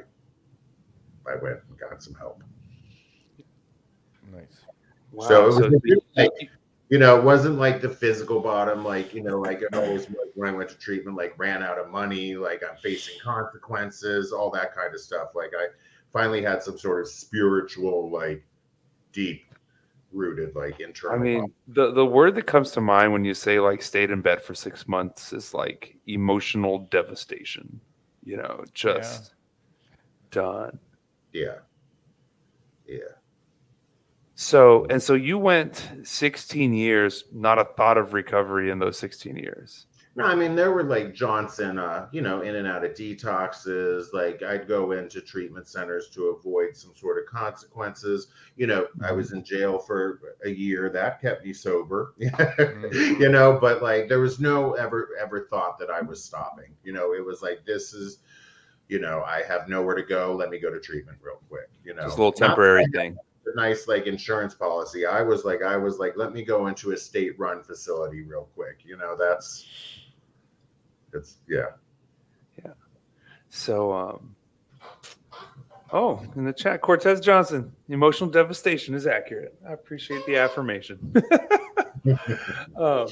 I 1.32 1.36
went 1.36 1.59
and 1.67 1.78
got 1.78 2.01
some 2.01 2.13
help. 2.15 2.43
Nice. 4.32 4.65
So 5.22 5.43
it 5.43 5.47
was 5.47 5.57
so 5.57 5.66
a 5.66 6.22
like, 6.22 6.49
you 6.89 6.99
know, 6.99 7.18
it 7.18 7.24
wasn't 7.24 7.57
like 7.57 7.82
the 7.82 7.89
physical 7.89 8.39
bottom, 8.39 8.84
like 8.84 9.13
you 9.13 9.24
know, 9.24 9.39
like 9.39 9.61
it 9.61 9.74
always 9.74 10.09
was 10.09 10.30
when 10.36 10.49
I 10.49 10.51
went 10.51 10.70
to 10.70 10.78
treatment, 10.78 11.18
like 11.18 11.38
ran 11.38 11.63
out 11.63 11.80
of 11.80 11.89
money, 11.89 12.36
like 12.36 12.63
I'm 12.70 12.78
facing 12.78 13.20
consequences, 13.24 14.32
all 14.32 14.51
that 14.51 14.76
kind 14.76 14.93
of 14.93 14.99
stuff. 14.99 15.30
Like 15.36 15.51
I 15.57 15.68
finally 16.13 16.43
had 16.43 16.61
some 16.61 16.78
sort 16.78 17.01
of 17.01 17.07
spiritual, 17.07 18.09
like 18.11 18.45
deep 19.11 19.45
rooted, 20.11 20.55
like 20.55 20.80
internal. 20.80 21.18
I 21.18 21.22
mean, 21.22 21.53
the 21.68 21.91
the 21.91 22.05
word 22.05 22.36
that 22.36 22.45
comes 22.45 22.72
to 22.72 22.82
mind 22.82 23.11
when 23.13 23.26
you 23.26 23.34
say 23.34 23.59
like 23.59 23.82
stayed 23.82 24.11
in 24.11 24.22
bed 24.22 24.41
for 24.41 24.53
six 24.53 24.88
months 24.88 25.34
is 25.34 25.53
like 25.53 25.97
emotional 26.07 26.88
devastation. 26.91 27.80
You 28.24 28.38
know, 28.38 28.63
just 28.74 29.34
done. 30.32 30.80
yeah. 31.34 31.59
Yeah. 32.88 32.99
So 34.36 34.86
and 34.89 35.01
so 35.01 35.13
you 35.13 35.38
went 35.38 35.89
16 36.03 36.73
years, 36.73 37.23
not 37.31 37.57
a 37.57 37.63
thought 37.63 37.97
of 37.97 38.13
recovery 38.13 38.69
in 38.69 38.79
those 38.79 38.99
16 38.99 39.38
years. 39.38 39.88
No, 40.17 40.25
I 40.25 40.36
mean 40.36 40.55
there 40.55 40.71
were 40.71 40.83
like 40.83 41.13
Johnson, 41.13 41.77
uh, 41.77 42.07
you 42.11 42.21
know, 42.21 42.41
in 42.41 42.55
and 42.55 42.67
out 42.67 42.83
of 42.83 42.91
detoxes. 42.91 44.07
Like 44.13 44.43
I'd 44.43 44.67
go 44.67 44.91
into 44.91 45.21
treatment 45.21 45.69
centers 45.69 46.09
to 46.09 46.27
avoid 46.27 46.75
some 46.75 46.93
sort 46.95 47.17
of 47.17 47.25
consequences. 47.25 48.27
You 48.57 48.67
know, 48.67 48.88
I 49.01 49.13
was 49.13 49.31
in 49.31 49.43
jail 49.43 49.79
for 49.79 50.36
a 50.43 50.49
year. 50.49 50.89
That 50.89 51.21
kept 51.21 51.45
me 51.45 51.53
sober. 51.53 52.13
you 52.17 53.29
know, 53.29 53.57
but 53.59 53.81
like 53.81 54.09
there 54.09 54.21
was 54.21 54.39
no 54.39 54.73
ever 54.73 55.09
ever 55.19 55.47
thought 55.49 55.79
that 55.79 55.89
I 55.89 56.01
was 56.01 56.21
stopping. 56.21 56.75
You 56.83 56.91
know, 56.91 57.13
it 57.13 57.25
was 57.25 57.41
like 57.41 57.65
this 57.65 57.93
is, 57.93 58.19
you 58.89 58.99
know, 58.99 59.23
I 59.25 59.43
have 59.43 59.69
nowhere 59.69 59.95
to 59.95 60.03
go. 60.03 60.36
Let 60.36 60.49
me 60.49 60.59
go 60.59 60.71
to 60.71 60.79
treatment 60.79 61.19
real 61.21 61.41
quick. 61.49 61.69
You 61.86 61.93
know, 61.93 62.03
Just 62.03 62.17
a 62.17 62.21
little 62.21 62.33
temporary 62.33 62.86
thing. 62.93 63.17
Nice 63.56 63.88
like 63.88 64.06
insurance 64.06 64.53
policy. 64.53 65.06
I 65.06 65.22
was 65.22 65.45
like, 65.45 65.64
I 65.64 65.78
was 65.78 65.97
like, 65.97 66.14
let 66.18 66.34
me 66.34 66.43
go 66.43 66.68
into 66.68 66.91
a 66.91 66.97
state 66.97 67.39
run 67.39 67.64
facility 67.64 68.22
real 68.22 68.49
quick. 68.53 68.80
You 68.84 68.97
know, 68.97 69.16
that's 69.18 69.66
it's 71.14 71.38
yeah. 71.47 71.68
yeah. 72.64 72.74
So, 73.49 73.93
um, 73.93 74.36
oh, 75.91 76.24
in 76.36 76.43
the 76.43 76.53
chat, 76.53 76.82
Cortez 76.82 77.20
Johnson, 77.22 77.72
emotional 77.89 78.30
devastation 78.30 78.93
is 78.93 79.08
accurate. 79.08 79.58
I 79.68 79.74
appreciate 79.74 80.26
the 80.26 80.38
affirmation. 80.38 81.14
um, 82.76 83.08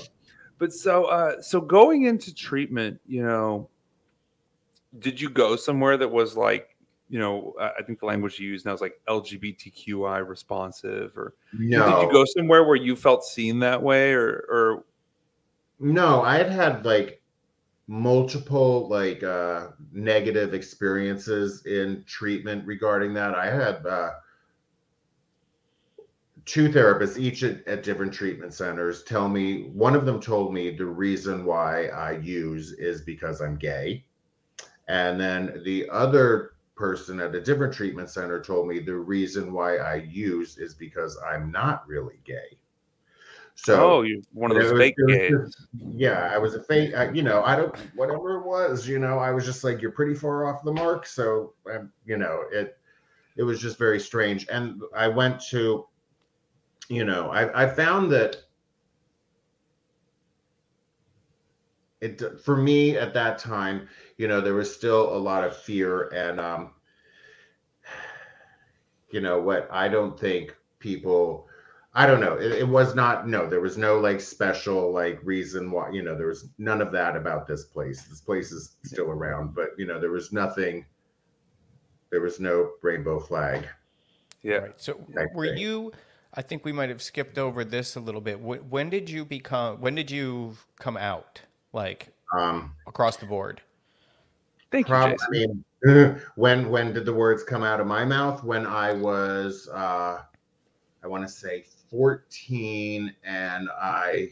but 0.57 0.73
so, 0.73 1.05
uh, 1.05 1.41
so 1.41 1.61
going 1.61 2.03
into 2.03 2.33
treatment, 2.33 2.99
you 3.07 3.23
know, 3.23 3.69
did 4.99 5.19
you 5.19 5.29
go 5.29 5.55
somewhere 5.55 5.97
that 5.97 6.09
was 6.09 6.37
like, 6.37 6.72
you 7.13 7.19
know, 7.19 7.53
I 7.59 7.83
think 7.83 7.99
the 7.99 8.07
language 8.07 8.39
you 8.39 8.49
use 8.49 8.65
now 8.65 8.73
is 8.73 8.81
like 8.81 8.99
LGBTQI 9.07 10.27
responsive, 10.27 11.15
or 11.15 11.35
No, 11.53 11.85
did 11.85 12.01
you 12.01 12.11
go 12.11 12.25
somewhere 12.25 12.63
where 12.63 12.75
you 12.75 12.95
felt 12.95 13.23
seen 13.23 13.59
that 13.59 13.83
way, 13.83 14.13
or, 14.13 14.47
or 14.49 14.85
no, 15.79 16.23
I 16.23 16.37
had 16.37 16.49
had 16.49 16.85
like 16.85 17.21
multiple 17.85 18.89
like 18.89 19.21
uh 19.21 19.67
negative 19.91 20.55
experiences 20.55 21.67
in 21.67 22.03
treatment 22.07 22.65
regarding 22.65 23.13
that. 23.13 23.35
I 23.35 23.45
had 23.45 23.85
uh 23.85 24.13
two 26.45 26.69
therapists 26.69 27.19
each 27.19 27.43
at, 27.43 27.63
at 27.67 27.83
different 27.83 28.11
treatment 28.11 28.55
centers 28.55 29.03
tell 29.03 29.29
me 29.29 29.69
one 29.69 29.93
of 29.93 30.07
them 30.07 30.19
told 30.19 30.51
me 30.51 30.75
the 30.75 30.87
reason 30.87 31.45
why 31.45 31.89
I 31.89 32.13
use 32.13 32.71
is 32.71 33.01
because 33.01 33.39
I'm 33.39 33.55
gay. 33.55 34.03
And 34.87 35.19
then 35.19 35.61
the 35.63 35.87
other 35.91 36.53
person 36.75 37.19
at 37.19 37.35
a 37.35 37.41
different 37.41 37.73
treatment 37.73 38.09
center 38.09 38.41
told 38.41 38.67
me 38.67 38.79
the 38.79 38.95
reason 38.95 39.53
why 39.53 39.77
I 39.77 39.95
use 39.95 40.57
is 40.57 40.73
because 40.73 41.17
I'm 41.25 41.51
not 41.51 41.87
really 41.87 42.19
gay. 42.23 42.57
So 43.55 43.97
oh, 43.97 44.01
you're 44.01 44.21
one 44.33 44.49
of 44.51 44.57
those 44.57 44.71
was- 44.71 44.81
fake 44.81 44.95
gays. 45.07 45.31
just- 45.31 45.67
yeah, 45.77 46.31
I 46.33 46.37
was 46.37 46.55
a 46.55 46.63
fake. 46.63 46.95
I, 46.95 47.11
you 47.11 47.21
know, 47.21 47.43
I 47.43 47.55
don't 47.55 47.75
whatever 47.95 48.37
it 48.37 48.45
was. 48.45 48.87
You 48.87 48.97
know, 48.97 49.19
I 49.19 49.31
was 49.31 49.45
just 49.45 49.63
like, 49.63 49.81
you're 49.81 49.91
pretty 49.91 50.15
far 50.15 50.45
off 50.47 50.63
the 50.63 50.71
mark. 50.71 51.05
So, 51.05 51.53
um, 51.71 51.91
you 52.05 52.17
know, 52.17 52.43
it 52.51 52.77
it 53.35 53.43
was 53.43 53.59
just 53.61 53.77
very 53.77 53.99
strange. 53.99 54.47
And 54.51 54.81
I 54.95 55.07
went 55.07 55.39
to, 55.49 55.85
you 56.89 57.05
know, 57.05 57.29
I 57.29 57.63
I 57.63 57.69
found 57.69 58.11
that 58.11 58.37
it 62.01 62.21
for 62.43 62.57
me 62.57 62.97
at 62.97 63.13
that 63.13 63.37
time, 63.37 63.87
you 64.17 64.27
know, 64.27 64.41
there 64.41 64.53
was 64.53 64.73
still 64.73 65.15
a 65.15 65.17
lot 65.17 65.43
of 65.43 65.55
fear 65.55 66.09
and 66.09 66.39
um, 66.39 66.71
you 69.11 69.21
know 69.21 69.39
what? 69.39 69.67
I 69.71 69.87
don't 69.87 70.19
think 70.19 70.55
people 70.79 71.47
I 71.95 72.07
don't 72.07 72.19
know. 72.19 72.33
It, 72.37 72.51
it 72.53 72.67
was 72.67 72.95
not 72.95 73.27
no, 73.27 73.47
there 73.47 73.61
was 73.61 73.77
no 73.77 73.99
like 73.99 74.19
special 74.19 74.91
like 74.91 75.19
reason 75.23 75.69
why, 75.69 75.91
you 75.91 76.01
know, 76.01 76.15
there 76.17 76.27
was 76.27 76.49
none 76.57 76.81
of 76.81 76.91
that 76.91 77.15
about 77.15 77.47
this 77.47 77.65
place. 77.65 78.03
This 78.03 78.21
place 78.21 78.51
is 78.51 78.77
still 78.83 79.11
around, 79.11 79.53
but 79.53 79.69
you 79.77 79.85
know, 79.85 79.99
there 79.99 80.11
was 80.11 80.31
nothing 80.31 80.85
there 82.09 82.21
was 82.21 82.39
no 82.39 82.71
rainbow 82.81 83.19
flag. 83.19 83.67
Yeah. 84.41 84.55
Right. 84.57 84.73
So 84.77 85.03
were 85.33 85.49
right. 85.49 85.57
you? 85.57 85.91
I 86.33 86.41
think 86.41 86.65
we 86.65 86.71
might 86.71 86.89
have 86.89 87.01
skipped 87.01 87.37
over 87.37 87.63
this 87.63 87.95
a 87.95 87.99
little 87.99 88.21
bit. 88.21 88.39
When 88.39 88.89
did 88.89 89.09
you 89.09 89.23
become? 89.23 89.79
When 89.79 89.93
did 89.93 90.09
you 90.09 90.57
come 90.79 90.97
out? 90.97 91.41
Like 91.73 92.09
Um 92.35 92.73
across 92.87 93.17
the 93.17 93.27
board? 93.27 93.61
Thank 94.73 94.89
you, 94.89 94.95
Jason. 94.95 95.63
I 95.85 95.85
mean, 95.85 96.21
when 96.35 96.69
when 96.69 96.93
did 96.93 97.05
the 97.05 97.13
words 97.13 97.43
come 97.43 97.63
out 97.63 97.79
of 97.79 97.85
my 97.85 98.03
mouth? 98.03 98.43
When 98.43 98.65
I 98.65 98.91
was, 98.91 99.69
uh, 99.71 100.23
I 101.03 101.07
want 101.07 101.23
to 101.23 101.29
say 101.29 101.65
14, 101.91 103.13
and 103.23 103.69
I 103.79 104.29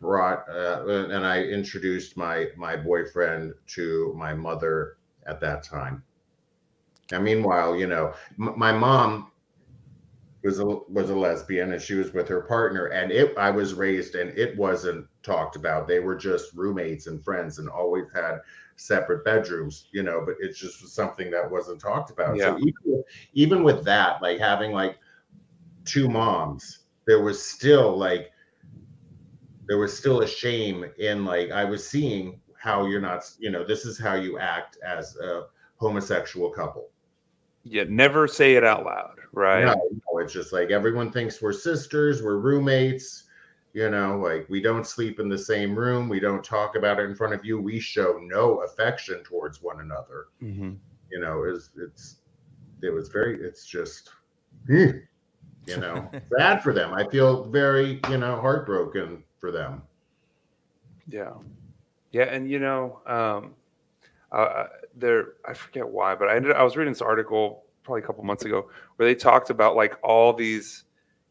brought 0.00 0.48
uh, 0.48 0.84
and 0.86 1.24
I 1.24 1.44
introduced 1.44 2.16
my 2.16 2.48
my 2.56 2.74
boyfriend 2.74 3.54
to 3.68 4.12
my 4.18 4.34
mother 4.34 4.96
at 5.26 5.40
that 5.40 5.62
time. 5.62 6.02
And 7.12 7.22
meanwhile, 7.22 7.76
you 7.76 7.86
know, 7.86 8.14
m- 8.40 8.58
my 8.58 8.72
mom 8.72 9.30
was 10.42 10.58
a 10.58 10.64
was 10.64 11.10
a 11.10 11.14
lesbian, 11.14 11.72
and 11.72 11.80
she 11.80 11.94
was 11.94 12.12
with 12.12 12.26
her 12.26 12.40
partner, 12.40 12.86
and 12.86 13.12
it 13.12 13.38
I 13.38 13.52
was 13.52 13.74
raised, 13.74 14.16
and 14.16 14.36
it 14.36 14.56
wasn't 14.56 15.06
talked 15.22 15.54
about. 15.54 15.86
They 15.86 16.00
were 16.00 16.16
just 16.16 16.52
roommates 16.54 17.06
and 17.06 17.22
friends, 17.24 17.60
and 17.60 17.68
always 17.68 18.06
had 18.12 18.40
separate 18.76 19.24
bedrooms, 19.24 19.88
you 19.92 20.02
know, 20.02 20.22
but 20.24 20.34
it's 20.40 20.58
just 20.58 20.86
something 20.88 21.30
that 21.30 21.50
wasn't 21.50 21.80
talked 21.80 22.10
about. 22.10 22.38
So 22.38 22.58
even, 22.58 23.04
even 23.32 23.62
with 23.62 23.84
that, 23.84 24.20
like 24.22 24.38
having 24.38 24.72
like 24.72 24.98
two 25.84 26.08
moms, 26.08 26.80
there 27.06 27.22
was 27.22 27.42
still 27.42 27.96
like 27.96 28.30
there 29.66 29.78
was 29.78 29.96
still 29.96 30.22
a 30.22 30.26
shame 30.26 30.84
in 30.98 31.24
like 31.24 31.50
I 31.50 31.64
was 31.64 31.86
seeing 31.88 32.40
how 32.58 32.86
you're 32.86 33.00
not, 33.00 33.30
you 33.38 33.50
know, 33.50 33.64
this 33.64 33.84
is 33.84 33.98
how 33.98 34.14
you 34.14 34.38
act 34.38 34.78
as 34.84 35.16
a 35.16 35.46
homosexual 35.76 36.50
couple. 36.50 36.88
Yeah, 37.62 37.84
never 37.88 38.28
say 38.28 38.54
it 38.54 38.64
out 38.64 38.84
loud, 38.84 39.18
right? 39.32 39.64
No, 39.64 39.74
no, 39.74 40.18
it's 40.18 40.32
just 40.32 40.52
like 40.52 40.70
everyone 40.70 41.10
thinks 41.10 41.40
we're 41.40 41.52
sisters, 41.52 42.22
we're 42.22 42.38
roommates, 42.38 43.23
you 43.74 43.90
know, 43.90 44.18
like 44.18 44.46
we 44.48 44.62
don't 44.62 44.86
sleep 44.86 45.18
in 45.18 45.28
the 45.28 45.36
same 45.36 45.76
room, 45.76 46.08
we 46.08 46.20
don't 46.20 46.44
talk 46.44 46.76
about 46.76 47.00
it 47.00 47.04
in 47.04 47.14
front 47.14 47.34
of 47.34 47.44
you, 47.44 47.60
we 47.60 47.80
show 47.80 48.18
no 48.22 48.60
affection 48.62 49.22
towards 49.24 49.60
one 49.60 49.80
another. 49.80 50.28
Mhm. 50.40 50.78
You 51.10 51.20
know, 51.20 51.42
it's 51.42 51.70
it's 51.76 52.20
it 52.82 52.90
was 52.90 53.08
very 53.08 53.40
it's 53.40 53.66
just 53.66 54.10
you 54.68 55.02
know, 55.78 56.10
bad 56.38 56.62
for 56.62 56.72
them. 56.72 56.94
I 56.94 57.08
feel 57.08 57.44
very, 57.44 58.00
you 58.10 58.18
know, 58.18 58.40
heartbroken 58.40 59.24
for 59.38 59.50
them. 59.50 59.82
Yeah, 61.08 61.32
yeah, 62.12 62.24
and 62.24 62.48
you 62.48 62.60
know, 62.60 63.00
um, 63.06 63.54
uh, 64.30 64.66
there 64.94 65.34
I 65.46 65.52
forget 65.52 65.88
why, 65.88 66.14
but 66.14 66.28
I 66.28 66.36
ended 66.36 66.52
I 66.52 66.62
was 66.62 66.76
reading 66.76 66.92
this 66.92 67.02
article 67.02 67.64
probably 67.82 68.02
a 68.02 68.06
couple 68.06 68.22
months 68.24 68.44
ago 68.44 68.70
where 68.96 69.08
they 69.08 69.14
talked 69.16 69.50
about 69.50 69.74
like 69.74 69.96
all 70.02 70.32
these 70.32 70.84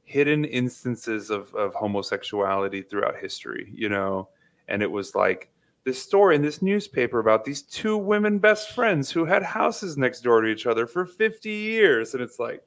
hidden 0.06 0.46
instances 0.46 1.30
of 1.30 1.54
of 1.56 1.74
homosexuality 1.74 2.82
throughout 2.82 3.16
history, 3.18 3.72
you 3.74 3.90
know, 3.90 4.28
and 4.68 4.82
it 4.82 4.92
was 4.92 5.16
like 5.16 5.50
this 5.86 6.02
story 6.02 6.36
in 6.36 6.42
this 6.42 6.62
newspaper 6.62 7.20
about 7.20 7.44
these 7.44 7.62
two 7.62 7.98
women 7.98 8.40
best 8.40 8.72
friends 8.72 9.12
who 9.12 9.26
had 9.26 9.44
houses 9.44 9.98
next 9.98 10.22
door 10.22 10.42
to 10.42 10.48
each 10.48 10.66
other 10.66 10.88
for 10.88 11.06
50 11.06 11.50
years. 11.50 12.14
And 12.14 12.24
it's 12.24 12.40
like 12.40 12.64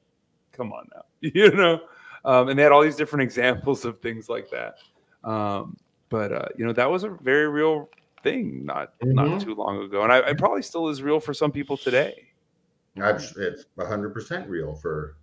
come 0.51 0.71
on 0.73 0.87
now 0.95 1.03
you 1.21 1.51
know? 1.51 1.79
Um, 2.25 2.49
and 2.49 2.57
they 2.59 2.63
had 2.63 2.71
all 2.71 2.81
these 2.83 2.95
different 2.95 3.23
examples 3.23 3.85
of 3.85 3.99
things 4.01 4.27
like 4.29 4.49
that. 4.51 4.75
Um, 5.23 5.77
but 6.09 6.31
uh, 6.31 6.45
you 6.57 6.65
know 6.65 6.73
that 6.73 6.89
was 6.89 7.03
a 7.03 7.09
very 7.09 7.47
real 7.49 7.89
thing 8.23 8.65
not 8.65 8.93
not 9.01 9.27
Mhm. 9.27 9.43
too 9.43 9.55
long 9.55 9.83
ago. 9.83 10.03
And 10.03 10.11
I, 10.11 10.19
it 10.19 10.37
probably 10.37 10.61
still 10.63 10.87
is 10.89 11.01
real 11.01 11.19
for 11.19 11.33
some 11.33 11.51
people 11.51 11.77
today. 11.77 12.13
I've, 13.01 13.21
it's 13.37 13.65
hundred 13.79 14.13
percent 14.13 14.49
real 14.49 14.73
for 14.75 15.17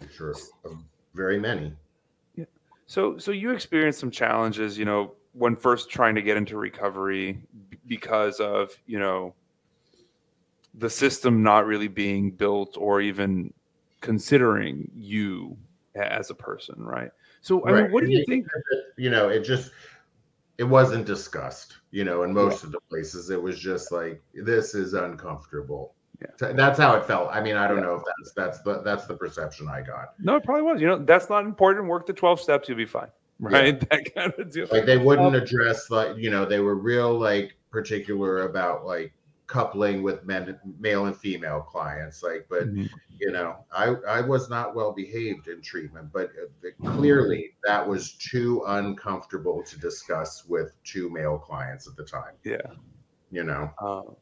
Yeah. 0.00 0.06
sure. 0.14 0.34
Very 1.14 1.38
many. 1.38 1.72
Yeah. 2.34 2.44
So 2.86 3.18
so 3.18 3.30
you 3.30 3.50
experienced 3.50 4.00
some 4.00 4.10
challenges 4.10 4.76
you 4.76 4.84
know 4.84 5.14
when 5.32 5.56
first 5.56 5.90
trying 5.90 6.14
to 6.14 6.22
get 6.22 6.36
into 6.36 6.56
recovery 6.56 7.40
because 7.86 8.40
of 8.40 8.70
you 8.86 8.98
know 8.98 9.34
the 10.74 10.90
system 10.90 11.42
not 11.42 11.66
really 11.66 11.88
being 11.88 12.30
built 12.30 12.76
or 12.78 13.00
even 13.00 13.52
considering 14.00 14.90
you 14.94 15.56
as 15.94 16.28
a 16.28 16.34
person 16.34 16.74
right 16.78 17.10
so 17.40 17.66
i 17.66 17.72
mean 17.72 17.90
what 17.90 18.04
do 18.04 18.10
you 18.10 18.18
it- 18.18 18.26
think 18.26 18.46
you 18.96 19.10
know, 19.10 19.28
it 19.28 19.40
just 19.40 19.72
it 20.58 20.64
wasn't 20.64 21.04
discussed. 21.04 21.76
You 21.90 22.04
know, 22.04 22.22
in 22.22 22.32
most 22.32 22.64
of 22.64 22.72
the 22.72 22.80
places, 22.88 23.30
it 23.30 23.40
was 23.40 23.58
just 23.58 23.92
like 23.92 24.22
this 24.34 24.74
is 24.74 24.94
uncomfortable. 24.94 25.94
Yeah. 26.20 26.52
That's 26.52 26.78
how 26.78 26.94
it 26.96 27.04
felt. 27.04 27.28
I 27.32 27.40
mean, 27.40 27.56
I 27.56 27.66
don't 27.68 27.78
Yeah. 27.78 27.84
know 27.84 27.94
if 27.96 28.02
that's 28.16 28.32
that's 28.32 28.60
the 28.62 28.82
that's 28.82 29.06
the 29.06 29.14
perception 29.14 29.68
I 29.68 29.82
got. 29.82 30.14
no 30.18 30.36
it 30.36 30.44
probably 30.44 30.62
was 30.62 30.80
you 30.80 30.86
know 30.86 30.98
that's 30.98 31.28
not 31.28 31.44
important 31.44 31.86
work 31.88 32.06
the 32.06 32.12
12 32.12 32.40
steps 32.40 32.68
you'll 32.68 32.78
be 32.78 32.86
fine 32.86 33.08
right 33.38 33.78
that 33.90 34.14
kind 34.14 34.32
of 34.38 34.50
deal 34.50 34.66
Like 34.70 34.86
they 34.86 34.96
wouldn't 34.98 35.34
address 35.34 35.90
like 35.90 36.16
you 36.16 36.30
know 36.30 36.44
they 36.46 36.60
were 36.60 36.74
real 36.76 37.18
like 37.18 37.56
particular 37.70 38.42
about 38.46 38.86
like 38.86 39.12
coupling 39.46 40.02
with 40.02 40.24
men, 40.24 40.58
male 40.80 41.06
and 41.06 41.16
female 41.16 41.60
clients. 41.60 42.20
Like, 42.20 42.46
but 42.50 42.64
Mhm. 42.64 42.88
you 43.20 43.30
know, 43.30 43.64
I 43.70 43.94
I 44.08 44.20
was 44.20 44.50
not 44.50 44.74
well 44.74 44.92
behaved 44.92 45.46
in 45.46 45.60
treatment, 45.62 46.10
but 46.12 46.30
uh, 46.30 46.90
clearly 46.96 47.54
that 47.62 47.86
was 47.86 48.14
too 48.14 48.64
uncomfortable 48.66 49.62
to 49.62 49.78
discuss 49.78 50.44
with 50.46 50.72
two 50.82 51.10
male 51.10 51.38
clients 51.38 51.86
at 51.86 51.94
the 51.94 52.02
time. 52.02 52.34
Yeah. 52.42 52.56
You 53.30 53.44
know, 53.44 53.70
Um, 53.80 54.16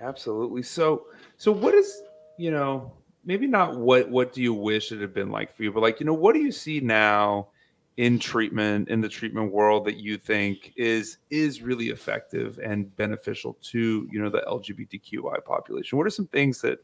absolutely. 0.00 0.62
So, 0.62 1.06
so 1.36 1.52
what 1.52 1.74
is 1.74 2.02
you 2.38 2.50
know 2.50 2.92
maybe 3.24 3.46
not 3.46 3.76
what 3.76 4.08
what 4.10 4.32
do 4.32 4.40
you 4.40 4.54
wish 4.54 4.92
it 4.92 5.00
had 5.00 5.12
been 5.12 5.30
like 5.30 5.54
for 5.54 5.64
you, 5.64 5.72
but 5.72 5.82
like 5.82 6.00
you 6.00 6.06
know 6.06 6.14
what 6.14 6.34
do 6.34 6.40
you 6.40 6.52
see 6.52 6.80
now 6.80 7.48
in 7.96 8.18
treatment 8.18 8.88
in 8.88 9.00
the 9.00 9.08
treatment 9.08 9.52
world 9.52 9.84
that 9.86 9.96
you 9.96 10.16
think 10.18 10.72
is 10.76 11.18
is 11.30 11.62
really 11.62 11.88
effective 11.88 12.58
and 12.62 12.94
beneficial 12.96 13.56
to 13.62 14.08
you 14.10 14.22
know 14.22 14.30
the 14.30 14.44
LGBTQI 14.48 15.44
population? 15.44 15.98
What 15.98 16.06
are 16.06 16.10
some 16.10 16.28
things 16.28 16.60
that 16.60 16.78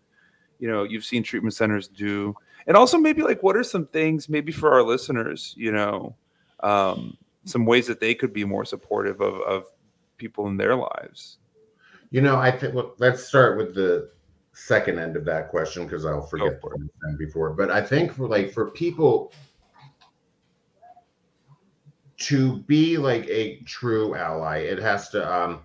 you 0.59 0.69
know 0.69 0.83
you've 0.85 1.05
seen 1.05 1.23
treatment 1.23 1.55
centers 1.55 1.89
do, 1.89 2.35
and 2.67 2.77
also 2.77 2.99
maybe 2.99 3.23
like 3.23 3.43
what 3.43 3.57
are 3.57 3.65
some 3.65 3.87
things 3.87 4.29
maybe 4.29 4.53
for 4.53 4.73
our 4.73 4.83
listeners, 4.83 5.55
you 5.57 5.73
know, 5.73 6.17
um, 6.61 7.17
some 7.45 7.67
ways 7.67 7.87
that 7.87 8.01
they 8.01 8.15
could 8.15 8.33
be 8.33 8.45
more 8.45 8.65
supportive 8.65 9.21
of 9.21 9.41
of 9.43 9.67
people 10.17 10.49
in 10.49 10.57
their 10.57 10.77
lives. 10.77 11.39
You 12.13 12.21
know, 12.21 12.37
I 12.37 12.51
think 12.51 12.75
well, 12.75 12.95
let's 12.99 13.25
start 13.25 13.57
with 13.57 13.75
the 13.75 14.11
second 14.53 14.99
end 14.99 15.17
of 15.17 15.25
that 15.25 15.49
question 15.49 15.85
because 15.85 16.05
I'll 16.05 16.27
forget 16.27 16.61
for 16.61 16.75
I 16.75 16.79
said 16.79 17.19
before. 17.19 17.51
But 17.51 17.71
I 17.71 17.81
think 17.81 18.13
for 18.13 18.29
like 18.29 18.53
for 18.53 18.71
people 18.71 19.33
to 22.19 22.59
be 22.59 22.99
like 22.99 23.27
a 23.29 23.61
true 23.61 24.15
ally, 24.15 24.59
it 24.59 24.79
has 24.79 25.09
to 25.09 25.35
um 25.35 25.61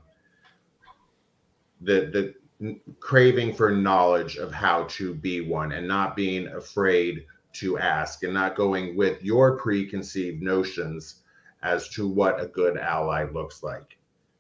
the 1.82 2.34
the 2.60 2.80
craving 3.02 3.54
for 3.54 3.70
knowledge 3.70 4.38
of 4.38 4.54
how 4.54 4.86
to 4.86 5.14
be 5.14 5.42
one 5.42 5.74
and 5.74 5.86
not 5.86 6.16
being 6.16 6.48
afraid 6.48 7.26
to 7.54 7.78
ask 7.78 8.24
and 8.24 8.34
not 8.34 8.56
going 8.56 8.96
with 8.96 9.22
your 9.22 9.58
preconceived 9.58 10.42
notions 10.42 11.24
as 11.62 11.90
to 11.90 12.08
what 12.08 12.42
a 12.42 12.48
good 12.48 12.78
ally 12.78 13.30
looks 13.32 13.64
like 13.64 13.97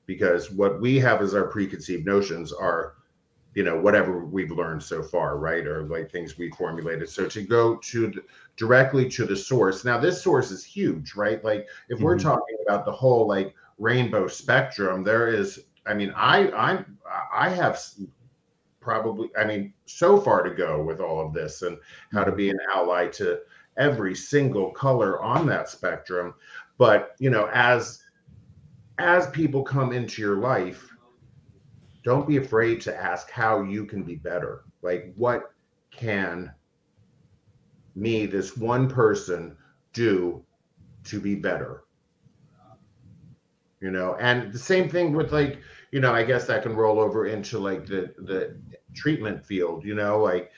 because 0.07 0.51
what 0.51 0.81
we 0.81 0.97
have 0.97 1.21
as 1.21 1.35
our 1.35 1.47
preconceived 1.47 2.05
notions 2.07 2.51
are 2.51 2.93
you 3.53 3.63
know 3.63 3.79
whatever 3.79 4.25
we've 4.25 4.51
learned 4.51 4.81
so 4.83 5.01
far 5.03 5.37
right 5.37 5.65
or 5.67 5.83
like 5.83 6.11
things 6.11 6.37
we 6.37 6.49
formulated. 6.51 7.09
So 7.09 7.27
to 7.27 7.41
go 7.43 7.77
to 7.77 8.07
the, 8.07 8.21
directly 8.55 9.09
to 9.09 9.25
the 9.25 9.35
source 9.35 9.83
now 9.85 9.99
this 9.99 10.21
source 10.21 10.51
is 10.51 10.63
huge 10.63 11.15
right? 11.15 11.43
Like 11.43 11.67
if 11.89 11.99
we're 11.99 12.17
Mhm. 12.17 12.23
talking 12.23 12.57
about 12.67 12.85
the 12.85 12.91
whole 12.91 13.27
like 13.27 13.53
rainbow 13.79 14.27
spectrum 14.27 15.03
there 15.03 15.27
is 15.27 15.65
i 15.85 15.93
mean 15.93 16.11
i 16.15 16.49
i 16.51 16.85
i 17.33 17.49
have 17.49 17.79
probably 18.79 19.29
i 19.37 19.45
mean 19.45 19.73
so 19.85 20.19
far 20.19 20.43
to 20.43 20.53
go 20.53 20.81
with 20.81 20.99
all 20.99 21.25
of 21.25 21.33
this 21.33 21.61
and 21.61 21.77
how 22.11 22.23
to 22.23 22.31
be 22.31 22.49
an 22.49 22.57
ally 22.73 23.07
to 23.07 23.39
every 23.77 24.15
single 24.15 24.71
color 24.71 25.21
on 25.21 25.45
that 25.45 25.69
spectrum. 25.69 26.33
But 26.77 27.15
you 27.19 27.29
know 27.29 27.49
as 27.53 28.03
as 28.97 29.29
people 29.29 29.63
come 29.63 29.91
into 29.93 30.21
your 30.21 30.37
life 30.37 30.87
don't 32.07 32.25
be 32.25 32.37
afraid 32.37 32.79
to 32.79 32.95
ask 32.95 33.29
how 33.29 33.63
you 33.63 33.85
can 33.85 34.01
be 34.01 34.15
better. 34.15 34.63
Like 34.81 35.13
what 35.17 35.51
can 35.91 36.53
me 37.95 38.25
this 38.25 38.55
one 38.55 38.87
person 38.87 39.57
do 39.91 40.41
to 41.03 41.19
be 41.19 41.35
better? 41.35 41.83
You 43.81 43.91
know 43.91 44.15
and 44.21 44.53
the 44.53 44.59
same 44.59 44.87
thing 44.87 45.11
with 45.11 45.33
like 45.33 45.59
you 45.91 45.99
know 45.99 46.13
i 46.13 46.23
guess 46.23 46.47
that 46.47 46.63
can 46.63 46.75
roll 46.75 46.99
over 46.99 47.27
into 47.27 47.59
like 47.59 47.85
the 47.85 48.11
the 48.17 48.57
treatment 48.95 49.45
field 49.45 49.85
you 49.85 49.93
know 49.93 50.19
like 50.19 50.51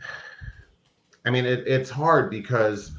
i 1.26 1.30
mean 1.30 1.44
it, 1.44 1.66
it's 1.66 1.90
hard 1.90 2.30
because 2.30 2.92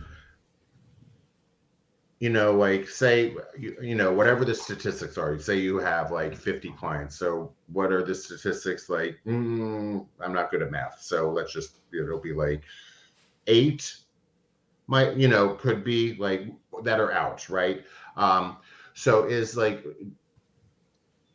you 2.23 2.29
know 2.29 2.53
like 2.53 2.87
say 2.87 3.35
you, 3.59 3.75
you 3.81 3.95
know 3.95 4.13
whatever 4.13 4.45
the 4.45 4.55
statistics 4.55 5.17
are 5.17 5.37
say 5.37 5.57
you 5.57 5.77
have 5.77 6.09
like 6.09 6.33
50 6.33 6.69
clients 6.71 7.17
so 7.17 7.51
what 7.67 7.91
are 7.91 8.01
the 8.01 8.15
statistics 8.15 8.89
like 8.89 9.19
mm, 9.27 10.05
i'm 10.21 10.33
not 10.33 10.49
good 10.49 10.61
at 10.61 10.71
math 10.71 11.01
so 11.01 11.29
let's 11.29 11.51
just 11.51 11.79
it'll 11.93 12.21
be 12.21 12.31
like 12.31 12.63
eight 13.47 13.97
might 14.87 15.17
you 15.17 15.27
know 15.27 15.49
could 15.49 15.83
be 15.83 16.15
like 16.15 16.47
that 16.83 16.99
are 16.99 17.11
out 17.11 17.49
right? 17.49 17.83
Um 18.15 18.57
so 18.93 19.25
is 19.25 19.57
like 19.57 19.83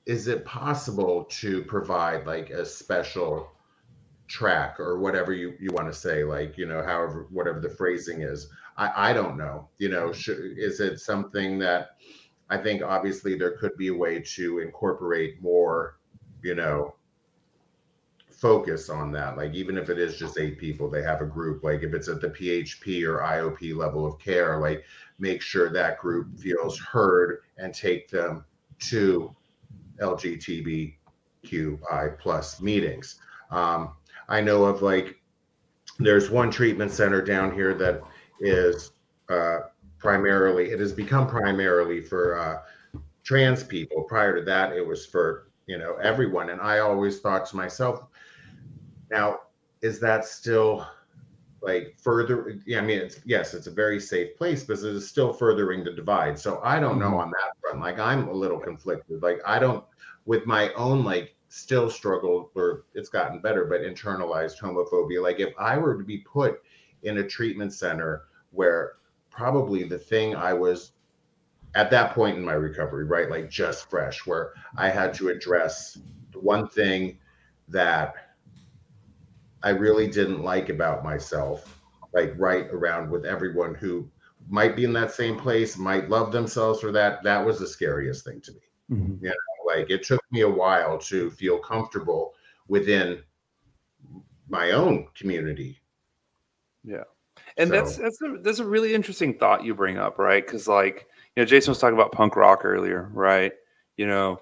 is 0.07 0.27
it 0.27 0.45
possible 0.45 1.25
to 1.25 1.63
provide 1.65 2.27
like 2.27 2.49
a 2.49 2.65
special 2.65 3.53
track 4.27 4.79
or 4.79 4.99
whatever 4.99 5.33
you, 5.33 5.55
you 5.59 5.71
want 5.73 5.87
to 5.87 5.93
say 5.93 6.25
like 6.25 6.57
you 6.57 6.67
know 6.67 6.83
however 6.83 7.27
whatever 7.31 7.61
the 7.61 7.69
phrasing 7.69 8.23
is 8.23 8.49
i 8.79 9.11
i 9.11 9.13
don't 9.13 9.37
know 9.37 9.69
you 9.79 9.89
know 9.89 10.13
should, 10.13 10.39
is 10.57 10.81
it 10.81 10.99
something 10.99 11.59
that 11.59 11.91
i 12.49 12.57
think 12.57 12.83
obviously 12.83 13.37
there 13.37 13.59
could 13.59 13.77
be 13.77 13.89
a 13.89 13.95
way 13.95 14.21
to 14.21 14.61
incorporate 14.61 15.41
more 15.43 15.99
you 16.43 16.55
know 16.55 16.95
focus 18.31 18.89
on 18.89 19.11
that 19.13 19.37
like 19.37 19.53
even 19.53 19.77
if 19.77 19.91
it 19.91 19.99
is 19.99 20.17
just 20.17 20.39
eight 20.39 20.59
people 20.59 20.89
they 20.89 21.03
have 21.03 21.21
a 21.21 21.27
group 21.27 21.65
like 21.65 21.83
if 21.83 21.93
it's 21.93 22.09
at 22.09 22.21
the 22.21 22.29
php 22.29 23.05
or 23.05 23.19
iop 23.19 23.77
level 23.77 24.07
of 24.07 24.17
care 24.21 24.59
like 24.59 24.85
make 25.19 25.43
sure 25.43 25.69
that 25.71 25.99
group 25.99 26.39
feels 26.39 26.79
heard 26.79 27.41
and 27.59 27.75
take 27.75 28.09
them 28.09 28.45
to 28.79 29.35
LGBTQI 30.01 30.95
plus 32.19 32.61
meetings. 32.61 33.19
Um, 33.51 33.95
i 34.29 34.41
know 34.43 34.65
of 34.65 34.83
like 34.83 35.17
there's 35.99 36.29
one 36.31 36.51
treatment 36.51 36.93
center 36.93 37.23
down 37.23 37.53
here 37.53 37.73
that 37.75 38.03
is 38.41 38.93
uh, 39.29 39.59
primarily 39.99 40.71
it 40.71 40.81
has 40.81 40.93
become 40.93 41.27
primarily 41.27 42.01
for 42.01 42.39
uh, 42.39 42.59
trans 43.25 43.63
people. 43.65 44.05
Prior 44.05 44.37
to 44.39 44.45
that 44.45 44.73
it 44.73 44.87
was 44.87 45.07
for 45.07 45.49
you 45.67 45.79
know 45.79 45.97
everyone. 46.03 46.51
And 46.51 46.61
i 46.61 46.79
always 46.79 47.21
thought 47.21 47.47
to 47.47 47.57
myself 47.57 48.07
now 49.11 49.39
is 49.83 50.01
that 50.01 50.25
still 50.25 50.87
like 51.63 51.97
further 52.01 52.59
yeah 52.67 52.79
i 52.79 52.83
mean 52.83 52.99
it's 52.99 53.21
yes 53.25 53.53
it's 53.55 53.67
a 53.67 53.71
very 53.71 53.99
safe 53.99 54.37
place 54.37 54.63
but 54.65 54.79
it 54.79 54.85
is 54.85 55.09
still 55.09 55.33
furthering 55.33 55.85
the 55.85 55.93
divide. 55.93 56.39
So 56.39 56.61
i 56.63 56.79
don't 56.79 56.99
know 56.99 57.11
Mhm. 57.11 57.19
on 57.21 57.31
that 57.31 57.53
front. 57.61 57.81
Like 57.81 57.99
i'm 57.99 58.29
a 58.29 58.33
little 58.33 58.61
conflicted. 58.61 59.23
Like 59.23 59.41
i 59.47 59.59
don't 59.59 59.85
with 60.27 60.47
my 60.47 60.73
own 60.75 61.05
like 61.05 61.35
still 61.49 61.89
struggle 61.91 62.51
or 62.55 62.85
it's 62.95 63.09
gotten 63.09 63.41
better 63.41 63.65
but 63.65 63.81
internalized 63.81 64.59
homophobia 64.61 65.23
like 65.23 65.41
if 65.41 65.55
i 65.59 65.79
were 65.79 65.97
to 65.97 66.05
be 66.05 66.19
put 66.19 66.61
in 67.03 67.19
a 67.19 67.27
treatment 67.27 67.73
center 67.73 68.25
where 68.51 68.95
probably 69.31 69.85
the 69.85 69.99
thing 69.99 70.35
i 70.35 70.53
was 70.53 70.93
at 71.75 71.91
that 71.91 72.15
point 72.15 72.37
in 72.37 72.45
my 72.45 72.55
recovery 72.55 73.05
right 73.05 73.31
like 73.31 73.51
just 73.51 73.89
fresh 73.91 74.27
where 74.27 74.53
i 74.77 74.89
had 74.89 75.13
to 75.15 75.29
address 75.29 75.99
the 76.33 76.41
one 76.41 76.69
thing 76.69 77.19
that 77.69 78.15
I 79.63 79.71
really 79.71 80.09
didn't 80.09 80.43
like 80.43 80.69
about 80.69 81.05
myself, 81.05 81.81
like 82.13 82.33
right 82.37 82.67
around 82.71 83.11
with 83.11 83.25
everyone 83.25 83.75
who 83.75 84.09
might 84.49 84.77
be 84.77 84.85
in 84.85 84.93
that 84.95 85.13
same 85.13 85.37
place, 85.37 85.77
might 85.77 86.09
love 86.09 86.33
themselves 86.33 86.81
for 86.81 86.93
that. 86.93 87.23
That 87.25 87.45
was 87.45 87.59
the 87.59 87.67
scariest 87.67 88.25
thing 88.25 88.41
to 88.43 88.53
me. 88.53 88.61
Mm-hmm. 88.91 89.25
you 89.25 89.31
know 89.31 89.35
Like 89.67 89.91
it 89.91 90.05
took 90.05 90.23
me 90.31 90.43
a 90.43 90.49
while 90.49 90.97
to 90.99 91.31
feel 91.31 91.59
comfortable 91.59 92.35
within 92.69 93.23
my 94.49 94.71
own 94.71 95.09
community. 95.15 95.78
And 97.57 97.69
So- 97.69 97.75
that's 97.75 97.97
that's 97.97 98.23
a, 98.23 98.37
that's 98.43 98.59
a 98.59 98.65
really 98.67 98.95
interesting 98.95 99.35
thought 99.35 99.65
you 99.65 99.75
bring 99.75 99.99
up, 99.99 100.19
right? 100.19 100.45
Because 100.45 100.69
like 100.69 101.07
you 101.37 101.43
know, 101.43 101.47
Jason 101.47 101.71
was 101.71 101.79
talking 101.79 101.95
about 101.97 102.13
punk 102.13 102.37
rock 102.37 102.65
earlier, 102.65 103.11
right? 103.13 103.53
You 103.97 104.07
know, 104.07 104.41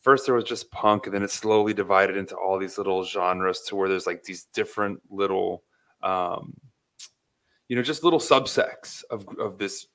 first 0.00 0.26
there 0.26 0.34
was 0.34 0.44
just 0.44 0.70
punk, 0.70 1.06
and 1.06 1.14
then 1.14 1.22
it 1.22 1.30
slowly 1.30 1.74
divided 1.74 2.16
into 2.16 2.34
all 2.36 2.58
these 2.58 2.78
little 2.78 3.04
genres 3.04 3.60
to 3.62 3.76
where 3.76 3.88
there's 3.88 4.06
like 4.06 4.22
these 4.22 4.44
different 4.54 5.00
little, 5.10 5.64
um, 6.02 6.54
you 7.68 7.76
know, 7.76 7.82
just 7.82 8.04
little 8.04 8.18
subsects 8.20 9.02
of 9.10 9.26
of 9.38 9.58
this 9.58 9.86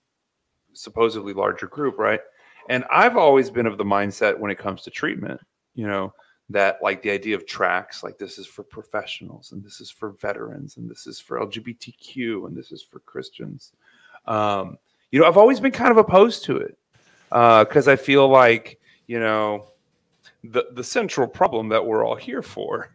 supposedly 0.73 1.33
larger 1.33 1.67
group, 1.67 1.97
right? 1.97 2.21
And 2.69 2.83
I've 2.91 3.17
always 3.17 3.49
been 3.49 3.65
of 3.65 3.77
the 3.79 3.83
mindset 3.83 4.37
when 4.37 4.51
it 4.51 4.59
comes 4.59 4.83
to 4.83 4.91
treatment, 4.91 5.41
you 5.73 5.87
know, 5.87 6.13
that 6.49 6.79
like 6.81 7.01
the 7.01 7.11
idea 7.11 7.35
of 7.35 7.45
tracks, 7.45 8.03
like 8.03 8.17
this 8.17 8.37
is 8.37 8.47
for 8.47 8.63
professionals 8.63 9.51
and 9.51 9.63
this 9.63 9.79
is 9.79 9.91
for 9.91 10.11
veterans 10.11 10.77
and 10.77 10.89
this 10.89 11.05
is 11.05 11.19
for 11.19 11.39
LGBTQ 11.39 12.47
and 12.47 12.57
this 12.57 12.71
is 12.71 12.81
for 12.81 12.99
Christians. 12.99 13.73
Um, 14.25 14.77
you 15.11 15.19
know, 15.19 15.27
I've 15.27 15.37
always 15.37 15.59
been 15.59 15.71
kind 15.71 15.91
of 15.91 15.97
opposed 15.97 16.43
to 16.45 16.57
it 16.57 16.77
because 17.29 17.87
I 17.87 17.95
feel 17.95 18.27
like, 18.27 18.79
you 19.07 19.19
know, 19.19 19.67
the, 20.43 20.65
the 20.73 20.83
central 20.83 21.27
problem 21.27 21.69
that 21.69 21.85
we're 21.85 22.05
all 22.05 22.15
here 22.15 22.41
for 22.41 22.89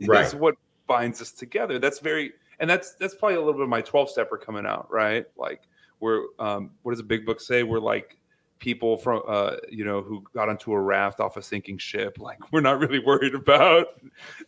Right. 0.00 0.26
is 0.26 0.34
what 0.34 0.56
binds 0.86 1.22
us 1.22 1.32
together. 1.32 1.78
That's 1.78 2.00
very, 2.00 2.32
and 2.60 2.68
that's 2.68 2.94
that's 2.96 3.14
probably 3.14 3.36
a 3.36 3.38
little 3.38 3.54
bit 3.54 3.62
of 3.62 3.68
my 3.68 3.80
12 3.80 4.10
stepper 4.10 4.36
coming 4.36 4.66
out, 4.66 4.90
right? 4.90 5.24
Like 5.36 5.62
we're, 6.00 6.24
um, 6.38 6.72
what 6.82 6.92
does 6.92 7.00
a 7.00 7.04
big 7.04 7.24
book 7.24 7.40
say? 7.40 7.62
We're 7.62 7.80
like 7.80 8.18
people 8.58 8.96
from 8.96 9.22
uh, 9.28 9.56
you 9.70 9.84
know 9.84 10.02
who 10.02 10.24
got 10.34 10.48
onto 10.48 10.72
a 10.72 10.80
raft 10.80 11.20
off 11.20 11.36
a 11.36 11.42
sinking 11.42 11.78
ship. 11.78 12.18
Like 12.18 12.38
we're 12.52 12.60
not 12.60 12.78
really 12.78 12.98
worried 12.98 13.34
about 13.34 13.86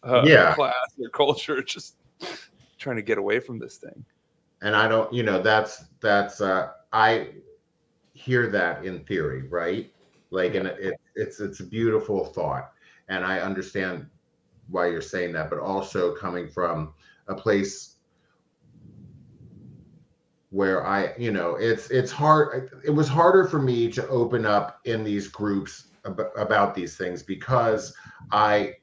uh, 0.02 0.24
Yeah. 0.24 0.54
class 0.54 0.74
or 1.00 1.08
culture, 1.10 1.62
just 1.62 1.96
trying 2.78 2.96
to 2.96 3.02
get 3.02 3.18
away 3.18 3.40
from 3.40 3.58
this 3.58 3.76
thing. 3.76 4.04
and 4.62 4.74
I 4.74 4.88
don't, 4.88 5.12
you 5.12 5.22
know, 5.22 5.40
that's 5.42 5.84
that's 6.00 6.40
uh 6.40 6.70
I 6.92 7.28
hear 8.12 8.48
that 8.48 8.84
in 8.84 9.04
theory, 9.04 9.46
right? 9.48 9.92
Like, 10.30 10.54
and 10.54 10.66
it, 10.66 10.94
it's 11.14 11.40
it's 11.40 11.60
a 11.60 11.64
beautiful 11.64 12.24
thought, 12.24 12.72
and 13.08 13.24
I 13.24 13.40
understand 13.40 14.06
why 14.68 14.88
you're 14.88 15.00
saying 15.00 15.32
that, 15.32 15.48
but 15.50 15.58
also 15.60 16.14
coming 16.14 16.48
from 16.48 16.94
a 17.28 17.34
place 17.34 17.97
where 20.50 20.86
I, 20.86 21.14
you 21.18 21.30
know, 21.30 21.56
it's 21.56 21.90
it's 21.90 22.10
hard. 22.10 22.70
It 22.84 22.90
was 22.90 23.08
harder 23.08 23.44
for 23.44 23.60
me 23.60 23.90
to 23.92 24.06
open 24.08 24.46
up 24.46 24.80
in 24.84 25.04
these 25.04 25.28
groups 25.28 25.88
ab- 26.06 26.30
about 26.36 26.74
these 26.74 26.96
things 26.96 27.22
because 27.22 27.94
I 28.32 28.76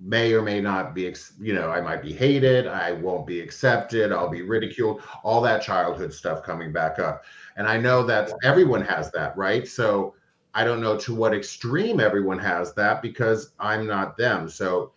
may 0.00 0.32
or 0.32 0.42
may 0.42 0.60
not 0.60 0.94
be, 0.94 1.12
you 1.40 1.54
know, 1.54 1.70
I 1.70 1.80
might 1.80 2.02
be 2.02 2.12
hated, 2.12 2.66
I 2.66 2.92
won't 2.92 3.26
be 3.26 3.40
accepted, 3.40 4.12
I'll 4.12 4.30
be 4.30 4.42
ridiculed, 4.42 5.02
all 5.24 5.40
that 5.42 5.62
childhood 5.62 6.12
stuff 6.12 6.42
coming 6.42 6.72
back 6.72 6.98
up. 6.98 7.24
And 7.56 7.66
I 7.66 7.78
know 7.78 8.04
that 8.04 8.30
everyone 8.44 8.82
has 8.82 9.10
that, 9.12 9.36
right? 9.36 9.66
So 9.66 10.14
I 10.54 10.64
don't 10.64 10.80
know 10.80 10.96
to 10.98 11.14
what 11.14 11.34
extreme 11.34 12.00
everyone 12.00 12.38
has 12.38 12.72
that 12.74 13.02
because 13.02 13.52
I'm 13.58 13.86
not 13.86 14.16
them. 14.16 14.48
So 14.48 14.92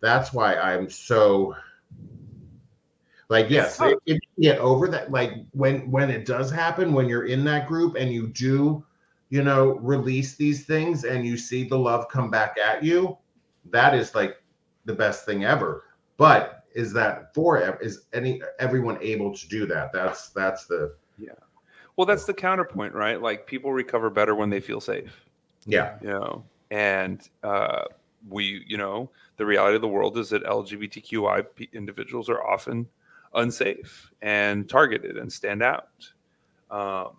that's 0.00 0.32
why 0.32 0.56
I'm 0.56 0.88
so 0.88 1.54
like 3.28 3.50
yes, 3.50 3.78
if 3.80 3.98
you 4.04 4.18
get 4.40 4.58
over 4.58 4.88
that 4.88 5.10
like 5.10 5.32
when 5.52 5.90
when 5.90 6.10
it 6.10 6.24
does 6.24 6.50
happen 6.50 6.92
when 6.92 7.08
you're 7.08 7.26
in 7.26 7.44
that 7.44 7.66
group 7.66 7.96
and 7.96 8.12
you 8.12 8.28
do 8.28 8.84
you 9.30 9.42
know 9.42 9.76
release 9.78 10.36
these 10.36 10.64
things 10.64 11.04
and 11.04 11.26
you 11.26 11.36
see 11.36 11.64
the 11.64 11.78
love 11.78 12.08
come 12.08 12.30
back 12.30 12.56
at 12.64 12.84
you 12.84 13.16
that 13.70 13.94
is 13.94 14.14
like 14.14 14.36
the 14.84 14.94
best 14.94 15.24
thing 15.24 15.44
ever 15.44 15.84
but 16.16 16.64
is 16.74 16.92
that 16.92 17.34
for 17.34 17.58
is 17.82 18.02
any 18.12 18.40
everyone 18.60 18.98
able 19.00 19.34
to 19.34 19.48
do 19.48 19.66
that 19.66 19.92
that's 19.92 20.28
that's 20.30 20.66
the 20.66 20.94
yeah. 21.18 21.32
Well, 21.96 22.06
that's 22.06 22.26
the 22.26 22.34
counterpoint, 22.34 22.92
right? 22.92 23.20
Like 23.20 23.46
people 23.46 23.72
recover 23.72 24.10
better 24.10 24.34
when 24.34 24.50
they 24.50 24.60
feel 24.60 24.80
safe. 24.80 25.24
yeah 25.66 25.96
you 26.00 26.08
know 26.08 26.44
and 26.70 27.28
uh, 27.42 27.84
we 28.28 28.64
you 28.66 28.76
know 28.76 29.10
the 29.36 29.46
reality 29.46 29.76
of 29.76 29.82
the 29.82 29.88
world 29.88 30.16
is 30.18 30.30
that 30.30 30.44
lgbtqi 30.44 31.72
individuals 31.72 32.28
are 32.28 32.44
often 32.44 32.86
unsafe 33.36 34.10
and 34.22 34.68
targeted 34.68 35.16
and 35.16 35.32
stand 35.32 35.62
out. 35.62 35.88
Um, 36.70 37.18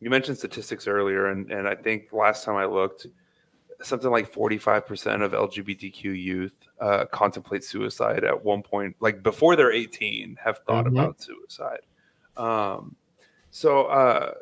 you 0.00 0.10
mentioned 0.10 0.36
statistics 0.38 0.88
earlier 0.88 1.26
and, 1.28 1.52
and 1.52 1.68
i 1.68 1.76
think 1.76 2.12
last 2.12 2.44
time 2.44 2.56
i 2.56 2.64
looked 2.64 3.06
something 3.82 4.10
like 4.10 4.32
45% 4.32 5.22
of 5.22 5.30
lgbtq 5.32 6.02
youth 6.02 6.54
uh, 6.80 7.04
contemplate 7.06 7.62
suicide 7.62 8.24
at 8.24 8.44
one 8.44 8.62
point 8.62 8.96
like 8.98 9.22
before 9.22 9.54
they're 9.54 9.70
18 9.70 10.36
have 10.42 10.58
thought 10.66 10.86
Mhm. 10.86 10.98
about 10.98 11.22
suicide. 11.22 11.82
Um, 12.36 12.96
so 13.52 13.84
uh, 13.86 14.34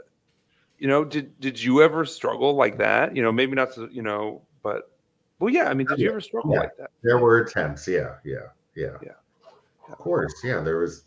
you 0.78 0.88
know 0.88 1.04
did 1.04 1.38
did 1.40 1.62
you 1.62 1.82
ever 1.82 2.06
struggle 2.06 2.54
like 2.54 2.78
that? 2.78 3.14
You 3.14 3.22
know 3.22 3.32
maybe 3.32 3.54
not 3.54 3.74
to, 3.74 3.88
you 3.92 4.02
know 4.02 4.40
but 4.62 4.90
well 5.38 5.52
yeah 5.52 5.68
i 5.68 5.74
mean 5.74 5.86
did 5.86 5.98
you 5.98 6.08
ever 6.10 6.20
struggle 6.22 6.54
Yeah. 6.54 6.60
like 6.60 6.76
that? 6.78 6.90
There 7.02 7.18
were 7.18 7.38
attempts. 7.42 7.86
Yeah. 7.86 8.14
Yeah. 8.24 8.48
Yeah. 8.74 8.96
Yeah. 9.02 9.12
Of 9.92 9.98
course. 9.98 10.34
yeah 10.44 10.60
there 10.60 10.78
was 10.78 11.04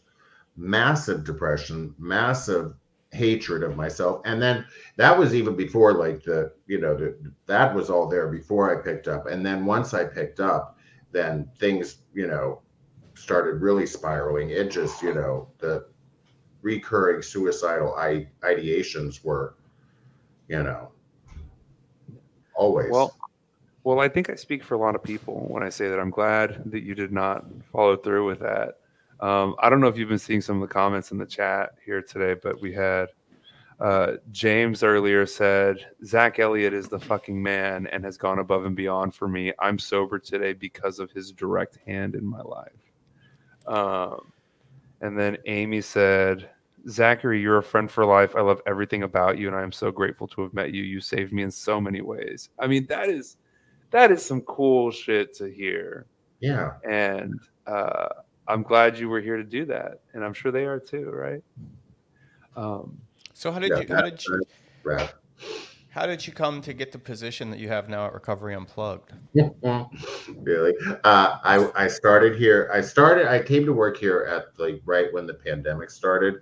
massive 0.56 1.24
depression 1.24 1.94
massive 1.98 2.74
hatred 3.12 3.64
of 3.64 3.76
myself 3.76 4.22
and 4.26 4.42
then 4.42 4.66
that 4.98 5.18
was 5.18 5.36
even 5.36 5.56
before 5.56 5.94
like 5.94 6.24
the 6.24 6.52
you 6.68 6.80
know 6.80 6.96
the, 6.96 7.16
that 7.46 7.74
was 7.74 7.90
all 7.90 8.08
there 8.08 8.28
before 8.28 8.76
i 8.76 8.84
picked 8.84 9.08
up 9.08 9.28
and 9.28 9.46
then 9.46 9.66
once 9.66 9.94
i 9.94 10.04
picked 10.04 10.40
up 10.40 10.78
then 11.12 11.48
things 11.60 12.00
you 12.14 12.28
know 12.28 12.62
started 13.16 13.62
really 13.62 13.86
spiraling. 13.86 14.50
It 14.50 14.72
just 14.72 15.02
you 15.02 15.14
know 15.14 15.48
the 15.60 15.86
recurring 16.62 17.22
suicidal 17.22 17.96
I- 17.96 18.28
ideations 18.42 19.24
were 19.24 19.56
you 20.48 20.64
know 20.64 20.92
always 22.56 22.92
well 22.92 23.16
well 23.84 24.00
i 24.00 24.08
think 24.08 24.30
i 24.30 24.36
speak 24.36 24.64
for 24.64 24.76
a 24.76 24.78
lot 24.78 24.96
of 24.96 25.04
people 25.04 25.46
when 25.50 25.64
i 25.64 25.70
say 25.70 25.90
that 25.90 26.00
i'm 26.00 26.10
glad 26.10 26.62
that 26.66 26.84
you 26.84 26.96
did 26.96 27.12
not 27.12 27.46
follow 27.72 27.96
through 27.96 28.26
with 28.26 28.40
that 28.40 28.80
um, 29.20 29.56
i 29.60 29.70
don't 29.70 29.80
know 29.80 29.88
if 29.88 29.98
you've 29.98 30.10
been 30.10 30.18
seeing 30.18 30.42
some 30.42 30.62
of 30.62 30.68
the 30.68 30.74
comments 30.74 31.12
in 31.12 31.18
the 31.18 31.26
chat 31.26 31.72
here 31.86 32.02
today 32.02 32.40
but 32.42 32.60
we 32.62 32.74
had 32.74 33.10
uh, 33.80 34.14
james 34.32 34.84
earlier 34.84 35.26
said 35.26 35.78
zach 36.06 36.40
elliott 36.40 36.74
is 36.74 36.88
the 36.88 37.00
fucking 37.00 37.42
man 37.42 37.88
and 37.88 38.04
has 38.04 38.18
gone 38.18 38.40
above 38.40 38.66
and 38.66 38.76
beyond 38.76 39.14
for 39.14 39.28
me 39.28 39.52
i'm 39.60 39.80
sober 39.80 40.20
today 40.20 40.54
because 40.54 41.00
of 41.00 41.12
his 41.12 41.32
direct 41.32 41.78
hand 41.86 42.16
in 42.16 42.26
my 42.26 42.42
life 42.42 42.72
um, 43.68 44.32
and 45.02 45.18
then 45.18 45.38
amy 45.46 45.82
said 45.82 46.50
Zachary, 46.90 47.40
you're 47.42 47.60
a 47.60 47.64
friend 47.64 47.90
for 47.90 48.06
life. 48.06 48.36
I 48.36 48.42
love 48.42 48.62
everything 48.66 49.04
about 49.04 49.38
you, 49.38 49.48
and 49.48 49.56
I 49.56 49.62
am 49.62 49.72
so 49.72 49.90
grateful 49.92 50.28
to 50.30 50.42
have 50.42 50.54
met 50.54 50.74
you. 50.74 50.84
You 50.84 51.00
saved 51.00 51.32
me 51.32 51.44
in 51.44 51.52
so 51.52 51.80
many 51.80 52.02
ways. 52.02 52.50
I 52.60 52.68
mean, 52.68 52.86
that 52.88 53.08
is 53.08 53.38
that 53.94 54.12
is 54.12 54.26
some 54.26 54.41
cool 54.41 54.91
shit 54.91 55.34
to 55.38 55.46
hear, 55.50 56.08
yeah 56.41 56.72
and 56.84 57.39
uh, 57.66 58.10
I'm 58.48 58.64
glad 58.64 59.00
you 59.00 59.08
were 59.08 59.22
here 59.22 59.38
to 59.38 59.44
do 59.44 59.66
that, 59.66 60.00
and 60.14 60.26
I'm 60.26 60.34
sure 60.34 60.52
they 60.52 60.66
are 60.66 60.80
too, 60.80 61.10
right? 61.10 61.41
Um, 62.56 63.00
So 63.34 63.52
how 63.52 63.60
did 63.60 63.72
Yeah, 63.72 63.80
you 63.82 63.96
how 63.96 64.02
did 64.02 64.26
you 64.26 64.41
Right. 64.84 65.10
how 65.89 66.06
did 66.06 66.28
you 66.28 66.34
come 66.34 66.62
to 66.62 66.74
get 66.74 66.91
the 66.91 67.00
position 67.00 67.50
that 67.52 67.60
you 67.60 67.70
have 67.70 67.88
now 67.88 68.06
at 68.06 68.14
Recovery 68.14 68.54
Unplugged? 68.56 69.14
really 70.44 70.74
uh, 71.04 71.38
I, 71.44 71.70
I 71.76 71.88
started 71.88 72.36
here 72.38 72.70
i 72.72 72.82
started 72.82 73.28
i 73.28 73.41
came 73.41 73.66
to 73.66 73.74
work 73.74 73.98
here 73.98 74.28
at 74.30 74.46
like 74.60 74.82
right 74.86 75.12
when 75.12 75.26
the 75.26 75.34
pandemic 75.34 75.89
started 75.89 76.36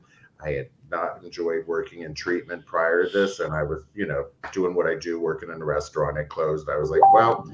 i 0.44 0.52
had 0.52 0.70
not 0.89 1.24
enjoyed 1.24 1.66
working 1.68 2.02
in 2.02 2.14
treatment 2.14 2.66
prior 2.66 3.06
to 3.06 3.10
this 3.12 3.39
and 3.39 3.54
i 3.54 3.64
was 3.64 3.86
you 3.96 4.06
know 4.06 4.28
doing 4.52 4.76
what 4.76 4.88
i 4.88 4.96
do 4.96 5.20
working 5.20 5.50
in 5.50 5.62
a 5.62 5.66
restaurant 5.66 6.18
it 6.18 6.30
closed. 6.30 6.70
I 6.70 6.78
was 6.78 6.89
like 6.89 7.14
well 7.14 7.48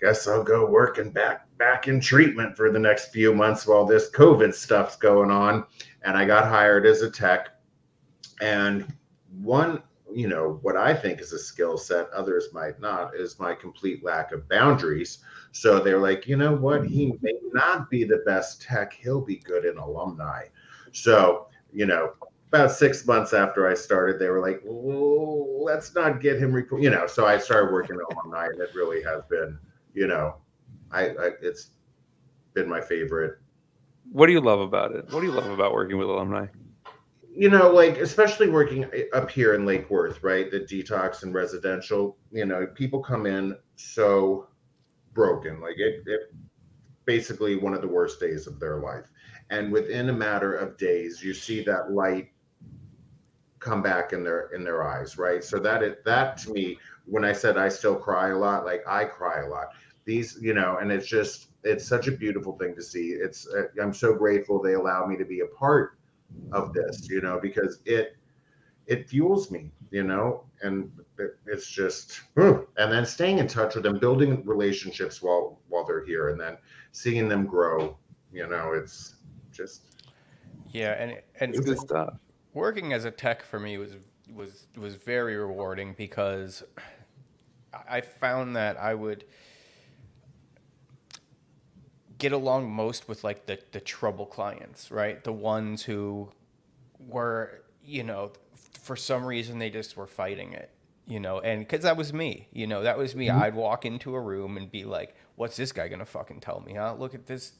guess 0.00 0.26
i'll 0.26 0.44
go 0.44 0.66
working 0.66 1.10
back 1.10 1.46
back 1.58 1.88
in 1.88 2.00
treatment 2.00 2.56
for 2.56 2.70
the 2.70 2.78
next 2.78 3.12
few 3.12 3.34
months 3.34 3.66
while 3.66 3.84
this 3.84 4.10
covid 4.10 4.54
stuff's 4.54 4.96
going 4.96 5.30
on. 5.30 5.64
And 6.02 6.16
i 6.16 6.24
got 6.24 6.46
hired 6.46 6.86
as 6.86 7.02
a 7.02 7.10
tech. 7.10 7.48
And 8.40 8.92
one 9.40 9.82
you 10.14 10.28
know 10.28 10.58
what 10.62 10.76
i 10.76 10.94
think 10.94 11.20
is 11.20 11.32
a 11.32 11.38
skill 11.38 11.76
set 11.76 12.08
others 12.10 12.48
might 12.52 12.80
not 12.80 13.14
is 13.16 13.40
my 13.40 13.54
complete 13.54 14.04
lack 14.04 14.32
of 14.32 14.48
boundaries. 14.48 15.18
So 15.52 15.80
they're 15.80 16.00
like 16.00 16.26
you 16.26 16.36
know 16.36 16.54
what? 16.54 16.86
He 16.86 17.14
may 17.22 17.34
not 17.52 17.90
be 17.90 18.04
the 18.04 18.22
best 18.26 18.62
tech. 18.62 18.92
He'll 18.92 19.20
be 19.20 19.36
good 19.36 19.64
in 19.64 19.78
alumni. 19.78 20.44
So 20.92 21.48
you 21.76 21.86
know 21.86 22.12
about 22.48 22.72
six 22.72 23.06
months 23.06 23.32
after 23.32 23.68
i 23.68 23.74
started 23.74 24.18
they 24.18 24.28
were 24.28 24.40
like 24.40 24.60
well, 24.64 25.64
let's 25.64 25.94
not 25.94 26.20
get 26.20 26.38
him 26.38 26.52
report 26.52 26.82
you 26.82 26.90
know 26.90 27.06
so 27.06 27.26
i 27.26 27.38
started 27.38 27.72
working 27.72 27.96
in 27.96 28.00
alumni 28.16 28.46
and 28.46 28.60
it 28.60 28.70
really 28.74 29.02
has 29.02 29.22
been 29.30 29.58
you 29.94 30.06
know 30.06 30.36
I, 30.90 31.08
I 31.08 31.30
it's 31.42 31.70
been 32.54 32.68
my 32.68 32.80
favorite 32.80 33.38
what 34.12 34.28
do 34.28 34.32
you 34.32 34.40
love 34.40 34.60
about 34.60 34.94
it? 34.94 35.10
What 35.10 35.18
do 35.18 35.26
you 35.26 35.32
love 35.32 35.50
about 35.50 35.72
working 35.72 35.98
with 35.98 36.08
alumni? 36.08 36.46
you 37.36 37.50
know, 37.50 37.70
like 37.70 37.98
especially 37.98 38.48
working 38.48 38.86
up 39.12 39.30
here 39.30 39.54
in 39.54 39.66
Lake 39.66 39.90
Worth, 39.90 40.22
right? 40.22 40.50
The 40.50 40.60
detox 40.60 41.22
and 41.22 41.34
residential, 41.34 42.16
you 42.32 42.46
know, 42.46 42.66
people 42.66 43.02
come 43.02 43.26
in 43.26 43.54
so 43.76 44.48
broken, 45.12 45.60
like 45.60 45.76
it, 45.76 46.02
it 46.06 46.32
basically 47.04 47.56
one 47.56 47.74
of 47.74 47.82
the 47.82 47.88
worst 47.88 48.20
days 48.20 48.46
of 48.46 48.58
their 48.58 48.78
life. 48.78 49.04
And 49.50 49.72
within 49.72 50.08
a 50.08 50.12
matter 50.12 50.54
of 50.54 50.76
days, 50.76 51.22
you 51.22 51.32
see 51.34 51.62
that 51.64 51.92
light 51.92 52.30
come 53.58 53.82
back 53.82 54.12
in 54.12 54.22
their 54.22 54.48
in 54.54 54.64
their 54.64 54.82
eyes, 54.86 55.18
right? 55.18 55.42
So 55.42 55.58
that 55.60 55.82
it 55.82 56.04
that 56.04 56.36
to 56.38 56.52
me, 56.52 56.78
when 57.04 57.24
I 57.24 57.32
said 57.32 57.56
I 57.56 57.68
still 57.68 57.96
cry 57.96 58.28
a 58.30 58.38
lot, 58.38 58.64
like 58.64 58.82
I 58.86 59.04
cry 59.04 59.40
a 59.42 59.48
lot. 59.48 59.68
These, 60.04 60.38
you 60.40 60.54
know, 60.54 60.78
and 60.80 60.92
it's 60.92 61.06
just 61.06 61.48
it's 61.64 61.86
such 61.86 62.06
a 62.06 62.12
beautiful 62.12 62.56
thing 62.56 62.74
to 62.76 62.82
see. 62.82 63.10
It's 63.10 63.48
uh, 63.48 63.64
I'm 63.82 63.92
so 63.92 64.14
grateful 64.14 64.62
they 64.62 64.74
allow 64.74 65.06
me 65.06 65.16
to 65.16 65.24
be 65.24 65.40
a 65.40 65.46
part 65.46 65.98
of 66.52 66.72
this, 66.72 67.08
you 67.10 67.20
know, 67.20 67.40
because 67.40 67.80
it 67.84 68.16
it 68.86 69.08
fuels 69.08 69.50
me, 69.50 69.72
you 69.90 70.04
know, 70.04 70.44
and 70.62 70.92
it- 71.18 71.38
it's 71.46 71.68
just 71.68 72.22
and 72.36 72.92
then 72.92 73.04
staying 73.06 73.38
in 73.38 73.48
touch 73.48 73.74
with 73.74 73.84
them, 73.84 73.98
building 73.98 74.44
relationships 74.46 75.22
while 75.22 75.60
while 75.68 75.84
they're 75.84 76.04
here, 76.04 76.28
and 76.28 76.40
then 76.40 76.56
seeing 76.92 77.28
them 77.28 77.46
grow, 77.46 77.98
you 78.32 78.46
know, 78.46 78.72
it's 78.74 79.15
just 79.56 79.82
Yeah, 80.72 80.92
and 80.92 81.18
and 81.40 81.54
It's 81.54 81.60
good 81.60 81.78
stuff. 81.78 82.14
working 82.54 82.92
as 82.92 83.04
a 83.04 83.10
tech 83.10 83.42
for 83.44 83.60
me 83.60 83.78
was 83.78 83.92
was 84.34 84.66
was 84.76 84.96
very 84.96 85.36
rewarding 85.36 85.94
because 85.96 86.62
I 87.88 88.00
found 88.02 88.56
that 88.56 88.78
I 88.78 88.94
would 88.94 89.24
get 92.18 92.32
along 92.32 92.70
most 92.70 93.08
with 93.08 93.24
like 93.24 93.46
the 93.46 93.58
the 93.72 93.80
trouble 93.80 94.26
clients, 94.26 94.90
right? 94.90 95.22
The 95.24 95.32
ones 95.32 95.84
who 95.84 96.30
were 96.98 97.62
you 97.84 98.02
know, 98.04 98.32
for 98.82 98.96
some 98.96 99.24
reason 99.24 99.58
they 99.58 99.70
just 99.70 99.96
were 99.96 100.06
fighting 100.08 100.52
it, 100.52 100.70
you 101.06 101.20
know, 101.20 101.40
and 101.40 101.60
because 101.60 101.82
that 101.82 101.96
was 101.96 102.12
me, 102.12 102.48
you 102.52 102.66
know, 102.66 102.82
that 102.82 102.98
was 102.98 103.14
me. 103.16 103.28
Mm-hmm. 103.28 103.42
I'd 103.42 103.54
walk 103.54 103.84
into 103.86 104.14
a 104.14 104.20
room 104.20 104.56
and 104.56 104.70
be 104.70 104.84
like, 104.84 105.16
"What's 105.36 105.56
this 105.56 105.72
guy 105.72 105.88
gonna 105.88 106.06
fucking 106.06 106.40
tell 106.40 106.60
me? 106.66 106.74
Huh? 106.74 106.94
Look 106.98 107.14
at 107.14 107.26
this 107.26 107.52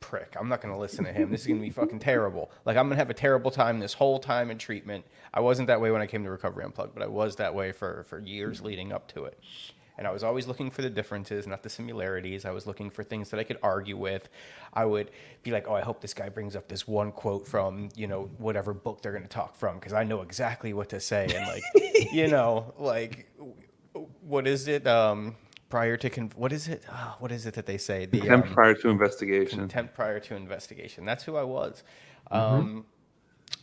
prick. 0.00 0.36
I'm 0.38 0.48
not 0.48 0.60
gonna 0.60 0.78
listen 0.78 1.04
to 1.04 1.12
him. 1.12 1.30
This 1.30 1.42
is 1.42 1.46
gonna 1.46 1.60
be 1.60 1.70
fucking 1.70 1.98
terrible. 1.98 2.50
Like 2.64 2.76
I'm 2.76 2.86
gonna 2.86 2.96
have 2.96 3.10
a 3.10 3.14
terrible 3.14 3.50
time 3.50 3.80
this 3.80 3.94
whole 3.94 4.18
time 4.18 4.50
in 4.50 4.58
treatment. 4.58 5.04
I 5.32 5.40
wasn't 5.40 5.68
that 5.68 5.80
way 5.80 5.90
when 5.90 6.00
I 6.00 6.06
came 6.06 6.24
to 6.24 6.30
Recovery 6.30 6.64
Unplugged, 6.64 6.94
but 6.94 7.02
I 7.02 7.06
was 7.06 7.36
that 7.36 7.54
way 7.54 7.72
for 7.72 8.04
for 8.08 8.18
years 8.18 8.60
leading 8.60 8.92
up 8.92 9.08
to 9.12 9.24
it. 9.24 9.38
And 9.96 10.06
I 10.06 10.12
was 10.12 10.22
always 10.22 10.46
looking 10.46 10.70
for 10.70 10.82
the 10.82 10.90
differences, 10.90 11.48
not 11.48 11.64
the 11.64 11.68
similarities. 11.68 12.44
I 12.44 12.52
was 12.52 12.68
looking 12.68 12.88
for 12.88 13.02
things 13.02 13.30
that 13.30 13.40
I 13.40 13.42
could 13.42 13.58
argue 13.64 13.96
with. 13.96 14.28
I 14.72 14.84
would 14.84 15.10
be 15.42 15.50
like, 15.50 15.66
"Oh, 15.66 15.74
I 15.74 15.80
hope 15.80 16.00
this 16.00 16.14
guy 16.14 16.28
brings 16.28 16.54
up 16.54 16.68
this 16.68 16.86
one 16.86 17.10
quote 17.10 17.48
from 17.48 17.88
you 17.96 18.06
know 18.06 18.30
whatever 18.38 18.72
book 18.72 19.02
they're 19.02 19.12
gonna 19.12 19.26
talk 19.26 19.56
from 19.56 19.74
because 19.78 19.92
I 19.92 20.04
know 20.04 20.22
exactly 20.22 20.72
what 20.72 20.90
to 20.90 21.00
say." 21.00 21.26
And 21.34 21.46
like, 21.46 21.62
you 22.12 22.28
know, 22.28 22.74
like 22.78 23.28
what 24.22 24.46
is 24.46 24.68
it? 24.68 24.86
Um, 24.86 25.34
prior 25.68 25.96
to 25.96 26.10
con- 26.10 26.32
what 26.36 26.52
is 26.52 26.68
it? 26.68 26.82
Ah, 26.90 27.16
what 27.18 27.30
is 27.32 27.46
it 27.46 27.54
that 27.54 27.66
they 27.66 27.78
say? 27.78 28.06
The 28.06 28.20
Contempt 28.20 28.48
um, 28.48 28.54
prior 28.54 28.74
to 28.74 28.88
investigation. 28.88 29.58
contempt 29.58 29.94
prior 29.94 30.20
to 30.20 30.34
investigation. 30.34 31.04
That's 31.04 31.24
who 31.24 31.36
I 31.36 31.42
was. 31.42 31.82
Um, 32.30 32.86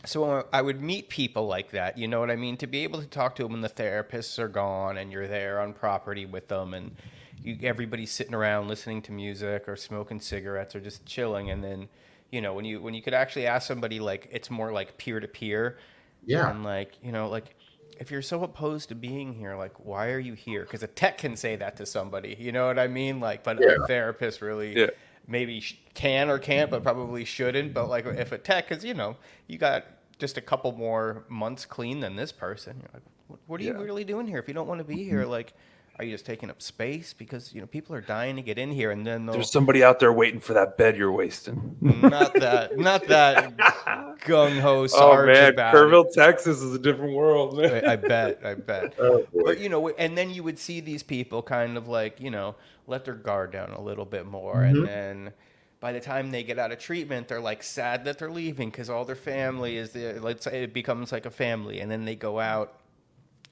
so 0.04 0.46
I 0.52 0.62
would 0.62 0.80
meet 0.80 1.08
people 1.08 1.46
like 1.46 1.70
that. 1.70 1.98
You 1.98 2.08
know 2.08 2.20
what 2.20 2.30
I 2.30 2.36
mean? 2.36 2.56
To 2.58 2.66
be 2.66 2.84
able 2.84 3.00
to 3.00 3.06
talk 3.06 3.34
to 3.36 3.42
them 3.42 3.52
when 3.52 3.60
the 3.60 3.68
therapists 3.68 4.38
are 4.38 4.48
gone 4.48 4.98
and 4.98 5.10
you're 5.12 5.26
there 5.28 5.60
on 5.60 5.72
property 5.72 6.26
with 6.26 6.48
them 6.48 6.74
and 6.74 6.94
you, 7.42 7.58
everybody's 7.62 8.10
sitting 8.12 8.34
around 8.34 8.68
listening 8.68 9.02
to 9.02 9.12
music 9.12 9.68
or 9.68 9.76
smoking 9.76 10.20
cigarettes 10.20 10.74
or 10.74 10.80
just 10.80 11.06
chilling. 11.06 11.50
And 11.50 11.62
then, 11.62 11.88
you 12.30 12.40
know, 12.40 12.54
when 12.54 12.64
you 12.64 12.80
when 12.80 12.94
you 12.94 13.02
could 13.02 13.14
actually 13.14 13.46
ask 13.46 13.66
somebody 13.66 14.00
like 14.00 14.28
it's 14.30 14.50
more 14.50 14.72
like 14.72 14.96
peer 14.98 15.18
to 15.20 15.28
peer. 15.28 15.78
Yeah. 16.24 16.50
And 16.50 16.62
like 16.64 16.94
you 17.02 17.10
know 17.10 17.28
like. 17.28 17.55
If 17.98 18.10
you're 18.10 18.22
so 18.22 18.42
opposed 18.42 18.88
to 18.90 18.94
being 18.94 19.32
here, 19.32 19.56
like, 19.56 19.84
why 19.84 20.10
are 20.10 20.18
you 20.18 20.34
here? 20.34 20.62
Because 20.62 20.82
a 20.82 20.86
tech 20.86 21.18
can 21.18 21.36
say 21.36 21.56
that 21.56 21.76
to 21.76 21.86
somebody, 21.86 22.36
you 22.38 22.52
know 22.52 22.66
what 22.66 22.78
I 22.78 22.88
mean? 22.88 23.20
Like, 23.20 23.42
but 23.42 23.60
Yeah. 23.60 23.76
a 23.82 23.86
therapist 23.86 24.42
really 24.42 24.76
Yeah. 24.78 24.90
maybe 25.26 25.64
can 25.94 26.28
or 26.28 26.38
can't, 26.38 26.70
but 26.70 26.82
probably 26.82 27.24
shouldn't. 27.24 27.72
But 27.74 27.88
like 27.88 28.06
if 28.06 28.32
a 28.32 28.38
tech, 28.38 28.68
because 28.68 28.84
you 28.84 28.94
know 28.94 29.16
you 29.46 29.58
got 29.58 29.84
just 30.18 30.36
a 30.36 30.40
couple 30.40 30.72
more 30.72 31.24
months 31.28 31.64
clean 31.66 32.00
than 32.00 32.16
this 32.16 32.32
person, 32.32 32.76
you're 32.80 32.90
like, 32.94 33.02
what, 33.28 33.40
what 33.46 33.60
are 33.60 33.64
you 33.64 33.72
Yeah. 33.72 33.82
really 33.82 34.04
doing 34.04 34.26
here? 34.26 34.38
If 34.38 34.48
you 34.48 34.54
don't 34.54 34.68
want 34.68 34.78
to 34.78 34.84
be 34.84 35.04
here, 35.04 35.22
mm-hmm. 35.22 35.30
like, 35.30 35.52
are 35.98 36.04
you 36.04 36.12
just 36.12 36.26
taking 36.26 36.50
up 36.50 36.60
space 36.60 37.14
because 37.14 37.54
you 37.54 37.60
know 37.60 37.66
people 37.66 37.94
are 37.94 38.00
dying 38.02 38.36
to 38.36 38.42
get 38.42 38.58
in 38.58 38.70
here, 38.70 38.90
and 38.90 39.06
then 39.06 39.26
There's 39.26 39.50
somebody 39.50 39.82
out 39.82 39.98
there 39.98 40.12
waiting 40.12 40.40
for 40.40 40.52
that 40.52 40.76
bed 40.76 40.96
you're 40.96 41.10
wasting. 41.12 41.76
not 41.80 42.34
that 42.34 42.76
not 42.78 43.06
that 43.06 43.56
gung 44.20 44.60
ho 44.60 44.86
Oh 44.94 45.26
man. 45.26 45.54
Kerrville, 45.54 46.12
Texas 46.12 46.60
is 46.60 46.74
a 46.74 46.78
different 46.78 47.14
world, 47.14 47.56
man. 47.56 47.84
I 47.86 47.92
I 47.92 47.96
bet, 47.96 48.40
I 48.44 48.54
bet. 48.54 48.94
Oh. 49.00 49.26
But 49.44 49.58
you 49.58 49.68
know, 49.68 49.88
and 49.88 50.16
then 50.18 50.30
you 50.30 50.42
would 50.42 50.58
see 50.58 50.80
these 50.80 51.02
people 51.02 51.42
kind 51.42 51.76
of 51.76 51.88
like 51.88 52.20
you 52.20 52.30
know 52.30 52.56
let 52.86 53.04
their 53.04 53.14
guard 53.14 53.52
down 53.52 53.70
a 53.72 53.80
little 53.80 54.04
bit 54.04 54.26
more, 54.26 54.56
Mhm. 54.56 54.68
and 54.70 54.86
then 54.88 55.32
by 55.80 55.92
the 55.92 56.00
time 56.00 56.30
they 56.30 56.42
get 56.42 56.58
out 56.58 56.72
of 56.72 56.78
treatment, 56.78 57.28
they're 57.28 57.40
like 57.40 57.62
sad 57.62 58.04
that 58.04 58.18
they're 58.18 58.30
leaving 58.30 58.70
because 58.70 58.88
all 58.90 59.04
their 59.04 59.14
family 59.16 59.76
is 59.76 59.90
the 59.92 60.18
let's 60.20 60.44
say 60.44 60.62
it 60.64 60.72
becomes 60.74 61.10
like 61.12 61.24
a 61.26 61.30
family, 61.30 61.80
and 61.80 61.90
then 61.90 62.04
they 62.04 62.14
go 62.16 62.38
out, 62.38 62.80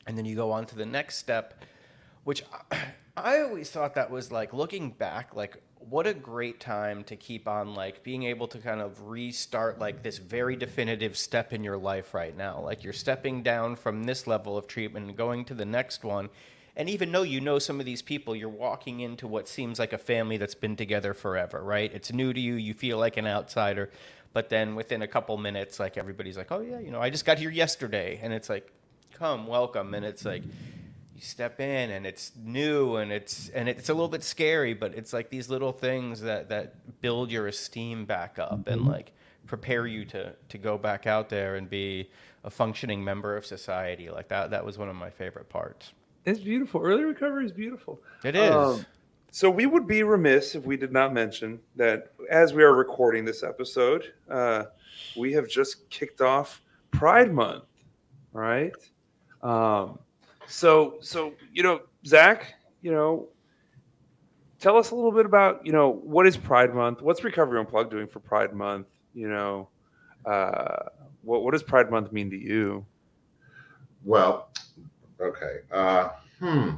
and 0.06 0.16
then 0.18 0.24
you 0.24 0.36
go 0.36 0.50
on 0.52 0.66
to 0.66 0.74
the 0.76 0.86
next 0.86 1.16
step, 1.18 1.62
which 2.24 2.42
I, 2.70 2.78
I 3.16 3.40
always 3.42 3.70
thought 3.70 3.94
that 3.94 4.10
was 4.10 4.32
like 4.32 4.52
looking 4.52 4.90
back, 4.90 5.36
like 5.36 5.62
what 5.78 6.06
a 6.06 6.14
great 6.14 6.60
time 6.60 7.04
to 7.04 7.16
keep 7.16 7.46
on 7.46 7.74
like 7.74 8.02
being 8.02 8.24
able 8.24 8.48
to 8.48 8.58
kind 8.58 8.80
of 8.80 9.02
restart 9.02 9.78
like 9.78 10.02
this 10.02 10.18
very 10.18 10.56
definitive 10.56 11.16
step 11.16 11.52
in 11.52 11.62
your 11.62 11.76
life 11.76 12.14
right 12.14 12.36
now. 12.36 12.60
Like 12.60 12.82
you're 12.82 12.92
stepping 12.92 13.42
down 13.42 13.76
from 13.76 14.04
this 14.04 14.26
level 14.26 14.56
of 14.56 14.66
treatment 14.66 15.06
and 15.06 15.16
going 15.16 15.44
to 15.46 15.54
the 15.54 15.64
next 15.64 16.02
one. 16.02 16.30
And 16.76 16.88
even 16.90 17.12
though 17.12 17.22
you 17.22 17.40
know 17.40 17.60
some 17.60 17.78
of 17.78 17.86
these 17.86 18.02
people, 18.02 18.34
you're 18.34 18.48
walking 18.48 19.00
into 19.00 19.28
what 19.28 19.46
seems 19.46 19.78
like 19.78 19.92
a 19.92 19.98
family 19.98 20.38
that's 20.38 20.56
been 20.56 20.74
together 20.74 21.14
forever, 21.14 21.62
right? 21.62 21.92
It's 21.92 22.12
new 22.12 22.32
to 22.32 22.40
you. 22.40 22.54
You 22.54 22.74
feel 22.74 22.98
like 22.98 23.16
an 23.16 23.26
outsider. 23.26 23.90
But 24.32 24.48
then 24.48 24.74
within 24.74 25.02
a 25.02 25.06
couple 25.06 25.36
minutes, 25.36 25.78
like 25.78 25.96
everybody's 25.96 26.36
like, 26.36 26.50
oh, 26.50 26.60
yeah, 26.60 26.80
you 26.80 26.90
know, 26.90 27.00
I 27.00 27.10
just 27.10 27.24
got 27.24 27.38
here 27.38 27.50
yesterday. 27.50 28.18
And 28.20 28.32
it's 28.32 28.48
like, 28.48 28.68
come, 29.12 29.46
welcome. 29.46 29.94
And 29.94 30.04
it's 30.04 30.24
like, 30.24 30.42
you 31.14 31.20
step 31.20 31.60
in 31.60 31.90
and 31.90 32.06
it's 32.06 32.32
new 32.36 32.96
and 32.96 33.12
it's 33.12 33.48
and 33.50 33.68
it's 33.68 33.88
a 33.88 33.94
little 33.94 34.08
bit 34.08 34.22
scary 34.24 34.74
but 34.74 34.94
it's 34.94 35.12
like 35.12 35.30
these 35.30 35.48
little 35.48 35.72
things 35.72 36.20
that 36.20 36.48
that 36.48 37.00
build 37.00 37.30
your 37.30 37.46
esteem 37.46 38.04
back 38.04 38.38
up 38.38 38.66
and 38.66 38.84
like 38.84 39.12
prepare 39.46 39.86
you 39.86 40.04
to 40.04 40.34
to 40.48 40.58
go 40.58 40.76
back 40.76 41.06
out 41.06 41.28
there 41.28 41.54
and 41.56 41.70
be 41.70 42.10
a 42.42 42.50
functioning 42.50 43.02
member 43.04 43.36
of 43.36 43.46
society 43.46 44.10
like 44.10 44.28
that 44.28 44.50
that 44.50 44.64
was 44.64 44.76
one 44.76 44.88
of 44.88 44.96
my 44.96 45.10
favorite 45.10 45.48
parts 45.48 45.92
It's 46.24 46.40
beautiful. 46.40 46.80
Early 46.80 47.04
recovery 47.04 47.44
is 47.44 47.52
beautiful. 47.52 48.00
it 48.24 48.34
is 48.34 48.50
Um, 48.50 48.86
so 49.30 49.50
we 49.50 49.66
would 49.66 49.86
be 49.86 50.02
remiss 50.04 50.54
if 50.54 50.64
we 50.64 50.76
did 50.76 50.92
not 50.92 51.12
mention 51.12 51.60
that 51.76 52.12
as 52.30 52.54
we 52.54 52.62
are 52.62 52.72
recording 52.72 53.24
this 53.24 53.42
episode, 53.42 54.12
uh, 54.30 54.64
we 55.16 55.32
have 55.32 55.48
just 55.48 55.90
kicked 55.90 56.20
off 56.20 56.62
Pride 56.92 57.32
Month, 57.32 57.64
right? 58.32 58.72
Um, 59.42 59.98
so, 60.46 60.96
so 61.00 61.34
you 61.52 61.62
know, 61.62 61.80
Zach, 62.06 62.54
you 62.82 62.92
know, 62.92 63.28
tell 64.58 64.76
us 64.76 64.90
a 64.90 64.94
little 64.94 65.12
bit 65.12 65.26
about 65.26 65.64
you 65.66 65.72
know 65.72 65.90
what 65.90 66.26
is 66.26 66.36
Pride 66.36 66.74
Month? 66.74 67.02
What's 67.02 67.22
Recovery 67.24 67.58
Unplugged 67.60 67.90
doing 67.90 68.06
for 68.06 68.20
Pride 68.20 68.54
Month? 68.54 68.86
You 69.14 69.28
know, 69.28 69.68
uh, 70.26 70.88
what 71.22 71.42
what 71.42 71.52
does 71.52 71.62
Pride 71.62 71.90
Month 71.90 72.12
mean 72.12 72.30
to 72.30 72.36
you? 72.36 72.84
Well, 74.04 74.50
okay. 75.20 75.58
Uh, 75.72 76.10
hmm. 76.38 76.70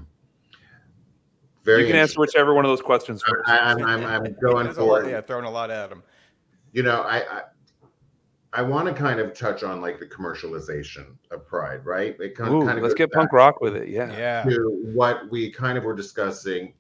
Very. 1.65 1.83
you 1.83 1.89
can 1.89 1.97
answer 1.97 2.21
whichever 2.21 2.55
one 2.55 2.65
of 2.65 2.69
those 2.69 2.81
questions 2.81 3.23
first. 3.27 3.49
I, 3.49 3.59
I'm, 3.59 3.85
I'm, 3.85 4.05
I'm 4.05 4.37
going 4.41 4.65
There's 4.67 4.77
a 4.77 4.85
lot- 4.85 5.03
for. 5.03 5.11
yeah 5.11 5.21
throwing 5.21 5.45
a 5.45 5.51
lot 5.51 5.71
at 5.71 5.91
them. 5.91 6.03
You 6.73 6.83
know, 6.85 7.03
I. 7.03 7.19
I 7.19 7.43
I 8.57 8.63
want 8.63 8.89
to 8.89 8.95
kind 8.95 9.21
of 9.21 9.35
touch 9.35 9.63
on 9.63 9.83
like 9.83 10.01
the 10.01 10.07
commercialization 10.07 11.17
of 11.31 11.47
Pride, 11.47 11.85
right? 11.85 12.17
It 12.19 12.35
kind, 12.35 12.55
Ooh, 12.55 12.65
kind 12.65 12.79
of 12.79 12.83
let's 12.83 12.95
get 12.95 13.13
punk 13.13 13.31
rock 13.31 13.61
with 13.61 13.77
it. 13.77 13.89
Yeah. 13.89 14.11
yeah 14.17 14.45
to 14.45 14.81
what 14.95 15.31
we 15.31 15.53
kind 15.53 15.77
of 15.77 15.85
were 15.85 15.95
discussing 15.95 16.73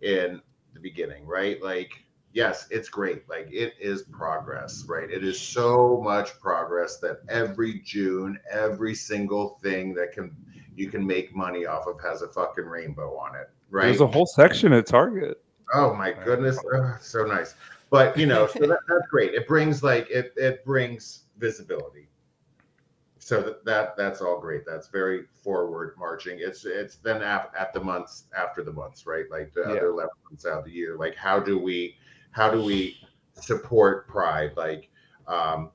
in 0.00 0.40
the 0.74 0.80
beginning, 0.80 1.26
right? 1.26 1.60
Like, 1.60 2.04
yes, 2.32 2.68
it's 2.70 2.88
great. 2.88 3.28
Like, 3.28 3.48
it 3.50 3.74
is 3.80 4.02
progress, 4.02 4.84
right? 4.88 5.10
It 5.10 5.24
is 5.24 5.40
so 5.40 6.00
much 6.04 6.38
progress 6.38 6.98
that 6.98 7.22
every 7.28 7.80
June, 7.80 8.38
every 8.48 8.94
single 8.94 9.58
thing 9.60 9.92
that 9.94 10.12
can 10.12 10.36
you 10.76 10.88
can 10.88 11.04
make 11.04 11.34
money 11.34 11.66
off 11.66 11.88
of 11.88 12.00
has 12.00 12.22
a 12.22 12.28
fucking 12.28 12.64
rainbow 12.64 13.16
on 13.16 13.34
it, 13.34 13.50
right? 13.70 13.86
There's 13.86 14.00
a 14.00 14.06
whole 14.06 14.26
section 14.26 14.72
at 14.72 14.86
Target. 14.86 15.42
Oh 15.72 15.94
my 15.94 16.12
goodness, 16.12 16.60
oh, 16.72 16.96
so 17.00 17.24
nice. 17.24 17.56
But 17.90 18.16
you 18.16 18.26
know, 18.26 18.46
so 18.46 18.60
that, 18.60 18.78
that's 18.88 19.08
great. 19.10 19.34
It 19.34 19.48
brings 19.48 19.82
like 19.82 20.08
it 20.10 20.32
it 20.36 20.64
brings 20.64 21.23
visibility. 21.44 22.08
So 23.18 23.40
that, 23.42 23.64
that 23.64 23.96
that's 23.96 24.20
all 24.20 24.40
great. 24.40 24.64
That's 24.66 24.88
very 24.88 25.24
forward 25.42 25.94
marching. 25.98 26.38
It's 26.40 26.64
it's 26.64 26.96
then 26.96 27.22
at, 27.22 27.52
at 27.58 27.72
the 27.72 27.80
months 27.80 28.24
after 28.36 28.62
the 28.62 28.72
months, 28.72 29.06
right? 29.06 29.26
Like 29.30 29.52
the 29.52 29.62
Yeah. 29.62 29.76
other 29.76 29.88
eleven 29.88 30.16
months 30.28 30.46
out 30.46 30.58
of 30.58 30.64
the 30.64 30.70
year. 30.72 30.96
Like 30.96 31.16
how 31.16 31.38
do 31.40 31.58
we 31.58 31.96
how 32.32 32.50
do 32.50 32.62
we 32.62 32.96
support 33.34 34.08
Pride? 34.08 34.52
Like 34.56 34.90
um, 35.26 35.70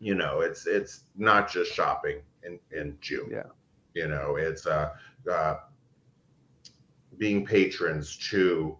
you 0.00 0.14
know, 0.14 0.40
it's 0.40 0.66
it's 0.66 1.04
not 1.16 1.50
just 1.50 1.72
shopping 1.72 2.18
in 2.42 2.58
in 2.70 2.96
June. 3.00 3.28
Yeah. 3.30 3.50
You 3.94 4.08
know, 4.08 4.36
it's 4.36 4.66
uh, 4.66 4.90
uh 5.30 5.56
being 7.18 7.44
patrons 7.44 8.16
to 8.30 8.76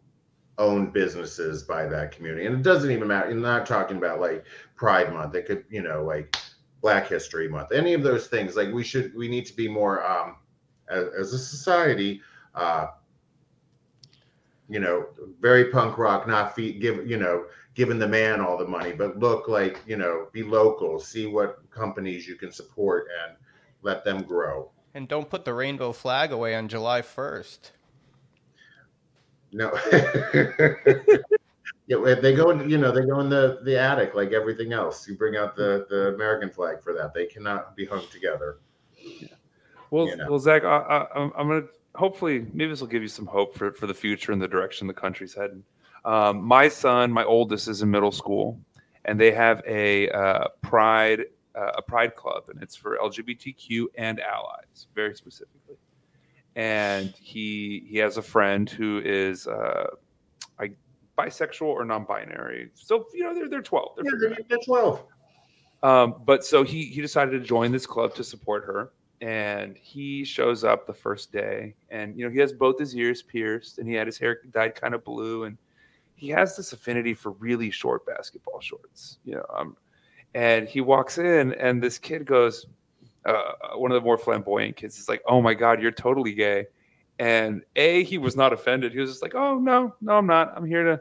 own 0.58 0.90
businesses 0.90 1.62
by 1.62 1.86
that 1.86 2.12
community. 2.12 2.46
And 2.46 2.56
it 2.56 2.62
doesn't 2.62 2.90
even 2.90 3.08
matter. 3.08 3.30
I'm 3.30 3.40
not 3.40 3.64
talking 3.66 3.96
about 3.96 4.20
like 4.20 4.44
Pride 4.76 5.12
Month. 5.12 5.34
It 5.34 5.46
could, 5.46 5.64
you 5.70 5.82
know, 5.82 6.04
like 6.04 6.36
Black 6.82 7.06
History 7.08 7.48
Month, 7.48 7.72
any 7.72 7.94
of 7.94 8.02
those 8.02 8.26
things. 8.26 8.56
Like 8.56 8.72
we 8.72 8.84
should, 8.84 9.14
we 9.14 9.28
need 9.28 9.46
to 9.46 9.54
be 9.56 9.68
more, 9.68 10.04
um, 10.04 10.36
as, 10.90 11.06
as 11.18 11.32
a 11.32 11.38
society, 11.38 12.20
uh, 12.54 12.88
you 14.68 14.80
know, 14.80 15.06
very 15.40 15.66
punk 15.70 15.96
rock, 15.96 16.26
not 16.28 16.54
feet 16.54 16.80
give, 16.80 17.08
you 17.08 17.16
know, 17.16 17.46
giving 17.74 17.98
the 17.98 18.08
man 18.08 18.40
all 18.40 18.58
the 18.58 18.66
money, 18.66 18.92
but 18.92 19.18
look 19.18 19.48
like, 19.48 19.80
you 19.86 19.96
know, 19.96 20.26
be 20.32 20.42
local, 20.42 20.98
see 20.98 21.26
what 21.26 21.58
companies 21.70 22.26
you 22.26 22.34
can 22.34 22.50
support 22.50 23.06
and 23.24 23.36
let 23.82 24.04
them 24.04 24.22
grow. 24.22 24.70
and 24.94 25.06
don't 25.08 25.30
put 25.30 25.44
the 25.44 25.54
rainbow 25.54 25.92
flag 25.92 26.32
away 26.32 26.54
on 26.56 26.66
july 26.66 27.00
1st 27.00 27.70
No. 29.52 29.72
yeah, 31.86 32.14
they 32.14 32.34
go 32.34 32.50
in, 32.50 32.68
you 32.68 32.78
know, 32.78 32.92
they 32.92 33.06
go 33.06 33.20
in 33.20 33.28
the 33.28 33.60
the 33.64 33.78
attic 33.78 34.14
like 34.14 34.32
everything 34.32 34.72
else. 34.72 35.08
You 35.08 35.16
bring 35.16 35.36
out 35.36 35.56
the 35.56 35.86
the 35.88 36.14
American 36.14 36.50
flag 36.50 36.82
for 36.82 36.92
that. 36.94 37.14
They 37.14 37.26
cannot 37.26 37.76
be 37.76 37.86
hung 37.86 38.06
together. 38.12 38.58
Well, 39.90 40.06
You 40.06 40.16
know. 40.16 40.26
well, 40.28 40.38
Zach, 40.38 40.64
I, 40.64 40.76
I, 40.76 41.18
I'm 41.18 41.32
I'm 41.36 41.48
gonna 41.48 41.66
hopefully 41.94 42.46
maybe 42.52 42.70
this 42.70 42.80
will 42.80 42.88
give 42.88 43.02
you 43.02 43.08
some 43.08 43.26
hope 43.26 43.56
for 43.56 43.72
for 43.72 43.86
the 43.86 43.94
future 43.94 44.32
and 44.32 44.42
the 44.42 44.48
direction 44.48 44.86
the 44.86 44.94
country's 44.94 45.34
heading. 45.34 45.64
Um, 46.04 46.42
my 46.42 46.68
son, 46.68 47.10
my 47.10 47.24
oldest, 47.24 47.68
is 47.68 47.82
in 47.82 47.90
middle 47.90 48.12
school, 48.12 48.60
and 49.04 49.18
they 49.18 49.32
have 49.32 49.62
a 49.66 50.08
uh, 50.10 50.48
Pride 50.62 51.24
uh, 51.58 51.72
a 51.76 51.82
pride 51.82 52.14
club, 52.14 52.44
and 52.48 52.62
it's 52.62 52.76
for 52.76 52.98
LGBTQ 52.98 53.86
and 53.96 54.20
allies, 54.20 54.86
very 54.94 55.14
specifically. 55.14 55.76
And 56.58 57.14
he 57.20 57.84
he 57.88 57.98
has 57.98 58.16
a 58.16 58.22
friend 58.22 58.68
who 58.68 59.00
is 59.04 59.46
uh, 59.46 59.86
I, 60.58 60.72
bisexual 61.16 61.62
or 61.68 61.84
non-binary. 61.84 62.70
So 62.74 63.06
you 63.14 63.22
know 63.22 63.32
they're 63.34 63.48
they're 63.48 63.62
twelve. 63.62 63.96
They're 63.96 64.28
Yeah, 64.28 64.30
out. 64.32 64.38
they're 64.48 64.58
12. 64.64 65.04
Um, 65.84 66.14
but 66.24 66.44
so 66.44 66.64
he 66.64 66.86
he 66.86 67.00
decided 67.00 67.30
to 67.30 67.40
join 67.40 67.70
this 67.70 67.86
club 67.86 68.12
to 68.16 68.24
support 68.24 68.64
her, 68.64 68.90
and 69.20 69.76
he 69.76 70.24
shows 70.24 70.64
up 70.64 70.86
the 70.86 70.92
first 70.92 71.30
day, 71.30 71.74
and 71.90 72.18
you 72.18 72.24
know 72.24 72.30
he 72.32 72.40
has 72.40 72.52
both 72.52 72.76
his 72.76 72.96
ears 72.96 73.22
pierced, 73.22 73.78
and 73.78 73.88
he 73.88 73.94
had 73.94 74.08
his 74.08 74.18
hair 74.18 74.40
dyed 74.52 74.74
kind 74.74 74.94
of 74.94 75.04
blue, 75.04 75.44
and 75.44 75.56
he 76.16 76.28
has 76.30 76.56
this 76.56 76.72
affinity 76.72 77.14
for 77.14 77.30
really 77.32 77.70
short 77.70 78.04
basketball 78.04 78.60
shorts, 78.60 79.18
you 79.24 79.36
know. 79.36 79.46
Um, 79.56 79.76
and 80.34 80.68
he 80.68 80.80
walks 80.80 81.18
in, 81.18 81.54
and 81.54 81.80
this 81.80 81.96
kid 81.96 82.26
goes, 82.26 82.66
uh, 83.28 83.76
one 83.76 83.90
of 83.90 83.94
the 83.94 84.04
more 84.04 84.18
flamboyant 84.18 84.76
kids 84.76 84.98
is 84.98 85.08
like, 85.08 85.22
"Oh 85.26 85.40
my 85.40 85.54
god, 85.54 85.82
you're 85.82 85.90
totally 85.90 86.34
gay," 86.34 86.66
and 87.18 87.62
a 87.76 88.02
he 88.04 88.18
was 88.18 88.36
not 88.36 88.52
offended. 88.52 88.92
He 88.92 88.98
was 88.98 89.10
just 89.10 89.22
like, 89.22 89.34
"Oh 89.34 89.58
no, 89.58 89.94
no, 90.00 90.16
I'm 90.16 90.26
not. 90.26 90.52
I'm 90.56 90.64
here 90.64 90.84
to." 90.84 91.00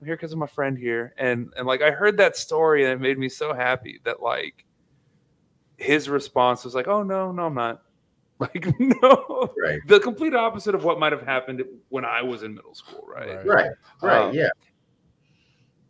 I'm 0.00 0.06
here 0.06 0.16
because 0.16 0.32
of 0.32 0.38
my 0.38 0.46
friend 0.46 0.78
here. 0.78 1.14
And 1.18 1.52
and 1.56 1.66
like 1.66 1.82
I 1.82 1.90
heard 1.90 2.18
that 2.18 2.36
story 2.36 2.84
and 2.84 2.92
it 2.92 3.00
made 3.00 3.18
me 3.18 3.28
so 3.28 3.52
happy 3.52 4.00
that 4.04 4.22
like 4.22 4.64
his 5.76 6.08
response 6.08 6.64
was 6.64 6.74
like, 6.74 6.88
Oh 6.88 7.02
no, 7.02 7.32
no, 7.32 7.46
I'm 7.46 7.54
not. 7.54 7.82
Like, 8.40 8.68
no. 8.78 9.52
Right. 9.60 9.80
The 9.88 9.98
complete 9.98 10.32
opposite 10.32 10.76
of 10.76 10.84
what 10.84 11.00
might 11.00 11.10
have 11.10 11.22
happened 11.22 11.60
when 11.88 12.04
I 12.04 12.22
was 12.22 12.44
in 12.44 12.54
middle 12.54 12.72
school, 12.72 13.04
right? 13.04 13.44
Right. 13.44 13.72
Right. 14.00 14.28
Um, 14.28 14.32
yeah. 14.32 14.50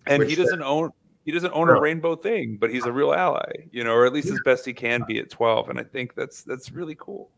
And 0.07 0.21
Which 0.21 0.31
he 0.31 0.35
doesn't 0.35 0.63
own 0.63 0.91
he 1.29 1.33
doesn't 1.33 1.53
own 1.53 1.69
a 1.69 1.79
rainbow 1.79 2.17
thing, 2.17 2.57
but 2.59 2.71
he's 2.71 2.87
a 2.87 2.91
real 2.91 3.13
ally, 3.13 3.53
you 3.71 3.85
know, 3.85 3.93
or 3.93 4.07
at 4.07 4.15
least 4.15 4.31
as 4.31 4.41
best 4.47 4.65
he 4.65 4.73
can 4.73 5.05
be 5.07 5.19
at 5.19 5.29
12. 5.29 5.69
And 5.69 5.79
I 5.79 5.83
think 5.83 6.15
that's 6.15 6.43
that's 6.43 6.73
really 6.73 6.95
cool. 6.95 7.29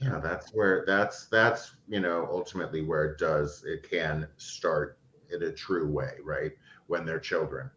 yeah 0.00 0.18
that's 0.18 0.50
where 0.54 0.82
that's 0.86 1.26
that's 1.26 1.72
you 1.88 2.00
know 2.00 2.26
ultimately 2.30 2.80
where 2.80 3.04
it 3.04 3.18
does 3.18 3.64
it 3.66 3.86
can 3.90 4.26
start 4.38 4.96
in 5.30 5.42
a 5.42 5.52
true 5.52 5.90
way 5.92 6.12
right 6.24 6.52
when 6.86 7.04
they're 7.04 7.20
children 7.20 7.70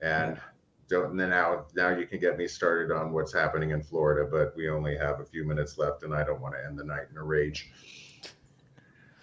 and 0.00 0.40
don't 0.88 1.10
and 1.10 1.20
then 1.20 1.30
now 1.30 1.66
now 1.74 1.90
you 1.90 2.06
can 2.06 2.18
get 2.18 2.38
me 2.38 2.48
started 2.48 2.90
on 2.90 3.12
what's 3.12 3.34
happening 3.34 3.72
in 3.72 3.82
florida 3.82 4.26
but 4.30 4.56
we 4.56 4.70
only 4.70 4.96
have 4.96 5.20
a 5.20 5.24
few 5.24 5.44
minutes 5.44 5.76
left 5.76 6.02
and 6.02 6.14
i 6.14 6.24
don't 6.24 6.40
want 6.40 6.54
to 6.54 6.64
end 6.64 6.78
the 6.78 6.84
night 6.84 7.08
in 7.10 7.16
a 7.18 7.22
rage 7.22 7.72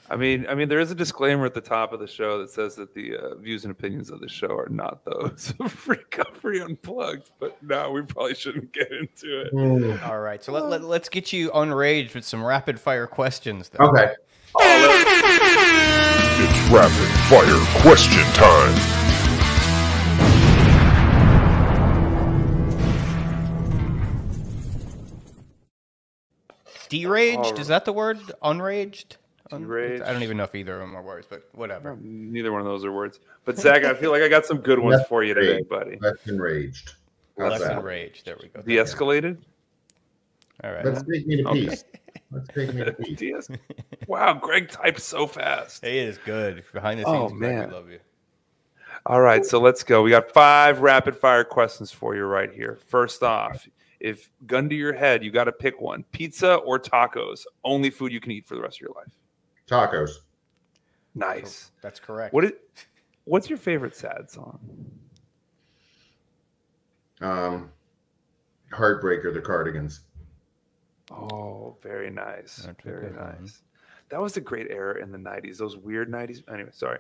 I 0.08 0.16
mean, 0.16 0.46
I 0.48 0.54
mean, 0.54 0.70
there 0.70 0.80
is 0.80 0.92
a 0.92 0.96
disclaimer 0.96 1.46
at 1.46 1.56
the 1.56 1.62
top 1.62 1.92
of 1.92 2.00
the 2.00 2.08
show 2.08 2.38
that 2.40 2.52
says 2.52 2.76
that 2.76 2.94
the 2.94 3.18
uh, 3.18 3.36
views 3.36 3.64
and 3.66 3.72
opinions 3.72 4.12
of 4.12 4.20
the 4.20 4.30
show 4.30 4.56
are 4.56 4.70
not 4.70 5.04
those 5.04 5.54
of 5.60 5.88
Recovery 5.88 6.62
Unplugged. 6.62 7.32
But 7.40 7.58
no, 7.64 7.90
we 7.92 8.04
probably 8.04 8.36
shouldn't 8.36 8.72
get 8.72 8.92
into 8.92 9.42
it. 9.42 10.04
All 10.04 10.20
right, 10.20 10.44
so 10.44 10.52
let, 10.52 10.70
let, 10.70 10.84
let's 10.84 11.10
get 11.10 11.34
you 11.34 11.52
unraged 11.54 12.14
with 12.14 12.24
some 12.24 12.44
rapid 12.44 12.80
fire 12.80 13.08
questions. 13.08 13.70
Then. 13.70 13.82
okay 13.88 14.14
It's 16.38 16.70
rapid 16.72 17.10
fire 17.28 17.60
question 17.82 18.24
time. 18.34 18.76
Deraged? 26.90 27.58
Is 27.58 27.68
that 27.68 27.86
the 27.86 27.92
word? 27.92 28.20
Unraged? 28.44 29.18
Um, 29.52 29.62
Un- 29.62 29.68
Deraged. 29.68 30.04
I 30.04 30.12
don't 30.12 30.24
even 30.24 30.38
know 30.38 30.44
if 30.44 30.56
either 30.56 30.74
of 30.74 30.80
them 30.82 30.96
are 30.96 31.04
words, 31.04 31.28
but 31.30 31.48
whatever. 31.54 31.96
Neither 32.02 32.52
one 32.52 32.62
of 32.62 32.66
those 32.68 32.84
are 32.84 32.92
words. 32.92 33.20
But 33.44 33.58
Zach, 33.60 33.84
I 33.84 33.94
feel 33.94 34.12
like 34.12 34.24
I 34.24 34.28
got 34.28 34.46
some 34.46 34.58
good 34.58 34.80
ones 34.80 34.98
Less 35.00 35.08
for 35.08 35.24
you 35.24 35.34
today, 35.34 35.58
rage. 35.58 35.70
buddy. 35.70 35.98
less 36.02 36.16
enraged 36.26 36.94
How's 37.38 37.52
Less 37.52 37.62
that? 37.62 37.78
enraged. 37.78 38.26
There 38.26 38.38
we 38.42 38.48
go. 38.50 38.62
De-escalated. 38.62 39.38
All 40.64 40.72
right. 40.72 40.86
let's 40.86 41.04
take 41.04 41.28
me 41.28 41.36
to 41.44 41.50
Okay. 41.50 41.66
peace 41.68 41.84
let's 42.32 42.48
take 42.48 42.74
me 42.74 42.84
to 42.86 42.92
peace 42.94 43.50
wow, 44.08 44.34
Greg 44.34 44.70
types 44.70 45.04
so 45.04 45.28
fast. 45.28 45.84
He 45.86 45.98
is 46.00 46.18
good. 46.18 46.64
Behind 46.74 47.00
the 47.00 47.04
Oh, 47.06 47.28
scenes, 47.28 47.40
Greg, 47.40 47.56
man. 47.56 47.70
we 47.70 47.76
love 47.76 47.90
you. 47.90 48.00
All 49.06 49.22
right, 49.22 49.46
so 49.46 49.60
let's 49.60 49.84
go. 49.84 50.02
We 50.02 50.10
got 50.10 50.32
five 50.32 50.80
rapid 50.80 51.16
fire 51.18 51.44
questions 51.44 51.92
for 51.92 52.16
you 52.16 52.24
right 52.24 52.52
here. 52.52 52.80
First 52.88 53.22
off, 53.22 53.68
if 54.00 54.32
gun 54.48 54.70
to 54.70 54.76
your 54.76 54.94
head, 54.94 55.24
you 55.24 55.30
got 55.32 55.44
to 55.44 55.52
pick 55.52 55.80
one: 55.82 56.04
pizza 56.12 56.56
or 56.56 56.80
tacos. 56.80 57.42
Only 57.64 57.90
food 57.90 58.12
you 58.14 58.20
can 58.22 58.32
eat 58.32 58.48
for 58.48 58.56
the 58.56 58.62
rest 58.62 58.78
of 58.78 58.82
your 58.82 58.94
life. 58.96 59.12
Tacos 59.68 60.20
Nice. 61.18 61.72
That's 61.82 62.00
correct. 62.00 62.34
What 62.34 62.44
is, 62.44 62.52
what's 63.24 63.50
your 63.50 63.58
favorite 63.58 63.96
sad 63.96 64.30
song? 64.30 64.60
um 67.22 67.72
heartbreaker 68.74 69.34
the 69.34 69.42
cardigans 69.42 70.02
Oh, 71.12 71.78
very 71.82 72.10
nice. 72.10 72.58
That's 72.58 72.84
very 72.84 73.02
good 73.10 73.16
one. 73.18 73.38
nice. 73.42 73.62
That 74.10 74.22
was 74.22 74.38
a 74.38 74.42
great 74.42 74.68
era 74.72 75.02
in 75.02 75.12
the 75.12 75.18
90s, 75.18 75.58
those 75.58 75.78
weird 75.78 76.12
90s. 76.12 76.42
Anyway, 76.52 76.70
sorry. 76.74 76.98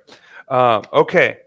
Um, 0.47 0.83
okay. 0.93 1.39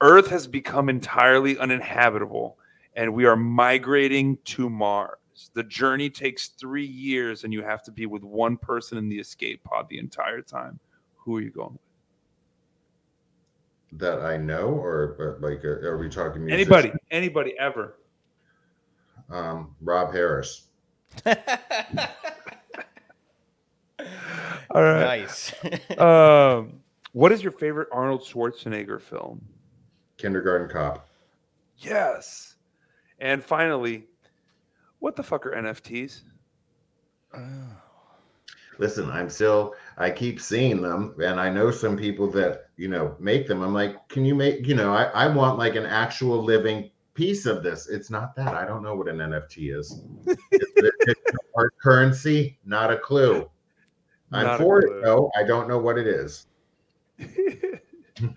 Earth 0.00 0.28
has 0.28 0.46
become 0.46 0.88
entirely 0.88 1.58
uninhabitable 1.58 2.58
and 2.96 3.12
we 3.14 3.24
are 3.24 3.36
migrating 3.36 4.38
to 4.44 4.68
Mars. 4.68 5.16
The 5.54 5.62
journey 5.64 6.10
takes 6.10 6.48
three 6.48 6.84
years 6.84 7.44
and 7.44 7.52
you 7.52 7.62
have 7.62 7.82
to 7.84 7.90
be 7.90 8.06
with 8.06 8.22
one 8.22 8.56
person 8.56 8.98
in 8.98 9.08
the 9.08 9.18
escape 9.18 9.62
pod 9.64 9.88
the 9.88 9.98
entire 9.98 10.42
time. 10.42 10.78
Who 11.16 11.36
are 11.36 11.40
you 11.40 11.50
going 11.50 11.72
with? 11.72 11.80
that 13.94 14.20
i 14.20 14.38
know 14.38 14.68
or 14.68 15.36
like 15.40 15.62
uh, 15.66 15.86
are 15.86 15.98
we 15.98 16.08
talking 16.08 16.46
musician? 16.46 16.72
Anybody, 16.72 16.92
anybody 17.10 17.54
ever. 17.58 17.98
um 19.30 19.74
rob 19.82 20.12
harris 20.14 20.68
All 24.70 24.82
right. 24.82 25.20
nice. 25.20 25.52
Um, 25.98 26.80
what 27.12 27.30
is 27.32 27.42
your 27.42 27.52
favorite 27.52 27.88
Arnold 27.92 28.22
Schwarzenegger 28.22 28.98
film? 29.00 29.44
kindergarten 30.16 30.68
cop 30.68 31.06
Yes. 31.78 32.56
And 33.18 33.44
finally, 33.44 34.06
what 35.02 35.16
the 35.16 35.22
fuck 35.22 35.44
are 35.46 35.50
NFTs? 35.50 36.22
Oh. 37.34 37.40
listen 38.78 39.10
i'm 39.10 39.30
still 39.30 39.74
i 39.96 40.10
keep 40.10 40.38
seeing 40.38 40.82
them 40.82 41.14
and 41.24 41.40
i 41.40 41.48
know 41.48 41.70
some 41.70 41.96
people 41.96 42.30
that 42.30 42.66
you 42.76 42.88
know 42.88 43.16
make 43.18 43.46
them. 43.46 43.62
I'm 43.62 43.72
like 43.72 44.06
can 44.08 44.26
you 44.26 44.34
make 44.34 44.66
you 44.66 44.74
know 44.74 44.92
i, 44.92 45.04
I 45.04 45.28
want 45.28 45.58
like 45.58 45.74
an 45.76 45.86
actual 45.86 46.42
living 46.42 46.90
piece 47.14 47.46
of 47.46 47.62
this. 47.62 47.88
It's 47.88 48.10
not 48.10 48.36
that. 48.36 48.54
I 48.54 48.66
don't 48.66 48.82
know 48.82 48.94
what 48.94 49.08
an 49.08 49.18
nft 49.18 49.76
is. 49.78 50.02
It's, 50.50 50.72
it's 50.80 51.20
art 51.56 51.74
currency? 51.82 52.58
Not 52.64 52.92
a 52.92 52.98
clue. 52.98 53.50
I'm 54.30 54.44
Not 54.44 54.60
for 54.60 54.80
it 54.80 55.02
though. 55.02 55.30
I 55.38 55.42
don't 55.42 55.68
know 55.68 55.78
what 55.78 55.98
it 55.98 56.06
is 56.06 56.46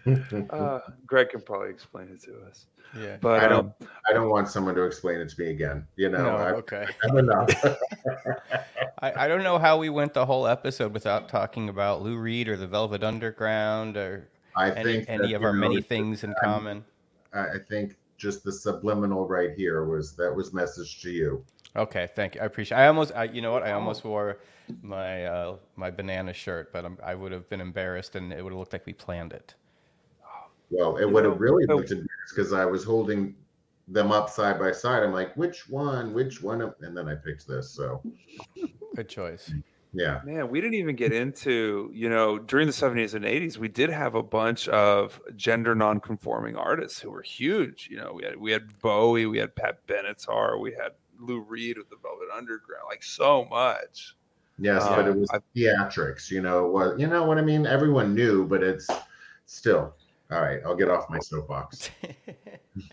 uh, 0.49 0.79
Greg 1.05 1.29
can 1.29 1.41
probably 1.41 1.69
explain 1.69 2.09
it 2.09 2.21
to 2.23 2.37
us. 2.47 2.65
yeah. 2.99 3.17
But 3.21 3.43
I 3.43 3.47
don't- 3.47 3.65
um, 3.81 3.87
i 4.09 4.13
don't 4.13 4.29
want 4.29 4.47
someone 4.47 4.75
to 4.75 4.83
explain 4.83 5.19
it 5.19 5.29
to 5.29 5.41
me 5.41 5.49
again 5.49 5.85
you 5.95 6.09
know 6.09 6.23
No, 6.23 6.35
I, 6.37 6.51
okay. 6.51 6.85
i'm 7.03 7.17
enough 7.17 7.49
I, 9.01 9.25
I 9.25 9.27
don't 9.27 9.43
know 9.43 9.57
how 9.57 9.77
we 9.77 9.89
went 9.89 10.13
the 10.13 10.25
whole 10.25 10.47
episode 10.47 10.93
without 10.93 11.27
talking 11.27 11.69
about 11.69 12.01
Lou 12.01 12.17
Reed 12.17 12.47
or 12.47 12.55
the 12.57 12.67
Velvet 12.67 13.03
Underground 13.03 13.97
or 13.97 14.29
i 14.55 14.71
any, 14.71 14.83
think 14.83 15.05
any 15.09 15.27
that, 15.29 15.35
of 15.35 15.43
our 15.43 15.53
know, 15.53 15.67
many 15.67 15.81
things 15.81 16.23
in 16.23 16.29
I'm- 16.31 16.39
common. 16.43 16.85
I 17.33 17.39
I 17.55 17.59
think 17.69 17.97
just 18.17 18.43
the 18.45 18.51
subliminal 18.51 19.27
right 19.27 19.51
here 19.53 19.83
was 19.85 20.15
that 20.15 20.33
was 20.33 20.53
message 20.53 21.01
to 21.01 21.09
you 21.11 21.43
Okay, 21.77 22.07
thank 22.15 22.35
you. 22.35 22.41
I 22.41 22.45
appreciate. 22.45 22.77
I 22.77 22.87
almost, 22.87 23.11
I, 23.13 23.25
you 23.25 23.41
know 23.41 23.51
what? 23.51 23.63
I 23.63 23.73
almost 23.73 24.05
wore 24.05 24.37
my 24.81 25.25
uh, 25.25 25.57
my 25.75 25.91
banana 25.91 26.31
shirt, 26.31 26.71
but 26.71 26.85
I'm, 26.85 26.97
I 27.03 27.13
would 27.15 27.33
have 27.33 27.49
been 27.49 27.59
embarrassed, 27.59 28.15
and 28.15 28.31
it 28.31 28.41
would 28.41 28.53
have 28.53 28.57
looked 28.59 28.71
like 28.71 28.85
we 28.85 28.93
planned 28.93 29.33
it. 29.33 29.55
Well, 30.69 30.97
it 30.97 31.01
You 31.01 31.09
would 31.09 31.23
know, 31.23 31.31
have 31.31 31.39
really 31.39 31.65
so- 31.65 31.75
looked 31.77 31.91
embarrassed 31.91 32.33
because 32.35 32.53
I 32.53 32.65
was 32.65 32.83
holding 32.83 33.35
them 33.87 34.11
up 34.11 34.29
side 34.29 34.57
by 34.59 34.71
side. 34.71 35.03
I'm 35.03 35.13
like, 35.13 35.35
which 35.37 35.69
one? 35.69 36.13
Which 36.13 36.41
one? 36.41 36.61
And 36.81 36.97
then 36.97 37.07
I 37.07 37.15
picked 37.15 37.47
this. 37.47 37.69
So 37.69 38.01
Good 38.95 39.07
choice. 39.09 39.51
yeah, 39.93 40.21
man, 40.25 40.49
we 40.49 40.59
didn't 40.59 40.73
even 40.73 40.95
get 40.95 41.13
into, 41.13 41.91
you 41.93 42.09
know, 42.09 42.39
during 42.39 42.65
the 42.65 42.73
70s 42.73 43.13
and 43.13 43.23
80s, 43.25 43.57
we 43.57 43.67
did 43.67 43.89
have 43.91 44.15
a 44.15 44.23
bunch 44.23 44.67
of 44.69 45.21
gender 45.35 45.75
non-conforming 45.75 46.55
artists 46.55 46.99
who 46.99 47.11
were 47.11 47.21
huge. 47.21 47.87
You 47.91 47.97
know, 47.97 48.13
we 48.13 48.23
had 48.23 48.37
we 48.37 48.51
had 48.51 48.79
Bowie, 48.81 49.27
we 49.27 49.37
had 49.37 49.55
Pat 49.55 49.85
Benatar, 49.87 50.59
we 50.59 50.71
had 50.73 50.93
Lou 51.19 51.39
Reed 51.41 51.77
with 51.77 51.89
the 51.89 51.97
Velvet 52.01 52.27
Underground, 52.35 52.85
like 52.89 53.03
so 53.03 53.45
much. 53.45 54.15
yes, 54.57 54.83
but 54.87 55.07
it 55.07 55.11
Um, 55.11 55.19
was 55.19 55.29
I- 55.31 55.39
theatrics. 55.55 56.31
You 56.31 56.41
know 56.41 56.65
what? 56.67 56.99
You 56.99 57.05
know 57.07 57.23
what 57.25 57.37
I 57.37 57.41
mean? 57.41 57.67
Everyone 57.67 58.15
knew, 58.15 58.45
but 58.47 58.63
it's 58.63 58.87
still 59.45 59.93
all 60.31 60.41
right. 60.41 60.59
I'll 60.65 60.75
get 60.75 60.89
off 60.89 61.09
my 61.09 61.19
soapbox. 61.19 61.91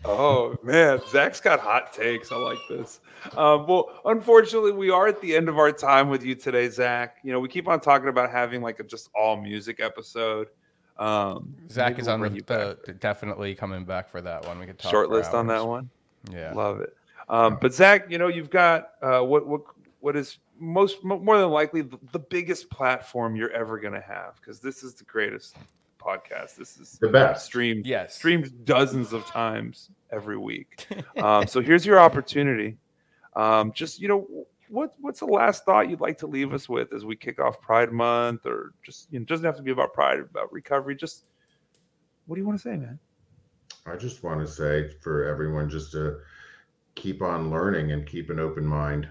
Oh 0.05 0.55
man, 0.63 1.01
Zach's 1.09 1.41
got 1.41 1.59
hot 1.59 1.91
takes. 1.91 2.31
I 2.31 2.37
like 2.37 2.57
this. 2.69 3.01
Um, 3.35 3.67
well, 3.67 3.89
unfortunately, 4.05 4.71
we 4.71 4.89
are 4.89 5.07
at 5.07 5.19
the 5.19 5.35
end 5.35 5.49
of 5.49 5.57
our 5.57 5.71
time 5.73 6.07
with 6.07 6.23
you 6.23 6.35
today, 6.35 6.69
Zach. 6.69 7.17
You 7.23 7.33
know, 7.33 7.39
we 7.39 7.49
keep 7.49 7.67
on 7.67 7.81
talking 7.81 8.07
about 8.07 8.31
having 8.31 8.61
like 8.61 8.79
a 8.79 8.83
just 8.83 9.09
all 9.13 9.35
music 9.35 9.81
episode. 9.81 10.47
Um, 10.97 11.53
Zach 11.69 11.99
is 11.99 12.05
we'll 12.05 12.13
on 12.13 12.19
bring 12.21 12.31
the, 12.45 12.77
you 12.77 12.77
the 12.85 12.93
definitely 12.93 13.55
coming 13.55 13.83
back 13.83 14.09
for 14.09 14.21
that 14.21 14.47
one. 14.47 14.59
We 14.59 14.67
could 14.67 14.79
talk 14.79 14.91
short 14.91 15.09
for 15.09 15.15
list 15.15 15.33
on 15.33 15.47
that 15.47 15.67
one. 15.67 15.89
Yeah. 16.31 16.53
Love 16.53 16.79
it. 16.79 16.95
Um, 17.27 17.57
but 17.59 17.73
Zach, 17.73 18.09
you 18.09 18.17
know, 18.17 18.29
you've 18.29 18.49
got 18.49 18.91
uh, 19.01 19.19
what 19.19 19.47
what 19.47 19.61
what 19.99 20.15
is 20.15 20.37
most 20.59 21.03
more 21.03 21.37
than 21.37 21.49
likely 21.49 21.81
the, 21.81 21.99
the 22.11 22.19
biggest 22.19 22.69
platform 22.69 23.35
you're 23.35 23.51
ever 23.51 23.79
going 23.79 23.93
to 23.93 24.01
have 24.01 24.35
because 24.39 24.59
this 24.59 24.83
is 24.83 24.93
the 24.93 25.03
greatest 25.03 25.57
podcast. 26.03 26.55
This 26.55 26.77
is 26.77 26.97
The 27.01 27.09
best. 27.09 27.45
streamed 27.45 27.85
Yes. 27.85 28.15
streamed 28.15 28.65
dozens 28.65 29.13
of 29.13 29.25
times 29.25 29.89
every 30.11 30.37
week. 30.37 30.87
Um, 31.17 31.47
so 31.47 31.61
here's 31.61 31.85
your 31.85 31.99
opportunity. 31.99 32.77
Um, 33.35 33.71
just 33.73 33.99
you 34.01 34.07
know, 34.07 34.27
what 34.69 34.93
what's 34.99 35.19
the 35.19 35.25
last 35.25 35.65
thought 35.65 35.89
you'd 35.89 36.01
like 36.01 36.17
to 36.19 36.27
leave 36.27 36.53
us 36.53 36.67
with 36.67 36.93
as 36.93 37.05
we 37.05 37.15
kick 37.15 37.39
off 37.39 37.61
Pride 37.61 37.91
Month, 37.91 38.45
or 38.45 38.73
just 38.83 39.07
you 39.11 39.19
know, 39.19 39.23
it 39.23 39.27
doesn't 39.29 39.45
have 39.45 39.55
to 39.57 39.61
be 39.63 39.71
about 39.71 39.93
Pride, 39.93 40.19
about 40.19 40.51
recovery. 40.51 40.95
Just 40.95 41.25
what 42.25 42.35
do 42.35 42.41
you 42.41 42.47
want 42.47 42.59
to 42.59 42.63
say, 42.63 42.75
man? 42.75 42.99
I 43.85 43.95
just 43.95 44.23
want 44.23 44.39
to 44.39 44.47
say 44.51 44.89
for 45.01 45.25
everyone 45.25 45.69
just 45.69 45.91
to 45.91 46.19
keep 46.95 47.21
on 47.21 47.49
learning 47.51 47.91
and 47.91 48.05
keep 48.07 48.29
an 48.29 48.39
open 48.39 48.65
mind. 48.65 49.07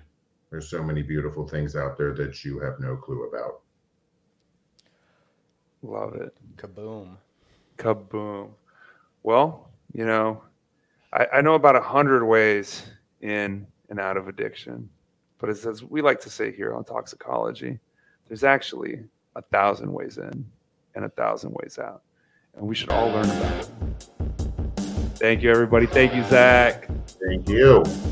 There's 0.51 0.69
so 0.69 0.83
many 0.83 1.03
beautiful 1.03 1.47
things 1.49 1.77
out 1.77 1.97
there 1.97 2.13
that 2.15 2.45
you 2.45 2.59
have 2.61 2.79
no 2.81 2.97
clue 2.97 3.25
about. 3.29 3.61
Love 5.83 6.15
it. 6.15 6.35
Kaboom. 6.57 7.17
Kaboom. 7.77 8.51
Well, 9.23 9.71
you 9.93 10.07
know, 10.07 10.43
I, 11.13 11.27
I 11.35 11.41
know 11.41 11.55
about 11.55 11.77
a 11.77 11.81
hundred 11.81 12.25
ways 12.25 12.85
in 13.21 13.67
and 13.89 14.01
out 14.01 14.17
of 14.17 14.29
addiction, 14.29 14.89
but 15.39 15.51
as, 15.51 15.67
as 15.67 15.83
we 15.83 16.01
like 16.01 16.21
to 16.21 16.31
say 16.31 16.53
here 16.53 16.75
on 16.75 16.85
toxicology, 16.85 17.79
there's 18.29 18.45
actually 18.45 19.01
a 19.37 19.43
thousand 19.43 19.93
ways 19.93 20.19
in 20.19 20.45
and 20.95 21.05
a 21.05 21.09
thousand 21.09 21.53
ways 21.53 21.79
out, 21.79 22.03
and 22.57 22.67
we 22.67 22.75
should 22.75 22.91
all 22.91 23.09
learn 23.09 23.25
about 23.25 23.61
it. 23.61 23.69
Thank 25.17 25.43
you, 25.43 25.51
everybody. 25.51 25.87
Thank 25.87 26.15
you, 26.15 26.25
Zach. 26.25 26.89
Thank 27.27 27.49
you. 27.49 27.85